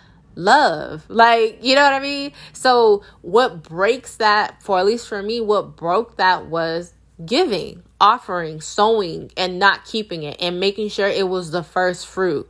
love. 0.44 1.06
Like, 1.08 1.60
you 1.62 1.76
know 1.76 1.84
what 1.84 1.94
I 1.94 2.00
mean? 2.00 2.34
So, 2.54 3.04
what 3.22 3.64
breaks 3.64 4.18
that, 4.18 4.62
for 4.62 4.80
at 4.80 4.86
least 4.86 5.08
for 5.08 5.22
me, 5.22 5.42
what 5.42 5.76
broke 5.76 6.18
that 6.18 6.48
was 6.48 6.94
giving, 7.26 7.84
offering, 8.00 8.62
sowing, 8.62 9.32
and 9.38 9.60
not 9.60 9.86
keeping 9.86 10.24
it 10.24 10.38
and 10.40 10.60
making 10.60 10.90
sure 10.90 11.08
it 11.08 11.28
was 11.28 11.52
the 11.52 11.64
first 11.64 12.08
fruit. 12.08 12.50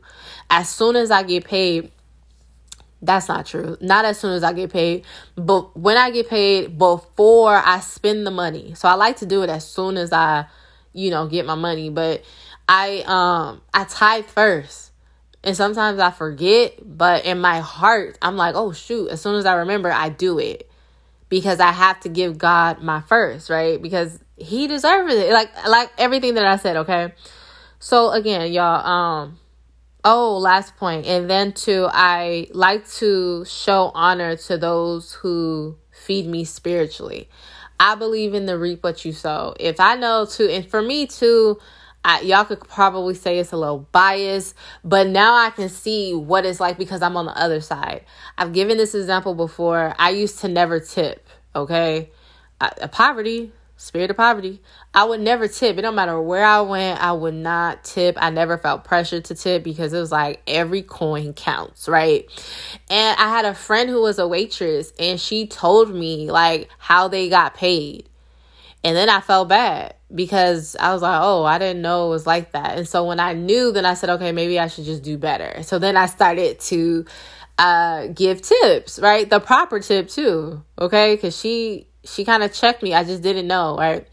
As 0.50 0.68
soon 0.68 0.96
as 0.96 1.10
I 1.10 1.22
get 1.22 1.44
paid, 1.44 1.90
that's 3.02 3.28
not 3.28 3.46
true. 3.46 3.76
Not 3.80 4.04
as 4.04 4.18
soon 4.18 4.32
as 4.32 4.44
I 4.44 4.52
get 4.52 4.72
paid, 4.72 5.04
but 5.34 5.76
when 5.76 5.96
I 5.96 6.10
get 6.10 6.28
paid 6.28 6.78
before 6.78 7.54
I 7.54 7.80
spend 7.80 8.26
the 8.26 8.30
money. 8.30 8.74
So 8.74 8.88
I 8.88 8.94
like 8.94 9.16
to 9.18 9.26
do 9.26 9.42
it 9.42 9.50
as 9.50 9.68
soon 9.68 9.96
as 9.96 10.12
I, 10.12 10.46
you 10.92 11.10
know, 11.10 11.26
get 11.26 11.44
my 11.44 11.56
money, 11.56 11.90
but 11.90 12.22
I 12.68 13.02
um 13.06 13.60
I 13.74 13.84
tithe 13.84 14.26
first. 14.26 14.91
And 15.44 15.56
sometimes 15.56 15.98
I 15.98 16.10
forget, 16.10 16.74
but 16.84 17.24
in 17.24 17.40
my 17.40 17.60
heart, 17.60 18.16
I'm 18.22 18.36
like, 18.36 18.54
oh 18.54 18.72
shoot, 18.72 19.08
as 19.08 19.20
soon 19.20 19.34
as 19.34 19.46
I 19.46 19.54
remember, 19.54 19.90
I 19.90 20.08
do 20.08 20.38
it. 20.38 20.68
Because 21.28 21.60
I 21.60 21.72
have 21.72 21.98
to 22.00 22.08
give 22.10 22.36
God 22.36 22.82
my 22.82 23.00
first, 23.00 23.48
right? 23.48 23.80
Because 23.80 24.18
he 24.36 24.66
deserves 24.66 25.14
it. 25.14 25.32
Like 25.32 25.50
like 25.66 25.90
everything 25.98 26.34
that 26.34 26.46
I 26.46 26.56
said, 26.56 26.76
okay? 26.78 27.14
So 27.78 28.10
again, 28.10 28.52
y'all, 28.52 28.86
um 28.86 29.38
oh, 30.04 30.38
last 30.38 30.76
point. 30.76 31.06
And 31.06 31.28
then 31.28 31.52
too, 31.52 31.88
I 31.90 32.48
like 32.52 32.88
to 32.94 33.44
show 33.44 33.92
honor 33.94 34.36
to 34.36 34.58
those 34.58 35.12
who 35.14 35.76
feed 35.90 36.26
me 36.26 36.44
spiritually. 36.44 37.28
I 37.78 37.94
believe 37.94 38.34
in 38.34 38.46
the 38.46 38.58
reap 38.58 38.84
what 38.84 39.04
you 39.04 39.12
sow. 39.12 39.54
If 39.58 39.80
I 39.80 39.96
know 39.96 40.26
to, 40.32 40.52
and 40.52 40.68
for 40.68 40.82
me 40.82 41.06
too, 41.06 41.58
I, 42.04 42.20
y'all 42.20 42.44
could 42.44 42.60
probably 42.60 43.14
say 43.14 43.38
it's 43.38 43.52
a 43.52 43.56
little 43.56 43.88
biased, 43.92 44.54
but 44.82 45.06
now 45.06 45.34
I 45.34 45.50
can 45.50 45.68
see 45.68 46.14
what 46.14 46.44
it's 46.44 46.58
like 46.58 46.76
because 46.78 47.00
I'm 47.02 47.16
on 47.16 47.26
the 47.26 47.38
other 47.38 47.60
side. 47.60 48.04
I've 48.36 48.52
given 48.52 48.76
this 48.76 48.94
example 48.94 49.34
before. 49.34 49.94
I 49.98 50.10
used 50.10 50.40
to 50.40 50.48
never 50.48 50.80
tip, 50.80 51.28
okay? 51.54 52.10
I, 52.60 52.70
poverty, 52.88 53.52
spirit 53.76 54.10
of 54.10 54.16
poverty. 54.16 54.60
I 54.94 55.04
would 55.04 55.20
never 55.20 55.48
tip. 55.48 55.76
It 55.76 55.82
don't 55.82 55.94
matter 55.94 56.20
where 56.20 56.44
I 56.44 56.60
went, 56.60 57.00
I 57.02 57.12
would 57.12 57.34
not 57.34 57.82
tip. 57.84 58.16
I 58.20 58.30
never 58.30 58.56
felt 58.56 58.84
pressure 58.84 59.20
to 59.20 59.34
tip 59.34 59.64
because 59.64 59.92
it 59.92 59.98
was 59.98 60.12
like 60.12 60.40
every 60.46 60.82
coin 60.82 61.34
counts, 61.34 61.88
right? 61.88 62.28
And 62.90 63.18
I 63.18 63.28
had 63.28 63.44
a 63.44 63.54
friend 63.54 63.90
who 63.90 64.02
was 64.02 64.18
a 64.18 64.28
waitress 64.28 64.92
and 64.98 65.20
she 65.20 65.46
told 65.46 65.92
me 65.92 66.30
like 66.30 66.68
how 66.78 67.08
they 67.08 67.28
got 67.28 67.54
paid. 67.54 68.08
And 68.84 68.96
then 68.96 69.08
I 69.08 69.20
felt 69.20 69.48
bad 69.48 69.94
because 70.12 70.76
I 70.78 70.92
was 70.92 71.02
like, 71.02 71.20
oh, 71.22 71.44
I 71.44 71.58
didn't 71.58 71.82
know 71.82 72.06
it 72.06 72.10
was 72.10 72.26
like 72.26 72.52
that. 72.52 72.76
And 72.76 72.88
so 72.88 73.04
when 73.04 73.20
I 73.20 73.32
knew, 73.32 73.72
then 73.72 73.86
I 73.86 73.94
said, 73.94 74.10
okay, 74.10 74.32
maybe 74.32 74.58
I 74.58 74.66
should 74.66 74.84
just 74.84 75.02
do 75.02 75.16
better. 75.16 75.62
So 75.62 75.78
then 75.78 75.96
I 75.96 76.06
started 76.06 76.60
to 76.60 77.04
uh 77.58 78.06
give 78.08 78.42
tips, 78.42 78.98
right? 78.98 79.28
The 79.28 79.38
proper 79.38 79.78
tip 79.78 80.08
too, 80.08 80.62
okay? 80.78 81.16
Cuz 81.16 81.38
she 81.38 81.86
she 82.04 82.24
kind 82.24 82.42
of 82.42 82.52
checked 82.52 82.82
me. 82.82 82.94
I 82.94 83.04
just 83.04 83.22
didn't 83.22 83.46
know, 83.46 83.76
right? 83.76 84.06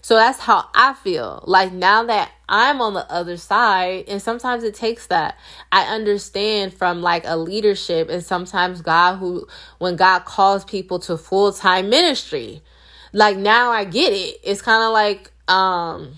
So 0.00 0.16
that's 0.16 0.38
how 0.38 0.68
I 0.74 0.92
feel. 0.94 1.42
Like 1.46 1.72
now 1.72 2.04
that 2.04 2.30
I'm 2.46 2.82
on 2.82 2.92
the 2.92 3.10
other 3.10 3.38
side, 3.38 4.04
and 4.06 4.20
sometimes 4.20 4.62
it 4.62 4.74
takes 4.74 5.06
that. 5.06 5.38
I 5.72 5.94
understand 5.94 6.74
from 6.74 7.00
like 7.00 7.24
a 7.26 7.38
leadership, 7.38 8.10
and 8.10 8.22
sometimes 8.22 8.82
God, 8.82 9.16
who, 9.16 9.46
when 9.78 9.96
God 9.96 10.26
calls 10.26 10.64
people 10.64 10.98
to 11.00 11.16
full 11.16 11.52
time 11.54 11.88
ministry, 11.88 12.62
like 13.14 13.38
now 13.38 13.70
I 13.70 13.84
get 13.84 14.12
it. 14.12 14.40
It's 14.42 14.60
kind 14.60 14.82
of 14.82 14.92
like 14.92 15.30
um 15.48 16.14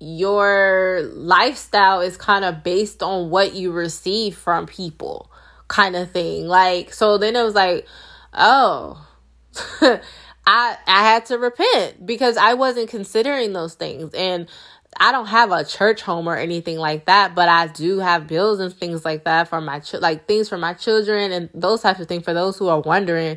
your 0.00 1.02
lifestyle 1.12 2.00
is 2.00 2.16
kind 2.16 2.44
of 2.44 2.62
based 2.64 3.02
on 3.02 3.30
what 3.30 3.54
you 3.54 3.70
receive 3.70 4.36
from 4.36 4.66
people 4.66 5.30
kind 5.68 5.94
of 5.94 6.10
thing. 6.10 6.46
Like 6.46 6.92
so 6.92 7.18
then 7.18 7.36
it 7.36 7.42
was 7.42 7.54
like, 7.54 7.86
oh, 8.32 9.06
I 9.82 9.98
I 10.46 10.76
had 10.86 11.26
to 11.26 11.38
repent 11.38 12.06
because 12.06 12.38
I 12.38 12.54
wasn't 12.54 12.88
considering 12.88 13.52
those 13.52 13.74
things 13.74 14.14
and 14.14 14.48
I 14.96 15.12
don't 15.12 15.26
have 15.26 15.52
a 15.52 15.64
church 15.64 16.00
home 16.00 16.26
or 16.26 16.36
anything 16.36 16.78
like 16.78 17.04
that, 17.04 17.34
but 17.34 17.48
I 17.48 17.66
do 17.66 17.98
have 17.98 18.26
bills 18.26 18.58
and 18.58 18.72
things 18.72 19.04
like 19.04 19.24
that 19.24 19.48
for 19.48 19.60
my 19.60 19.80
ch- 19.80 19.94
like 19.94 20.26
things 20.26 20.48
for 20.48 20.56
my 20.56 20.72
children 20.72 21.30
and 21.30 21.50
those 21.52 21.82
types 21.82 22.00
of 22.00 22.08
things 22.08 22.24
for 22.24 22.32
those 22.32 22.56
who 22.56 22.68
are 22.68 22.80
wondering 22.80 23.36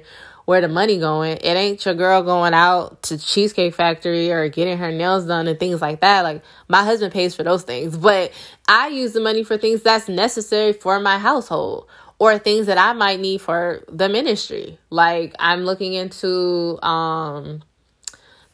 where 0.52 0.60
the 0.60 0.68
money 0.68 1.00
going. 1.00 1.38
It 1.38 1.56
ain't 1.56 1.86
your 1.86 1.94
girl 1.94 2.24
going 2.24 2.54
out 2.54 3.04
to 3.04 3.18
Cheesecake 3.18 3.74
Factory 3.74 4.34
or 4.34 4.50
getting 4.50 4.78
her 4.80 4.92
nails 4.92 5.26
done 5.26 5.48
and 5.48 5.58
things 5.58 5.80
like 5.80 6.02
that. 6.02 6.24
Like 6.24 6.44
my 6.68 6.84
husband 6.84 7.14
pays 7.14 7.34
for 7.34 7.44
those 7.44 7.64
things, 7.64 7.96
but 7.96 8.34
I 8.68 8.90
use 8.90 9.14
the 9.14 9.22
money 9.22 9.46
for 9.46 9.58
things 9.58 9.82
that's 9.82 10.10
necessary 10.10 10.74
for 10.74 11.00
my 11.00 11.20
household 11.20 11.88
or 12.20 12.38
things 12.38 12.66
that 12.66 12.78
I 12.78 12.92
might 12.92 13.22
need 13.22 13.40
for 13.40 13.86
the 13.88 14.10
ministry. 14.10 14.78
Like 14.90 15.34
I'm 15.40 15.62
looking 15.62 15.94
into 15.94 16.78
um 16.86 17.64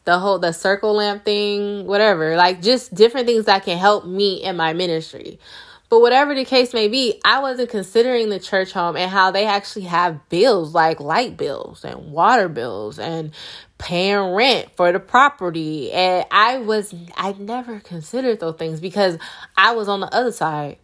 the 0.04 0.20
whole 0.20 0.38
the 0.38 0.52
circle 0.52 0.94
lamp 0.94 1.24
thing, 1.24 1.84
whatever. 1.84 2.36
Like 2.36 2.62
just 2.62 2.94
different 2.94 3.26
things 3.26 3.46
that 3.46 3.64
can 3.64 3.76
help 3.76 4.06
me 4.06 4.44
in 4.44 4.56
my 4.56 4.72
ministry. 4.72 5.40
But 5.88 6.00
whatever 6.00 6.34
the 6.34 6.44
case 6.44 6.74
may 6.74 6.88
be, 6.88 7.18
I 7.24 7.40
wasn't 7.40 7.70
considering 7.70 8.28
the 8.28 8.38
church 8.38 8.72
home 8.72 8.96
and 8.96 9.10
how 9.10 9.30
they 9.30 9.46
actually 9.46 9.86
have 9.86 10.28
bills 10.28 10.74
like 10.74 11.00
light 11.00 11.36
bills 11.36 11.82
and 11.82 12.12
water 12.12 12.48
bills 12.48 12.98
and 12.98 13.32
paying 13.78 14.34
rent 14.34 14.70
for 14.76 14.92
the 14.92 15.00
property. 15.00 15.90
And 15.90 16.26
I 16.30 16.58
was, 16.58 16.94
I 17.16 17.32
never 17.32 17.80
considered 17.80 18.38
those 18.38 18.56
things 18.56 18.80
because 18.80 19.16
I 19.56 19.72
was 19.72 19.88
on 19.88 20.00
the 20.00 20.14
other 20.14 20.32
side. 20.32 20.76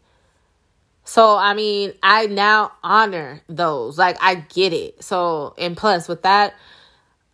So, 1.05 1.37
I 1.37 1.53
mean, 1.53 1.93
I 2.03 2.27
now 2.27 2.73
honor 2.83 3.43
those. 3.47 3.99
Like, 3.99 4.17
I 4.23 4.37
get 4.37 4.73
it. 4.73 5.05
So, 5.05 5.55
and 5.59 5.77
plus 5.77 6.09
with 6.09 6.23
that, 6.23 6.55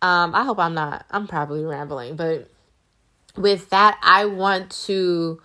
um, 0.01 0.35
I 0.35 0.43
hope 0.43 0.59
I'm 0.59 0.73
not, 0.73 1.05
I'm 1.09 1.25
probably 1.25 1.63
rambling, 1.63 2.17
but 2.17 2.49
with 3.37 3.69
that, 3.69 3.97
I 4.03 4.25
want 4.25 4.71
to 4.87 5.41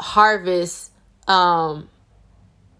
harvest 0.00 0.91
um 1.28 1.88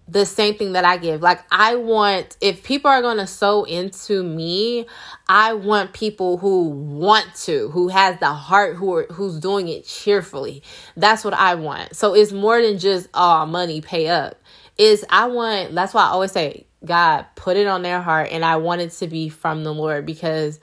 the 0.08 0.26
same 0.26 0.56
thing 0.56 0.72
that 0.72 0.84
I 0.84 0.96
give. 0.98 1.22
Like 1.22 1.40
I 1.50 1.76
want 1.76 2.36
if 2.40 2.62
people 2.62 2.90
are 2.90 3.02
going 3.02 3.18
to 3.18 3.26
sow 3.26 3.64
into 3.64 4.22
me, 4.22 4.86
I 5.28 5.54
want 5.54 5.92
people 5.92 6.36
who 6.38 6.68
want 6.68 7.34
to, 7.44 7.70
who 7.70 7.88
has 7.88 8.18
the 8.20 8.32
heart 8.32 8.76
who 8.76 8.94
are 8.94 9.06
who's 9.10 9.38
doing 9.38 9.68
it 9.68 9.86
cheerfully. 9.86 10.62
That's 10.96 11.24
what 11.24 11.34
I 11.34 11.54
want. 11.54 11.96
So 11.96 12.14
it's 12.14 12.32
more 12.32 12.60
than 12.60 12.78
just 12.78 13.08
oh, 13.14 13.46
money 13.46 13.80
pay 13.80 14.08
up. 14.08 14.38
Is 14.76 15.04
I 15.08 15.26
want 15.26 15.74
that's 15.74 15.94
why 15.94 16.02
I 16.02 16.08
always 16.08 16.32
say 16.32 16.66
God 16.84 17.26
put 17.34 17.56
it 17.56 17.66
on 17.66 17.82
their 17.82 18.02
heart 18.02 18.28
and 18.32 18.44
I 18.44 18.56
want 18.56 18.80
it 18.80 18.90
to 18.92 19.06
be 19.06 19.28
from 19.28 19.64
the 19.64 19.72
Lord 19.72 20.04
because 20.04 20.58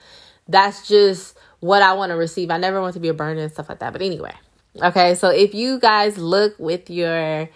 that's 0.48 0.86
just 0.86 1.36
what 1.60 1.82
I 1.82 1.94
want 1.94 2.10
to 2.10 2.16
receive. 2.16 2.50
I 2.50 2.58
never 2.58 2.80
want 2.80 2.94
to 2.94 3.00
be 3.00 3.08
a 3.08 3.14
burden 3.14 3.42
and 3.42 3.52
stuff 3.52 3.68
like 3.68 3.78
that. 3.78 3.92
But 3.92 4.02
anyway, 4.02 4.34
okay, 4.82 5.14
so 5.14 5.30
if 5.30 5.54
you 5.54 5.78
guys 5.78 6.18
look 6.18 6.58
with 6.58 6.90
your 6.90 7.48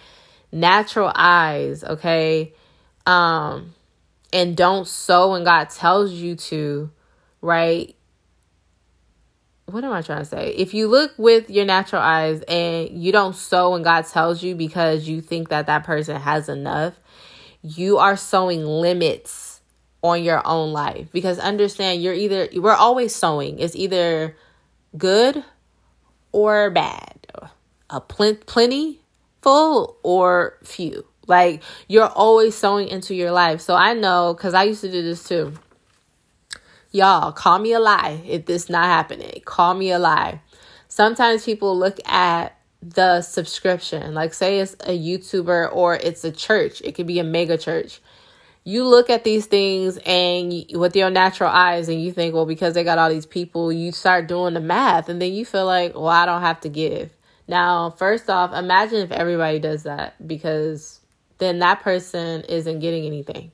natural 0.55 1.12
eyes, 1.14 1.85
okay? 1.85 2.55
Um 3.07 3.75
and 4.33 4.57
don't 4.57 4.87
sow 4.87 5.33
when 5.33 5.45
God 5.45 5.71
tells 5.71 6.12
you 6.12 6.35
to, 6.37 6.90
right? 7.40 7.95
What 9.67 9.85
am 9.85 9.93
I 9.93 10.03
trying 10.03 10.21
to 10.21 10.25
say? 10.25 10.55
If 10.57 10.75
you 10.75 10.88
look 10.88 11.12
with 11.17 11.51
your 11.51 11.64
natural 11.64 12.03
eyes 12.03 12.43
and 12.43 12.90
you 12.90 13.12
don't 13.12 13.35
sow 13.35 13.73
when 13.73 13.83
God 13.83 14.07
tells 14.07 14.43
you 14.43 14.55
because 14.55 15.09
you 15.09 15.21
think 15.21 15.49
that 15.49 15.67
that 15.67 15.85
person 15.85 16.21
has 16.21 16.49
enough, 16.49 16.95
you 17.62 17.99
are 17.99 18.17
sowing 18.17 18.64
limits 18.64 19.61
on 20.03 20.23
your 20.23 20.47
own 20.47 20.73
life 20.73 21.09
because 21.13 21.38
understand 21.38 22.02
you're 22.02 22.13
either 22.13 22.46
we're 22.57 22.75
always 22.75 23.15
sowing 23.15 23.59
it's 23.59 23.75
either 23.75 24.37
good 24.98 25.42
or 26.31 26.69
bad 26.69 27.27
a 27.88 28.02
pl- 28.02 28.35
plenty 28.44 29.00
full 29.45 29.99
or 30.03 30.59
few. 30.65 31.05
Like 31.27 31.63
you're 31.87 32.09
always 32.09 32.55
sowing 32.55 32.88
into 32.88 33.15
your 33.15 33.31
life. 33.31 33.61
So 33.61 33.75
I 33.75 33.92
know 33.92 34.35
because 34.35 34.55
I 34.55 34.65
used 34.65 34.81
to 34.81 34.90
do 34.90 35.03
this 35.03 35.23
too. 35.23 35.53
Y'all, 36.92 37.31
call 37.31 37.59
me 37.59 37.73
a 37.73 37.81
lie 37.81 38.23
if 38.25 38.47
this 38.47 38.71
not 38.71 38.87
happening. 38.87 39.42
Call 39.45 39.75
me 39.75 39.90
a 39.90 39.99
lie. 39.99 40.40
Sometimes 40.88 41.45
people 41.45 41.77
look 41.79 41.99
at 42.09 42.57
the 42.81 43.21
subscription, 43.21 44.15
like 44.15 44.33
say 44.33 44.61
it's 44.61 44.75
a 44.81 44.99
YouTuber 44.99 45.75
or 45.75 45.97
it's 45.97 46.25
a 46.25 46.33
church. 46.33 46.81
It 46.83 46.92
could 46.95 47.07
be 47.07 47.19
a 47.19 47.25
mega 47.25 47.59
church. 47.59 48.01
you 48.65 48.85
look 48.85 49.11
at 49.11 49.25
these 49.25 49.47
things 49.47 49.99
and 50.07 50.53
you, 50.53 50.79
with 50.79 50.97
your 50.97 51.11
natural 51.11 51.51
eyes 51.51 51.88
and 51.88 52.03
you 52.03 52.13
think, 52.13 52.35
well, 52.35 52.47
because 52.47 52.73
they 52.75 52.83
got 52.83 52.99
all 52.99 53.11
these 53.11 53.27
people, 53.27 53.71
you 53.71 53.92
start 53.92 54.27
doing 54.27 54.55
the 54.55 54.61
math 54.61 55.09
and 55.11 55.21
then 55.21 55.33
you 55.33 55.45
feel 55.45 55.67
like, 55.67 55.95
well, 55.95 56.09
I 56.09 56.25
don't 56.25 56.40
have 56.40 56.61
to 56.63 56.71
give. 56.71 57.11
Now, 57.47 57.90
first 57.90 58.31
off, 58.31 58.55
imagine 58.55 58.99
if 58.99 59.13
everybody 59.13 59.59
does 59.59 59.83
that 59.83 60.15
because 60.27 61.01
then 61.38 61.59
that 61.59 61.81
person 61.81 62.42
isn't 62.42 62.81
getting 62.81 63.05
anything. 63.05 63.53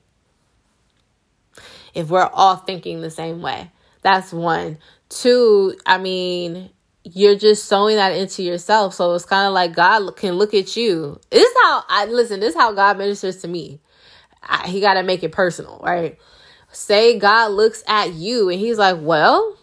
If 1.93 2.09
we're 2.09 2.29
all 2.31 2.55
thinking 2.55 3.01
the 3.01 3.09
same 3.09 3.41
way, 3.41 3.69
that's 4.01 4.31
one. 4.31 4.77
Two, 5.09 5.75
I 5.85 5.97
mean, 5.97 6.69
you're 7.03 7.35
just 7.35 7.65
sowing 7.65 7.97
that 7.97 8.13
into 8.13 8.43
yourself. 8.43 8.93
So 8.93 9.13
it's 9.13 9.25
kind 9.25 9.47
of 9.47 9.53
like 9.53 9.75
God 9.75 10.15
can 10.15 10.35
look 10.35 10.53
at 10.53 10.77
you. 10.77 11.19
This 11.29 11.47
is 11.47 11.55
how 11.63 11.83
I 11.89 12.05
listen, 12.05 12.39
this 12.39 12.55
is 12.55 12.59
how 12.59 12.71
God 12.73 12.97
ministers 12.97 13.37
to 13.41 13.47
me. 13.47 13.81
I, 14.43 14.67
he 14.67 14.79
got 14.79 14.95
to 14.95 15.03
make 15.03 15.23
it 15.23 15.31
personal, 15.31 15.79
right? 15.83 16.17
Say 16.71 17.19
God 17.19 17.51
looks 17.51 17.83
at 17.87 18.13
you 18.13 18.49
and 18.49 18.59
he's 18.59 18.77
like, 18.77 18.97
"Well, 18.99 19.57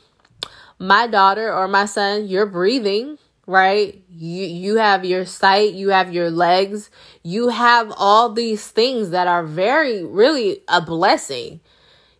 my 0.78 1.06
daughter 1.06 1.52
or 1.52 1.66
my 1.66 1.86
son, 1.86 2.28
you're 2.28 2.46
breathing, 2.46 3.18
right? 3.48 4.04
You 4.10 4.44
you 4.44 4.76
have 4.76 5.06
your 5.06 5.24
sight, 5.24 5.72
you 5.72 5.88
have 5.88 6.12
your 6.12 6.30
legs, 6.30 6.90
you 7.22 7.48
have 7.48 7.92
all 7.96 8.30
these 8.30 8.64
things 8.68 9.10
that 9.10 9.26
are 9.26 9.42
very 9.42 10.04
really 10.04 10.60
a 10.68 10.82
blessing. 10.82 11.60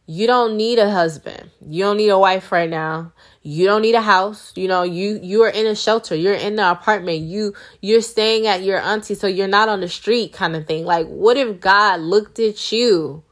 You 0.06 0.26
don't 0.26 0.56
need 0.56 0.78
a 0.78 0.90
husband. 0.90 1.50
You 1.60 1.84
don't 1.84 1.98
need 1.98 2.08
a 2.08 2.18
wife 2.18 2.50
right 2.50 2.70
now. 2.70 3.12
You 3.42 3.66
don't 3.66 3.82
need 3.82 3.94
a 3.94 4.00
house. 4.00 4.54
You 4.56 4.68
know 4.68 4.82
you 4.82 5.20
you 5.22 5.42
are 5.42 5.50
in 5.50 5.66
a 5.66 5.76
shelter. 5.76 6.14
You're 6.14 6.32
in 6.32 6.56
the 6.56 6.70
apartment. 6.70 7.20
You 7.20 7.52
you're 7.82 8.00
staying 8.00 8.46
at 8.46 8.62
your 8.62 8.80
auntie 8.80 9.14
so 9.14 9.26
you're 9.26 9.48
not 9.48 9.68
on 9.68 9.80
the 9.80 9.88
street 9.88 10.32
kind 10.32 10.56
of 10.56 10.66
thing. 10.66 10.86
Like 10.86 11.06
what 11.08 11.36
if 11.36 11.60
god 11.60 12.00
looked 12.00 12.38
at 12.38 12.72
you 12.72 13.22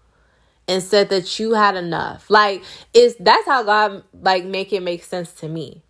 and 0.69 0.83
said 0.83 1.09
that 1.09 1.39
you 1.39 1.55
had 1.55 1.77
enough? 1.77 2.29
Like 2.29 2.63
is 2.93 3.17
that's 3.19 3.47
how 3.47 3.63
god 3.63 4.05
like 4.13 4.45
make 4.45 4.75
it 4.75 4.83
make 4.83 5.03
sense 5.03 5.33
to 5.41 5.49
me 5.49 5.83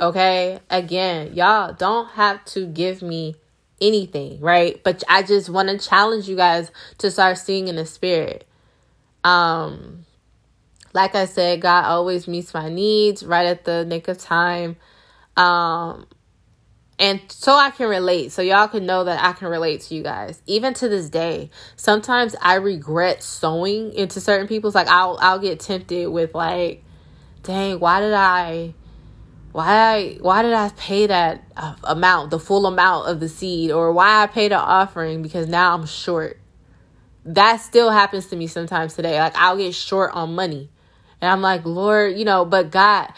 okay 0.00 0.58
again 0.70 1.34
y'all 1.34 1.72
don't 1.72 2.10
have 2.10 2.44
to 2.44 2.66
give 2.66 3.02
me 3.02 3.34
anything 3.80 4.40
right 4.40 4.82
but 4.82 5.02
i 5.08 5.22
just 5.22 5.48
want 5.48 5.68
to 5.68 5.78
challenge 5.78 6.28
you 6.28 6.36
guys 6.36 6.70
to 6.98 7.10
start 7.10 7.38
seeing 7.38 7.68
in 7.68 7.76
the 7.76 7.86
spirit 7.86 8.46
um 9.24 10.04
like 10.94 11.16
I 11.16 11.26
said, 11.26 11.60
God 11.60 11.84
always 11.84 12.26
meets 12.26 12.54
my 12.54 12.68
needs 12.68 13.26
right 13.26 13.46
at 13.46 13.64
the 13.64 13.84
nick 13.84 14.06
of 14.08 14.16
time. 14.16 14.76
Um, 15.36 16.06
and 17.00 17.20
so 17.28 17.56
I 17.56 17.70
can 17.70 17.88
relate, 17.88 18.30
so 18.30 18.40
y'all 18.40 18.68
can 18.68 18.86
know 18.86 19.02
that 19.02 19.22
I 19.22 19.32
can 19.32 19.48
relate 19.48 19.80
to 19.82 19.94
you 19.96 20.04
guys. 20.04 20.40
Even 20.46 20.72
to 20.74 20.88
this 20.88 21.10
day, 21.10 21.50
sometimes 21.74 22.36
I 22.40 22.54
regret 22.54 23.24
sowing 23.24 23.92
into 23.92 24.20
certain 24.20 24.46
people's. 24.46 24.76
Like 24.76 24.86
I'll 24.86 25.18
I'll 25.20 25.40
get 25.40 25.58
tempted 25.58 26.08
with 26.08 26.36
like, 26.36 26.84
dang, 27.42 27.80
why 27.80 28.00
did 28.00 28.14
I, 28.14 28.74
why 29.54 30.18
why 30.20 30.42
did 30.42 30.52
I 30.52 30.70
pay 30.70 31.06
that 31.06 31.44
amount, 31.84 32.30
the 32.30 32.40
full 32.40 32.66
amount 32.66 33.08
of 33.08 33.20
the 33.20 33.28
seed, 33.28 33.70
or 33.70 33.92
why 33.92 34.24
I 34.24 34.26
paid 34.26 34.50
an 34.50 34.58
offering 34.58 35.22
because 35.22 35.46
now 35.46 35.74
I'm 35.74 35.86
short. 35.86 36.40
That 37.24 37.58
still 37.58 37.90
happens 37.90 38.26
to 38.26 38.36
me 38.36 38.48
sometimes 38.48 38.94
today. 38.94 39.20
Like 39.20 39.36
I'll 39.36 39.56
get 39.56 39.72
short 39.72 40.10
on 40.12 40.34
money 40.34 40.70
and 41.20 41.30
I'm 41.30 41.40
like, 41.40 41.64
Lord, 41.64 42.16
you 42.18 42.24
know, 42.24 42.44
but 42.44 42.72
God 42.72 43.12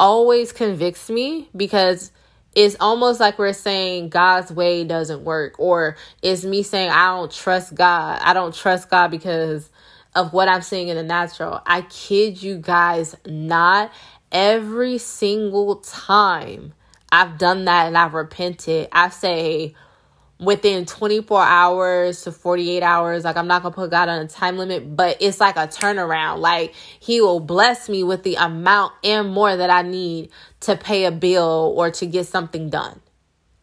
always 0.00 0.52
convicts 0.52 1.10
me 1.10 1.50
because 1.54 2.12
it's 2.54 2.76
almost 2.80 3.20
like 3.20 3.38
we're 3.38 3.52
saying 3.52 4.08
God's 4.08 4.50
way 4.50 4.84
doesn't 4.84 5.22
work, 5.22 5.60
or 5.60 5.98
it's 6.22 6.44
me 6.44 6.62
saying 6.62 6.88
I 6.88 7.08
don't 7.08 7.30
trust 7.30 7.74
God. 7.74 8.22
I 8.22 8.32
don't 8.32 8.54
trust 8.54 8.88
God 8.88 9.10
because 9.10 9.68
of 10.14 10.32
what 10.32 10.48
I'm 10.48 10.62
seeing 10.62 10.88
in 10.88 10.96
the 10.96 11.02
natural. 11.02 11.60
I 11.66 11.82
kid 11.82 12.42
you 12.42 12.56
guys 12.56 13.14
not. 13.26 13.92
Every 14.34 14.98
single 14.98 15.76
time 15.76 16.74
I've 17.12 17.38
done 17.38 17.66
that 17.66 17.86
and 17.86 17.96
I've 17.96 18.14
repented, 18.14 18.88
I 18.90 19.08
say, 19.10 19.74
within 20.40 20.84
24 20.86 21.40
hours 21.40 22.22
to 22.22 22.32
48 22.32 22.82
hours. 22.82 23.24
Like, 23.24 23.36
I'm 23.36 23.46
not 23.46 23.62
gonna 23.62 23.74
put 23.74 23.90
God 23.90 24.08
on 24.08 24.22
a 24.22 24.28
time 24.28 24.58
limit, 24.58 24.96
but 24.96 25.18
it's 25.20 25.40
like 25.40 25.56
a 25.56 25.68
turnaround. 25.68 26.40
Like, 26.40 26.74
He 26.98 27.20
will 27.20 27.38
bless 27.38 27.88
me 27.88 28.02
with 28.02 28.24
the 28.24 28.34
amount 28.34 28.92
and 29.04 29.30
more 29.30 29.56
that 29.56 29.70
I 29.70 29.82
need 29.82 30.30
to 30.60 30.76
pay 30.76 31.04
a 31.04 31.12
bill 31.12 31.72
or 31.76 31.90
to 31.92 32.06
get 32.06 32.26
something 32.26 32.68
done. 32.68 33.00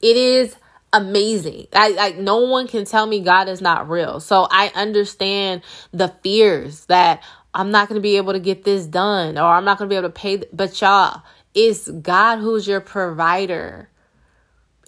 It 0.02 0.16
is 0.16 0.56
amazing. 0.94 1.68
I 1.74 1.90
like 1.90 2.18
no 2.18 2.38
one 2.46 2.68
can 2.68 2.86
tell 2.86 3.06
me 3.06 3.22
God 3.22 3.48
is 3.48 3.62
not 3.62 3.90
real. 3.90 4.20
So 4.20 4.48
I 4.50 4.72
understand 4.76 5.62
the 5.92 6.10
fears 6.24 6.86
that 6.86 7.24
I'm 7.54 7.72
not 7.72 7.90
going 7.90 7.98
to 7.98 8.02
be 8.02 8.18
able 8.18 8.34
to 8.34 8.40
get 8.40 8.64
this 8.64 8.86
done 8.86 9.38
or 9.38 9.46
I'm 9.46 9.66
not 9.66 9.78
going 9.78 9.90
to 9.90 9.94
be 9.94 9.98
able 9.98 10.10
to 10.10 10.14
pay 10.14 10.44
but 10.54 10.80
y'all, 10.82 11.24
it's 11.54 11.90
God 11.90 12.40
who's 12.40 12.68
your 12.68 12.82
provider. 12.82 13.90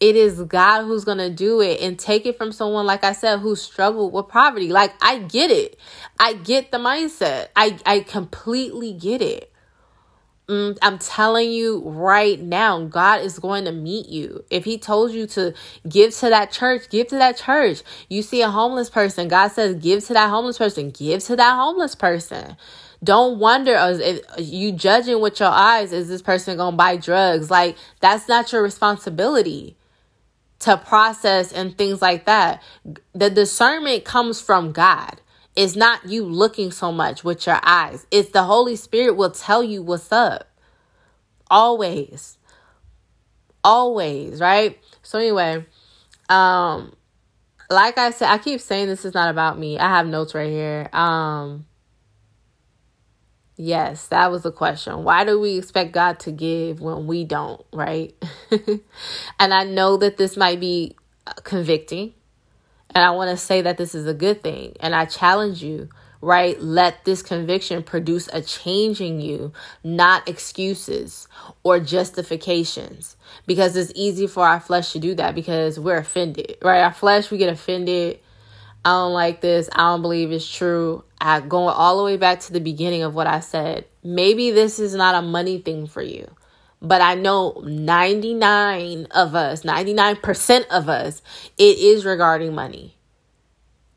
It 0.01 0.16
is 0.18 0.41
God 0.43 0.84
who's 0.84 1.05
going 1.05 1.20
to 1.20 1.30
do 1.30 1.61
it 1.61 1.80
and 1.80 1.97
take 1.97 2.26
it 2.26 2.38
from 2.38 2.51
someone, 2.51 2.86
like 2.86 3.05
I 3.05 3.14
said, 3.14 3.39
who 3.39 3.55
struggled 3.55 4.11
with 4.11 4.28
poverty. 4.28 4.68
Like, 4.68 4.93
I 5.01 5.20
get 5.20 5.49
it. 5.49 5.80
I 6.20 6.34
get 6.34 6.72
the 6.72 6.78
mindset. 6.78 7.47
I, 7.55 7.80
I 7.86 8.01
completely 8.01 8.91
get 8.91 9.22
it. 9.22 9.53
Mm, 10.50 10.78
I'm 10.82 11.00
telling 11.00 11.52
you 11.52 11.82
right 11.86 12.39
now, 12.39 12.84
God 12.84 13.22
is 13.22 13.39
going 13.39 13.64
to 13.64 13.72
meet 13.72 14.10
you. 14.10 14.44
If 14.50 14.66
He 14.66 14.78
told 14.78 15.12
you 15.12 15.26
to 15.28 15.54
give 15.88 16.14
to 16.16 16.30
that 16.30 16.52
church, 16.52 16.89
give 16.89 17.08
to 17.08 17.16
that 17.16 17.38
church. 17.38 17.82
You 18.10 18.22
see 18.22 18.41
a 18.41 18.50
homeless 18.50 18.89
person, 18.89 19.30
God 19.30 19.50
says, 19.50 19.76
give 19.76 20.04
to 20.06 20.14
that 20.14 20.30
homeless 20.30 20.58
person, 20.58 20.91
give 20.91 21.24
to 21.26 21.38
that 21.38 21.56
homeless 21.56 21.96
person. 21.96 22.58
Don't 23.02 23.39
wonder, 23.39 23.76
if 23.80 24.22
you 24.38 24.72
judging 24.74 25.22
with 25.22 25.39
your 25.39 25.50
eyes, 25.50 25.91
is 25.94 26.08
this 26.10 26.22
person 26.22 26.58
going 26.58 26.74
to 26.74 26.78
buy 26.78 26.98
drugs? 26.98 27.50
Like, 27.50 27.78
that's 28.00 28.28
not 28.28 28.52
your 28.52 28.64
responsibility 28.64 29.78
to 30.60 30.78
process 30.78 31.52
and 31.52 31.78
things 31.78 32.02
like 32.02 32.26
that. 32.26 32.64
The 33.14 33.30
discernment 33.30 34.06
comes 34.06 34.39
from 34.39 34.72
God. 34.72 35.20
It's 35.56 35.76
not 35.76 36.06
you 36.06 36.26
looking 36.26 36.72
so 36.72 36.91
much 36.91 37.24
with 37.24 37.45
your 37.45 37.60
eyes. 37.64 38.08
It's 38.10 38.32
the 38.32 38.43
Holy 38.43 38.76
Spirit 38.76 39.16
will 39.16 39.32
tell 39.32 39.64
you 39.64 39.84
what's 39.84 40.12
up. 40.12 40.49
Always. 41.49 42.38
Always, 43.64 44.39
right? 44.39 44.80
So 45.04 45.20
anyway, 45.20 45.66
um 46.30 46.95
like 47.70 47.97
I 47.97 48.12
said, 48.12 48.30
I 48.30 48.38
keep 48.38 48.62
saying 48.62 48.88
this 48.88 49.06
is 49.06 49.14
not 49.14 49.30
about 49.30 49.58
me. 49.58 49.80
I 49.80 49.89
have 49.89 50.08
notes 50.08 50.34
right 50.36 50.49
here. 50.49 50.89
Um 50.93 51.66
Yes, 53.56 54.08
that 54.08 54.32
was 54.32 54.41
the 54.41 54.51
question. 54.51 55.04
Why 55.04 55.24
do 55.24 55.39
we 55.39 55.60
expect 55.60 55.91
God 55.91 56.20
to 56.22 56.32
give 56.32 56.82
when 56.82 57.06
we 57.06 57.24
don't, 57.24 57.64
right? 57.72 58.16
and 59.39 59.54
I 59.54 59.64
know 59.64 59.97
that 59.97 60.18
this 60.18 60.36
might 60.36 60.60
be 60.60 60.95
convicting. 61.43 62.16
And 62.96 63.04
I 63.04 63.12
want 63.12 63.32
to 63.32 63.38
say 63.38 63.62
that 63.62 63.78
this 63.78 63.96
is 63.96 64.08
a 64.08 64.14
good 64.14 64.44
thing. 64.44 64.76
And 64.80 64.96
I 64.96 65.06
challenge 65.06 65.64
you, 65.64 65.89
right? 66.22 66.60
Let 66.62 67.06
this 67.06 67.22
conviction 67.22 67.84
produce 67.84 68.30
a 68.34 68.41
change 68.41 69.02
in 69.02 69.22
you, 69.22 69.54
not 69.84 70.28
excuses 70.28 71.28
or 71.64 71.80
justifications. 71.80 73.18
Because 73.48 73.76
it's 73.76 73.91
easy 73.96 74.28
for 74.28 74.48
our 74.48 74.60
flesh 74.60 74.94
to 74.94 75.00
do 75.00 75.16
that 75.16 75.36
because 75.36 75.80
we're 75.80 75.98
offended, 75.98 76.58
right? 76.62 76.82
Our 76.82 76.94
flesh, 76.94 77.32
we 77.32 77.38
get 77.38 77.52
offended 77.52 78.20
I 78.86 78.91
don't 78.91 79.14
like 79.14 79.39
this. 79.39 79.70
I 79.74 79.91
don't 79.91 80.02
believe 80.02 80.32
it's 80.32 80.50
true. 80.50 81.04
I 81.22 81.39
going 81.39 81.74
all 81.74 81.98
the 81.98 82.04
way 82.04 82.18
back 82.18 82.41
to 82.41 82.54
the 82.54 82.60
beginning 82.60 83.04
of 83.04 83.16
what 83.16 83.28
I 83.28 83.39
said. 83.39 83.86
Maybe 84.04 84.52
this 84.52 84.78
is 84.78 84.94
not 84.94 85.16
a 85.16 85.22
money 85.22 85.60
thing 85.60 85.88
for 85.88 86.02
you. 86.02 86.30
But 86.84 87.01
I 87.01 87.15
know 87.15 87.63
99 87.65 89.07
of 89.11 89.34
us, 89.36 89.63
99% 89.63 90.67
of 90.67 90.89
us, 90.89 91.21
it 91.57 91.77
is 91.79 92.05
regarding 92.05 92.53
money. 92.53 92.97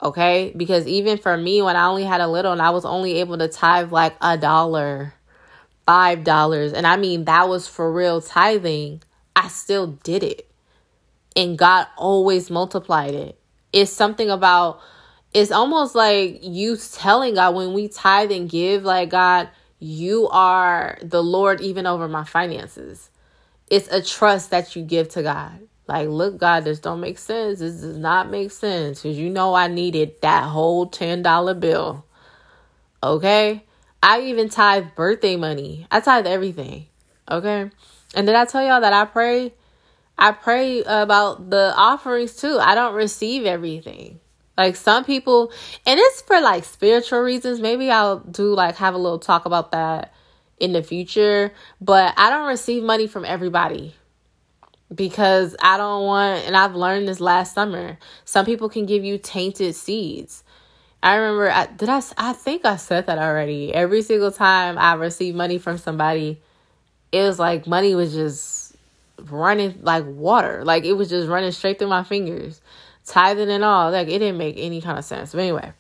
Okay? 0.03 0.55
Because 0.57 0.87
even 0.87 1.19
for 1.19 1.37
me, 1.37 1.61
when 1.61 1.77
I 1.77 1.87
only 1.87 2.05
had 2.05 2.21
a 2.21 2.29
little 2.29 2.53
and 2.53 2.63
I 2.63 2.71
was 2.71 2.85
only 2.85 3.19
able 3.21 3.37
to 3.39 3.49
tithe 3.49 3.91
like 3.91 4.15
a 4.21 4.39
dollar, 4.39 5.15
five 5.85 6.23
dollars, 6.23 6.73
and 6.73 6.87
I 6.87 6.97
mean 6.97 7.25
that 7.25 7.49
was 7.49 7.67
for 7.67 7.93
real 7.93 8.21
tithing, 8.21 9.03
I 9.35 9.49
still 9.49 9.89
did 9.89 10.23
it. 10.23 10.49
And 11.35 11.59
God 11.59 11.89
always 11.99 12.51
multiplied 12.51 13.15
it 13.15 13.39
it's 13.77 13.93
something 13.93 14.31
about 14.31 14.81
it's 15.35 15.51
almost 15.51 15.95
like 15.95 16.39
you 16.43 16.79
telling 16.79 17.35
God 17.35 17.55
when 17.55 17.75
we 17.75 17.89
tithe 17.89 18.33
and 18.33 18.49
give, 18.49 18.85
like, 18.85 19.11
God, 19.11 19.51
you 19.79 20.29
are 20.29 20.99
the 21.03 21.23
Lord 21.23 21.61
even 21.61 21.87
over 21.87 22.09
my 22.09 22.25
finances. 22.25 23.11
It's 23.69 23.89
a 23.89 24.03
trust 24.03 24.51
that 24.51 24.77
you 24.77 24.83
give 24.83 25.09
to 25.11 25.23
God. 25.23 25.69
Like, 25.87 26.09
look, 26.09 26.39
God, 26.39 26.65
this 26.65 26.81
don't 26.81 27.01
make 27.01 27.19
sense. 27.19 27.61
This 27.61 27.81
does 27.81 27.97
not 27.97 28.31
make 28.31 28.51
sense 28.51 29.03
because 29.03 29.19
you 29.19 29.31
know 29.31 29.55
I 29.55 29.69
needed 29.69 30.21
that 30.23 30.45
whole 30.45 30.89
$10 30.89 31.61
bill. 31.61 32.05
Okay? 33.03 33.65
I 34.03 34.23
even 34.23 34.49
tithe 34.49 34.89
birthday 34.97 35.37
money. 35.37 35.87
I 35.91 36.01
tithe 36.01 36.27
everything. 36.27 36.87
Okay? 37.31 37.71
And 38.15 38.27
did 38.27 38.35
I 38.37 38.45
tell 38.45 38.65
y'all 38.65 38.81
that 38.81 38.93
I 38.93 39.05
pray 39.05 39.53
I 40.19 40.33
pray 40.33 40.83
about 40.83 41.51
the 41.51 41.75
offerings 41.77 42.37
too. 42.37 42.59
I 42.59 42.75
don't 42.75 42.95
receive 42.95 43.45
everything. 43.45 44.21
Like 44.57 44.77
some 44.77 45.05
people, 45.05 45.53
and 45.85 46.01
it's 46.01 46.23
for 46.23 46.41
like 46.41 46.65
spiritual 46.65 47.21
reasons. 47.21 47.61
Maybe 47.61 47.91
I'll 47.91 48.21
do 48.21 48.55
like 48.55 48.77
have 48.77 48.95
a 48.95 48.99
little 48.99 49.19
talk 49.19 49.45
about 49.45 49.73
that 49.73 50.15
in 50.59 50.73
the 50.73 50.83
future. 50.83 51.53
But 51.81 52.15
I 52.17 52.31
don't 52.31 52.49
receive 52.49 52.83
money 52.83 53.07
from 53.07 53.25
everybody 53.25 53.95
because 54.95 55.57
I 55.61 55.77
don't 55.77 56.05
want, 56.05 56.47
and 56.47 56.57
I've 56.57 56.75
learned 56.75 57.07
this 57.07 57.21
last 57.21 57.55
summer. 57.55 57.99
Some 58.25 58.47
people 58.47 58.69
can 58.69 58.87
give 58.87 59.05
you 59.05 59.19
tainted 59.19 59.75
seeds. 59.75 60.43
I 61.03 61.17
remember, 61.17 61.51
I, 61.51 61.67
did 61.67 61.91
I? 61.91 62.01
I 62.17 62.33
think 62.33 62.65
I 62.65 62.77
said 62.77 63.07
that 63.07 63.19
already. 63.19 63.75
Every 63.75 64.01
single 64.01 64.33
time 64.33 64.79
I 64.79 64.95
received 64.95 65.37
money 65.37 65.59
from 65.59 65.77
somebody, 65.77 66.41
it 67.13 67.23
was 67.23 67.39
like 67.39 67.67
money 67.67 67.95
was 67.95 68.15
just 68.15 68.75
running 69.19 69.81
like 69.83 70.05
water. 70.07 70.65
Like 70.65 70.85
it 70.85 70.95
was 70.95 71.11
just 71.11 71.29
running 71.29 71.53
straight 71.53 71.79
through 71.79 71.89
my 71.89 72.05
fingers 72.05 72.63
tithing 73.07 73.51
and 73.51 73.65
all. 73.65 73.91
Like 73.91 74.09
it 74.09 74.19
didn't 74.19 74.39
make 74.39 74.57
any 74.59 74.81
kind 74.81 74.99
of 74.99 75.05
sense. 75.05 75.33
But 75.33 75.41
anyway. 75.41 75.73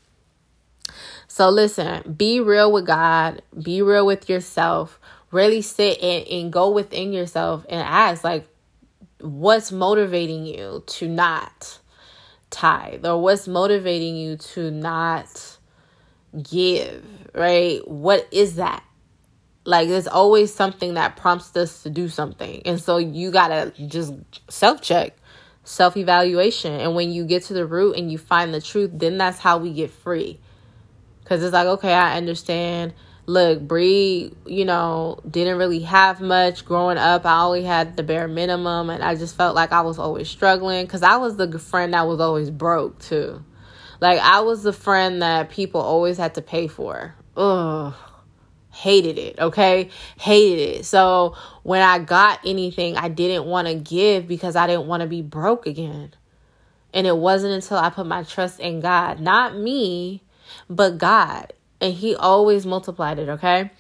So 1.29 1.51
listen, 1.51 2.15
be 2.15 2.41
real 2.41 2.73
with 2.73 2.87
God, 2.87 3.43
be 3.63 3.83
real 3.83 4.07
with 4.07 4.31
yourself. 4.31 4.99
Really 5.33 5.61
sit 5.61 6.01
and, 6.01 6.27
and 6.29 6.53
go 6.53 6.71
within 6.71 7.13
yourself 7.13 7.67
and 7.69 7.83
ask, 7.83 8.25
like, 8.25 8.49
what's 9.21 9.73
motivating 9.73 10.47
you 10.47 10.83
to 10.87 11.09
not 11.09 11.81
tithe? 12.51 13.05
Or 13.05 13.21
what's 13.21 13.49
motivating 13.49 14.17
you 14.17 14.37
to 14.37 14.71
not 14.71 15.59
give, 16.43 17.05
right? 17.35 17.87
What 17.87 18.29
is 18.31 18.57
that? 18.57 18.83
Like 19.65 19.89
there's 19.89 20.07
always 20.07 20.55
something 20.55 20.95
that 20.95 21.17
prompts 21.17 21.55
us 21.57 21.83
to 21.83 21.91
do 21.91 22.09
something. 22.09 22.63
And 22.65 22.81
so 22.81 22.99
you 22.99 23.33
gotta 23.33 23.73
just 23.89 24.15
self 24.49 24.81
check 24.81 25.17
self 25.67 25.97
evaluation. 25.97 26.73
And 26.73 26.95
when 26.95 27.13
you 27.13 27.25
get 27.27 27.43
to 27.45 27.55
the 27.55 27.67
root 27.67 27.97
and 27.97 28.11
you 28.11 28.17
find 28.17 28.55
the 28.55 28.61
truth, 28.61 28.91
then 28.95 29.19
that's 29.19 29.39
how 29.39 29.59
we 29.59 29.73
get 29.73 29.91
free. 29.91 30.41
Because 31.23 31.43
it's 31.43 31.53
like, 31.53 31.67
okay, 31.67 31.93
I 31.93 32.17
understand. 32.17 32.95
Look, 33.27 33.61
Bree, 33.61 34.33
you 34.47 34.65
know, 34.65 35.19
didn't 35.29 35.59
really 35.59 35.81
have 35.81 36.21
much 36.21 36.65
growing 36.65 36.97
up. 36.97 37.27
I 37.27 37.43
only 37.43 37.65
had 37.65 37.97
the 37.97 38.05
bare 38.05 38.29
minimum, 38.29 38.89
and 38.89 39.03
I 39.03 39.17
just 39.17 39.37
felt 39.37 39.57
like 39.57 39.73
I 39.73 39.81
was 39.81 39.99
always 39.99 40.29
struggling 40.29 40.87
because 40.87 41.03
I 41.03 41.17
was 41.17 41.37
the 41.37 41.59
friend 41.59 41.93
that 41.93 42.07
was 42.07 42.21
always 42.21 42.51
broke, 42.51 43.01
too. 43.01 43.45
Like, 44.01 44.21
I 44.21 44.41
was 44.41 44.63
the 44.63 44.73
friend 44.73 45.23
that 45.23 45.51
people 45.51 45.81
always 45.81 46.19
had 46.19 46.35
to 46.35 46.43
pay 46.43 46.69
for. 46.69 47.17
Ugh 47.37 47.95
hated 48.77 49.17
it 49.19 49.39
okay? 49.39 49.89
Hated 50.19 50.77
it. 50.77 50.85
So 50.85 51.35
when 51.63 51.81
i 51.83 51.99
got 51.99 52.41
anything 52.45 52.97
i 52.97 53.09
didn't 53.09 53.47
want 53.47 53.67
to 53.67 53.75
give 53.75 54.29
because 54.29 54.55
i 54.55 54.67
didn't 54.67 54.87
want 54.87 55.01
to 55.01 55.07
be 55.07 55.23
broke 55.23 55.67
again. 55.67 56.13
And 56.93 57.07
it 57.07 57.17
wasn't 57.17 57.55
until 57.55 57.79
i 57.79 57.91
put 57.91 58.07
my 58.07 58.23
trust 58.23 58.61
in 58.61 58.81
god 58.81 59.19
not 59.19 59.57
me 59.57 60.23
but 60.69 60.99
god. 60.99 61.53
And 61.81 61.95
he 61.95 62.15
always 62.15 62.67
multiplied 62.67 63.19
it 63.19 63.29
okay? 63.31 63.71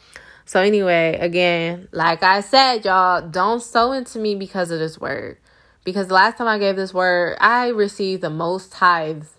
So 0.47 0.61
anyway 0.61 1.19
again 1.21 1.89
like 1.93 2.23
i 2.23 2.41
said 2.41 2.85
y'all 2.85 3.29
don't 3.29 3.63
sow 3.63 3.93
into 3.93 4.19
me 4.19 4.35
because 4.35 4.71
of 4.71 4.79
this 4.79 4.99
word. 4.99 5.39
Because 5.85 6.09
the 6.09 6.15
last 6.15 6.39
time 6.39 6.49
i 6.49 6.59
gave 6.59 6.77
this 6.77 6.95
word 6.95 7.37
i 7.39 7.69
received 7.69 8.23
the 8.23 8.31
most 8.31 8.73
tithes 8.73 9.36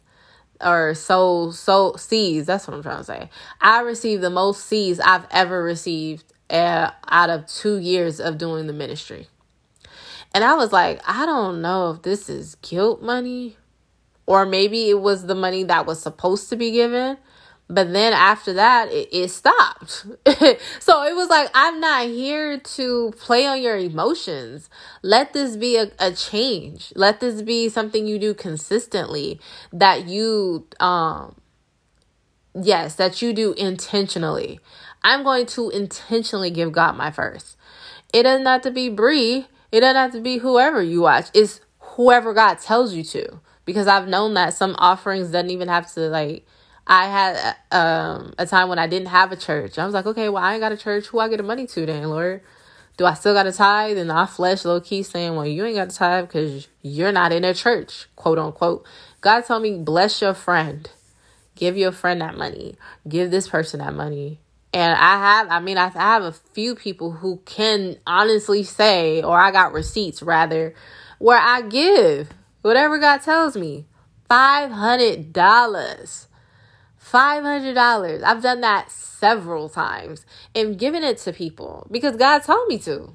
or 0.62 0.94
so 0.94 1.52
so 1.52 1.96
seeds. 1.98 2.48
That's 2.48 2.68
what 2.68 2.76
I'm 2.76 2.84
trying 2.84 2.98
to 2.98 3.04
say. 3.04 3.30
I 3.62 3.82
received 3.82 4.22
the 4.22 4.30
most 4.30 4.66
seeds 4.66 5.00
I've 5.00 5.26
ever 5.32 5.64
received 5.64 6.34
uh, 6.50 6.92
out 7.08 7.30
of 7.30 7.46
two 7.48 7.78
years 7.78 8.20
of 8.20 8.38
doing 8.38 8.68
the 8.68 8.74
ministry. 8.74 9.28
And 10.34 10.44
I 10.44 10.56
was 10.56 10.72
like, 10.72 11.02
I 11.08 11.26
don't 11.26 11.62
know 11.62 11.92
if 11.92 12.02
this 12.04 12.30
is 12.30 12.56
guilt 12.62 13.02
money 13.02 13.58
or 14.26 14.46
maybe 14.46 14.90
it 14.90 15.00
was 15.00 15.26
the 15.26 15.36
money 15.36 15.64
that 15.64 15.86
was 15.86 16.02
supposed 16.02 16.50
to 16.50 16.56
be 16.56 16.72
given 16.72 17.18
but 17.70 17.92
then 17.94 18.14
after 18.14 18.54
that 18.54 18.90
it, 18.92 19.10
it 19.12 19.30
stopped 19.30 20.06
so 20.80 21.04
it 21.04 21.16
was 21.16 21.30
like 21.30 21.50
i'm 21.54 21.80
not 21.80 22.06
here 22.06 22.60
to 22.60 23.14
play 23.20 23.46
on 23.46 23.62
your 23.62 23.78
emotions 23.78 24.70
let 25.04 25.34
this 25.34 25.56
be 25.56 25.78
a, 25.78 25.92
a 26.00 26.12
change 26.12 26.94
let 26.96 27.20
this 27.20 27.42
be 27.42 27.70
something 27.70 28.08
you 28.08 28.18
do 28.20 28.34
consistently 28.34 29.40
that 29.74 30.08
you 30.08 30.66
um 30.80 31.36
yes 32.54 32.96
that 32.96 33.22
you 33.22 33.34
do 33.34 33.54
intentionally 33.54 34.60
i'm 35.04 35.24
going 35.24 35.46
to 35.46 35.70
intentionally 35.70 36.50
give 36.50 36.72
god 36.72 36.96
my 36.96 37.12
first 37.12 37.58
it 38.14 38.24
doesn't 38.24 38.46
have 38.46 38.62
to 38.62 38.72
be 38.72 38.90
Bree. 38.90 39.48
It 39.72 39.82
doesn't 39.82 39.96
have 39.96 40.12
to 40.14 40.22
be 40.22 40.38
whoever 40.38 40.82
you 40.82 41.02
watch. 41.02 41.28
It's 41.34 41.60
whoever 41.80 42.34
God 42.34 42.56
tells 42.56 42.94
you 42.94 43.04
to. 43.04 43.40
Because 43.66 43.88
I've 43.88 44.08
known 44.08 44.34
that 44.36 44.54
some 44.54 44.76
offerings 44.80 45.32
doesn't 45.32 45.50
even 45.50 45.68
have 45.68 45.92
to 45.94 46.02
like 46.02 46.46
I 46.90 47.08
had 47.08 47.56
um, 47.72 48.34
a 48.38 48.46
time 48.46 48.70
when 48.70 48.80
I 48.80 48.88
didn't 48.88 49.10
have 49.10 49.34
a 49.34 49.36
church. 49.36 49.78
I 49.78 49.86
was 49.86 49.94
like, 49.94 50.06
okay, 50.06 50.30
well, 50.30 50.42
I 50.42 50.54
ain't 50.54 50.62
got 50.62 50.72
a 50.72 50.78
church. 50.78 51.08
Who 51.08 51.20
I 51.20 51.28
get 51.28 51.36
the 51.38 51.44
money 51.44 51.68
to 51.68 51.86
then, 51.86 52.10
Lord? 52.10 52.42
Do 52.96 53.06
I 53.06 53.14
still 53.14 53.34
got 53.34 53.46
a 53.46 53.52
tithe? 53.52 53.98
And 53.98 54.10
I 54.10 54.26
flesh 54.26 54.64
low 54.64 54.80
key 54.80 55.04
saying, 55.04 55.36
well, 55.36 55.46
you 55.46 55.66
ain't 55.66 55.76
got 55.76 55.92
a 55.92 55.96
tithe 55.96 56.28
because 56.28 56.70
you're 56.82 57.12
not 57.12 57.34
in 57.34 57.44
a 57.44 57.54
church, 57.54 58.08
quote 58.16 58.40
unquote. 58.40 58.86
God 59.20 59.42
told 59.42 59.64
me, 59.64 59.78
bless 59.78 60.22
your 60.22 60.34
friend. 60.34 60.90
Give 61.56 61.76
your 61.76 61.92
friend 61.92 62.22
that 62.22 62.38
money. 62.38 62.76
Give 63.08 63.30
this 63.32 63.50
person 63.50 63.82
that 63.82 63.94
money. 63.94 64.40
And 64.74 64.94
I 64.94 65.18
have, 65.18 65.48
I 65.50 65.60
mean, 65.60 65.78
I 65.78 65.90
have 65.90 66.24
a 66.24 66.32
few 66.32 66.74
people 66.76 67.12
who 67.12 67.42
can 67.46 67.98
honestly 68.08 68.64
say, 68.64 69.22
or 69.22 69.38
I 69.38 69.52
got 69.52 69.74
receipts 69.74 70.22
rather, 70.22 70.74
where 71.20 71.40
I 71.40 71.64
give 71.64 72.30
whatever 72.62 72.98
God 72.98 73.18
tells 73.24 73.58
me. 73.58 73.86
$500 74.30 76.27
$500. 77.12 78.24
I've 78.24 78.42
done 78.42 78.62
that 78.62 78.92
several 78.92 79.70
times 79.70 80.26
and 80.54 80.78
given 80.78 81.04
it 81.04 81.18
to 81.20 81.34
people 81.34 81.88
because 81.90 82.16
God 82.16 82.40
told 82.40 82.68
me 82.68 82.78
to. 82.80 83.14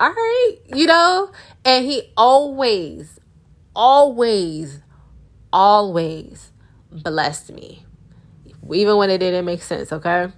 All 0.00 0.10
right, 0.10 0.56
you 0.74 0.86
know? 0.86 1.30
And 1.64 1.84
He 1.84 2.12
always, 2.16 3.18
always, 3.74 4.80
always 5.52 6.50
blessed 6.90 7.52
me, 7.52 7.84
even 8.72 8.96
when 8.96 9.10
it 9.10 9.18
didn't 9.18 9.44
make 9.44 9.62
sense, 9.62 9.92
okay? 9.92 10.28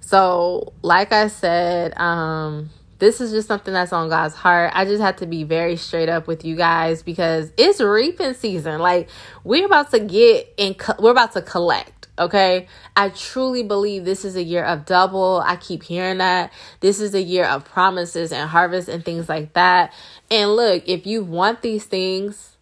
So, 0.00 0.72
like 0.82 1.12
I 1.12 1.28
said, 1.28 1.96
um, 1.98 2.70
this 2.98 3.20
is 3.20 3.32
just 3.32 3.48
something 3.48 3.74
that's 3.74 3.92
on 3.92 4.08
God's 4.08 4.34
heart. 4.34 4.72
I 4.74 4.84
just 4.84 5.02
have 5.02 5.16
to 5.16 5.26
be 5.26 5.44
very 5.44 5.76
straight 5.76 6.08
up 6.08 6.26
with 6.26 6.44
you 6.44 6.56
guys 6.56 7.02
because 7.02 7.52
it's 7.56 7.80
reaping 7.80 8.34
season. 8.34 8.80
Like 8.80 9.08
we're 9.44 9.66
about 9.66 9.90
to 9.90 10.00
get 10.00 10.52
in, 10.56 10.74
co- 10.74 10.94
we're 10.98 11.10
about 11.10 11.32
to 11.32 11.42
collect. 11.42 12.08
Okay. 12.18 12.66
I 12.96 13.10
truly 13.10 13.62
believe 13.62 14.04
this 14.06 14.24
is 14.24 14.36
a 14.36 14.42
year 14.42 14.64
of 14.64 14.86
double. 14.86 15.42
I 15.44 15.56
keep 15.56 15.82
hearing 15.82 16.18
that. 16.18 16.52
This 16.80 17.00
is 17.00 17.14
a 17.14 17.20
year 17.20 17.44
of 17.44 17.64
promises 17.66 18.32
and 18.32 18.48
harvest 18.48 18.88
and 18.88 19.04
things 19.04 19.28
like 19.28 19.52
that. 19.52 19.92
And 20.30 20.56
look, 20.56 20.88
if 20.88 21.06
you 21.06 21.22
want 21.22 21.60
these 21.60 21.84
things, 21.84 22.56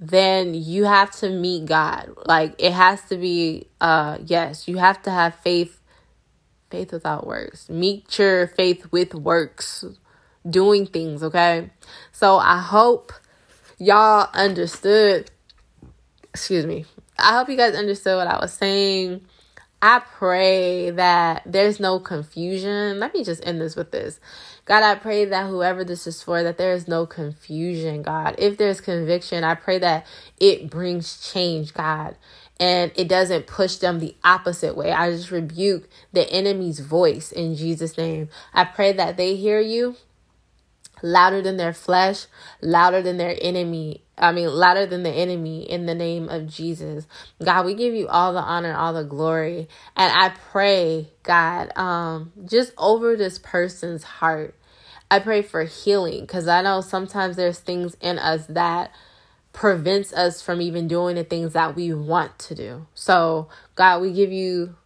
then 0.00 0.54
you 0.54 0.84
have 0.84 1.12
to 1.18 1.28
meet 1.28 1.66
God. 1.66 2.10
Like 2.26 2.54
it 2.58 2.72
has 2.72 3.02
to 3.10 3.16
be, 3.16 3.68
uh, 3.80 4.18
yes, 4.24 4.66
you 4.66 4.78
have 4.78 5.00
to 5.02 5.10
have 5.10 5.36
faith 5.36 5.79
faith 6.70 6.92
without 6.92 7.26
works. 7.26 7.68
Meet 7.68 8.18
your 8.18 8.46
faith 8.46 8.90
with 8.92 9.14
works, 9.14 9.84
doing 10.48 10.86
things, 10.86 11.22
okay? 11.22 11.70
So 12.12 12.38
I 12.38 12.58
hope 12.58 13.12
y'all 13.78 14.28
understood. 14.32 15.30
Excuse 16.32 16.66
me. 16.66 16.84
I 17.18 17.36
hope 17.36 17.48
you 17.48 17.56
guys 17.56 17.74
understood 17.74 18.16
what 18.16 18.26
I 18.26 18.38
was 18.40 18.52
saying. 18.52 19.22
I 19.82 20.00
pray 20.00 20.90
that 20.90 21.42
there's 21.46 21.80
no 21.80 21.98
confusion. 21.98 23.00
Let 23.00 23.14
me 23.14 23.24
just 23.24 23.44
end 23.46 23.60
this 23.60 23.76
with 23.76 23.90
this. 23.90 24.20
God, 24.66 24.82
I 24.82 24.94
pray 24.94 25.24
that 25.24 25.48
whoever 25.48 25.84
this 25.84 26.06
is 26.06 26.22
for, 26.22 26.42
that 26.42 26.58
there 26.58 26.74
is 26.74 26.86
no 26.86 27.06
confusion, 27.06 28.02
God. 28.02 28.36
If 28.38 28.58
there's 28.58 28.80
conviction, 28.80 29.42
I 29.42 29.54
pray 29.54 29.78
that 29.78 30.06
it 30.38 30.70
brings 30.70 31.32
change, 31.32 31.72
God 31.72 32.16
and 32.60 32.92
it 32.94 33.08
doesn't 33.08 33.46
push 33.46 33.76
them 33.76 33.98
the 33.98 34.14
opposite 34.22 34.76
way. 34.76 34.92
I 34.92 35.10
just 35.10 35.30
rebuke 35.30 35.88
the 36.12 36.30
enemy's 36.30 36.78
voice 36.78 37.32
in 37.32 37.56
Jesus' 37.56 37.96
name. 37.96 38.28
I 38.52 38.64
pray 38.64 38.92
that 38.92 39.16
they 39.16 39.34
hear 39.34 39.60
you 39.60 39.96
louder 41.02 41.40
than 41.40 41.56
their 41.56 41.72
flesh, 41.72 42.26
louder 42.60 43.00
than 43.00 43.16
their 43.16 43.34
enemy. 43.40 44.04
I 44.18 44.32
mean, 44.32 44.48
louder 44.48 44.84
than 44.84 45.02
the 45.02 45.10
enemy 45.10 45.62
in 45.62 45.86
the 45.86 45.94
name 45.94 46.28
of 46.28 46.46
Jesus. 46.46 47.06
God, 47.42 47.64
we 47.64 47.72
give 47.72 47.94
you 47.94 48.06
all 48.08 48.34
the 48.34 48.40
honor, 48.40 48.74
all 48.74 48.92
the 48.92 49.04
glory. 49.04 49.66
And 49.96 50.12
I 50.12 50.28
pray, 50.28 51.08
God, 51.22 51.76
um, 51.78 52.32
just 52.44 52.72
over 52.76 53.16
this 53.16 53.38
person's 53.38 54.04
heart. 54.04 54.54
I 55.10 55.18
pray 55.18 55.40
for 55.40 55.64
healing 55.64 56.20
because 56.20 56.46
I 56.46 56.60
know 56.60 56.82
sometimes 56.82 57.36
there's 57.36 57.58
things 57.58 57.96
in 58.02 58.18
us 58.18 58.44
that 58.46 58.92
prevents 59.52 60.12
us 60.12 60.42
from 60.42 60.60
even 60.60 60.88
doing 60.88 61.16
the 61.16 61.24
things 61.24 61.54
that 61.54 61.74
we 61.74 61.92
want 61.92 62.38
to 62.38 62.54
do. 62.54 62.86
So, 62.94 63.48
God, 63.74 64.02
we 64.02 64.12
give 64.12 64.32
you 64.32 64.76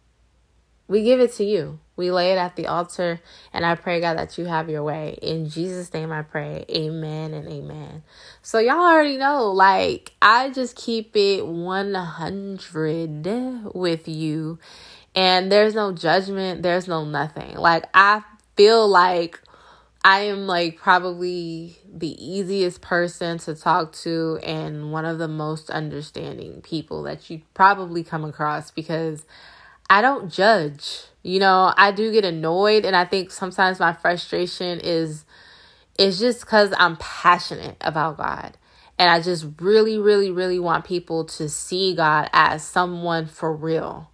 we 0.87 1.03
give 1.03 1.19
it 1.19 1.33
to 1.33 1.43
you. 1.43 1.79
We 1.95 2.11
lay 2.11 2.31
it 2.33 2.37
at 2.37 2.55
the 2.57 2.67
altar, 2.67 3.21
and 3.53 3.65
I 3.65 3.75
pray, 3.75 4.01
God, 4.01 4.17
that 4.17 4.37
you 4.37 4.43
have 4.45 4.69
your 4.69 4.83
way. 4.83 5.17
In 5.21 5.49
Jesus' 5.49 5.93
name 5.93 6.11
I 6.11 6.23
pray. 6.23 6.65
Amen 6.69 7.33
and 7.33 7.47
amen. 7.47 8.03
So, 8.41 8.59
y'all 8.59 8.81
already 8.81 9.15
know, 9.17 9.51
like, 9.51 10.11
I 10.21 10.49
just 10.49 10.75
keep 10.75 11.15
it 11.15 11.47
100 11.47 13.73
with 13.73 14.09
you, 14.09 14.59
and 15.15 15.51
there's 15.51 15.73
no 15.73 15.91
judgment, 15.93 16.61
there's 16.63 16.87
no 16.87 17.05
nothing. 17.05 17.55
Like, 17.55 17.85
I 17.93 18.21
feel 18.57 18.87
like 18.87 19.39
I 20.05 20.19
am 20.25 20.45
like 20.45 20.77
probably 20.77 21.77
the 21.91 22.15
easiest 22.23 22.79
person 22.79 23.39
to 23.39 23.55
talk 23.55 23.91
to 24.03 24.37
and 24.43 24.91
one 24.91 25.03
of 25.03 25.17
the 25.17 25.27
most 25.27 25.71
understanding 25.71 26.61
people 26.61 27.01
that 27.03 27.27
you 27.31 27.41
probably 27.55 28.03
come 28.03 28.23
across 28.23 28.69
because 28.69 29.25
I 29.89 30.03
don't 30.03 30.31
judge. 30.31 31.05
You 31.23 31.39
know, 31.39 31.73
I 31.75 31.91
do 31.91 32.11
get 32.11 32.23
annoyed 32.23 32.85
and 32.85 32.95
I 32.95 33.05
think 33.05 33.31
sometimes 33.31 33.79
my 33.79 33.93
frustration 33.93 34.79
is 34.79 35.25
it's 35.97 36.19
just 36.19 36.45
cuz 36.45 36.71
I'm 36.77 36.97
passionate 36.97 37.77
about 37.81 38.17
God. 38.17 38.59
And 38.99 39.09
I 39.09 39.21
just 39.21 39.47
really 39.59 39.97
really 39.97 40.29
really 40.29 40.59
want 40.59 40.85
people 40.85 41.25
to 41.25 41.49
see 41.49 41.95
God 41.95 42.29
as 42.31 42.63
someone 42.63 43.25
for 43.25 43.51
real. 43.51 44.11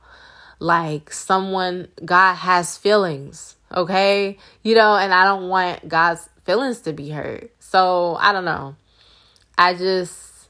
Like 0.58 1.12
someone 1.12 1.90
God 2.06 2.36
has 2.36 2.78
feelings 2.78 3.58
okay? 3.74 4.38
You 4.64 4.76
know, 4.76 4.96
and 4.96 5.14
I 5.14 5.26
don't 5.26 5.50
want 5.50 5.88
God's 5.88 6.28
feelings 6.46 6.82
to 6.82 6.94
be 6.94 7.10
hurt. 7.10 7.52
So, 7.60 8.16
I 8.20 8.32
don't 8.32 8.46
know. 8.46 8.76
I 9.58 9.76
just 9.76 10.50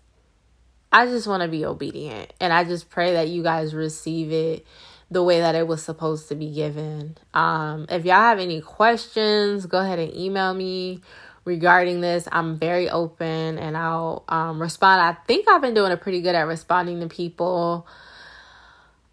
I 0.92 1.06
just 1.06 1.28
want 1.28 1.44
to 1.44 1.50
be 1.50 1.66
obedient 1.66 2.34
and 2.40 2.54
I 2.54 2.64
just 2.64 2.90
pray 2.90 3.14
that 3.14 3.30
you 3.30 3.44
guys 3.44 3.74
receive 3.74 4.32
it 4.32 4.66
the 5.10 5.24
way 5.24 5.40
that 5.40 5.56
it 5.56 5.68
was 5.68 5.84
supposed 5.84 6.30
to 6.30 6.36
be 6.36 6.52
given. 6.52 7.18
Um 7.34 7.88
if 7.90 8.06
y'all 8.06 8.16
have 8.16 8.40
any 8.40 8.62
questions, 8.62 9.66
go 9.66 9.80
ahead 9.80 10.00
and 10.00 10.16
email 10.16 10.54
me 10.54 11.02
regarding 11.44 12.02
this. 12.02 12.28
I'm 12.32 12.58
very 12.58 12.90
open 12.90 13.58
and 13.58 13.76
I'll 13.76 14.24
um 14.30 14.62
respond. 14.62 15.02
I 15.02 15.14
think 15.26 15.50
I've 15.50 15.62
been 15.62 15.74
doing 15.74 15.92
a 15.92 15.98
pretty 15.98 16.22
good 16.22 16.36
at 16.36 16.48
responding 16.48 17.00
to 17.02 17.08
people. 17.08 17.88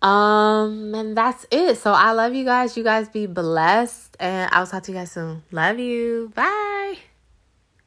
Um, 0.00 0.94
and 0.94 1.16
that's 1.16 1.46
it. 1.50 1.78
So 1.78 1.92
I 1.92 2.12
love 2.12 2.34
you 2.34 2.44
guys. 2.44 2.76
You 2.76 2.84
guys 2.84 3.08
be 3.08 3.26
blessed, 3.26 4.16
and 4.20 4.48
I'll 4.52 4.66
talk 4.66 4.84
to 4.84 4.92
you 4.92 4.98
guys 4.98 5.12
soon. 5.12 5.42
Love 5.50 5.78
you. 5.78 6.30
Bye. 6.34 6.98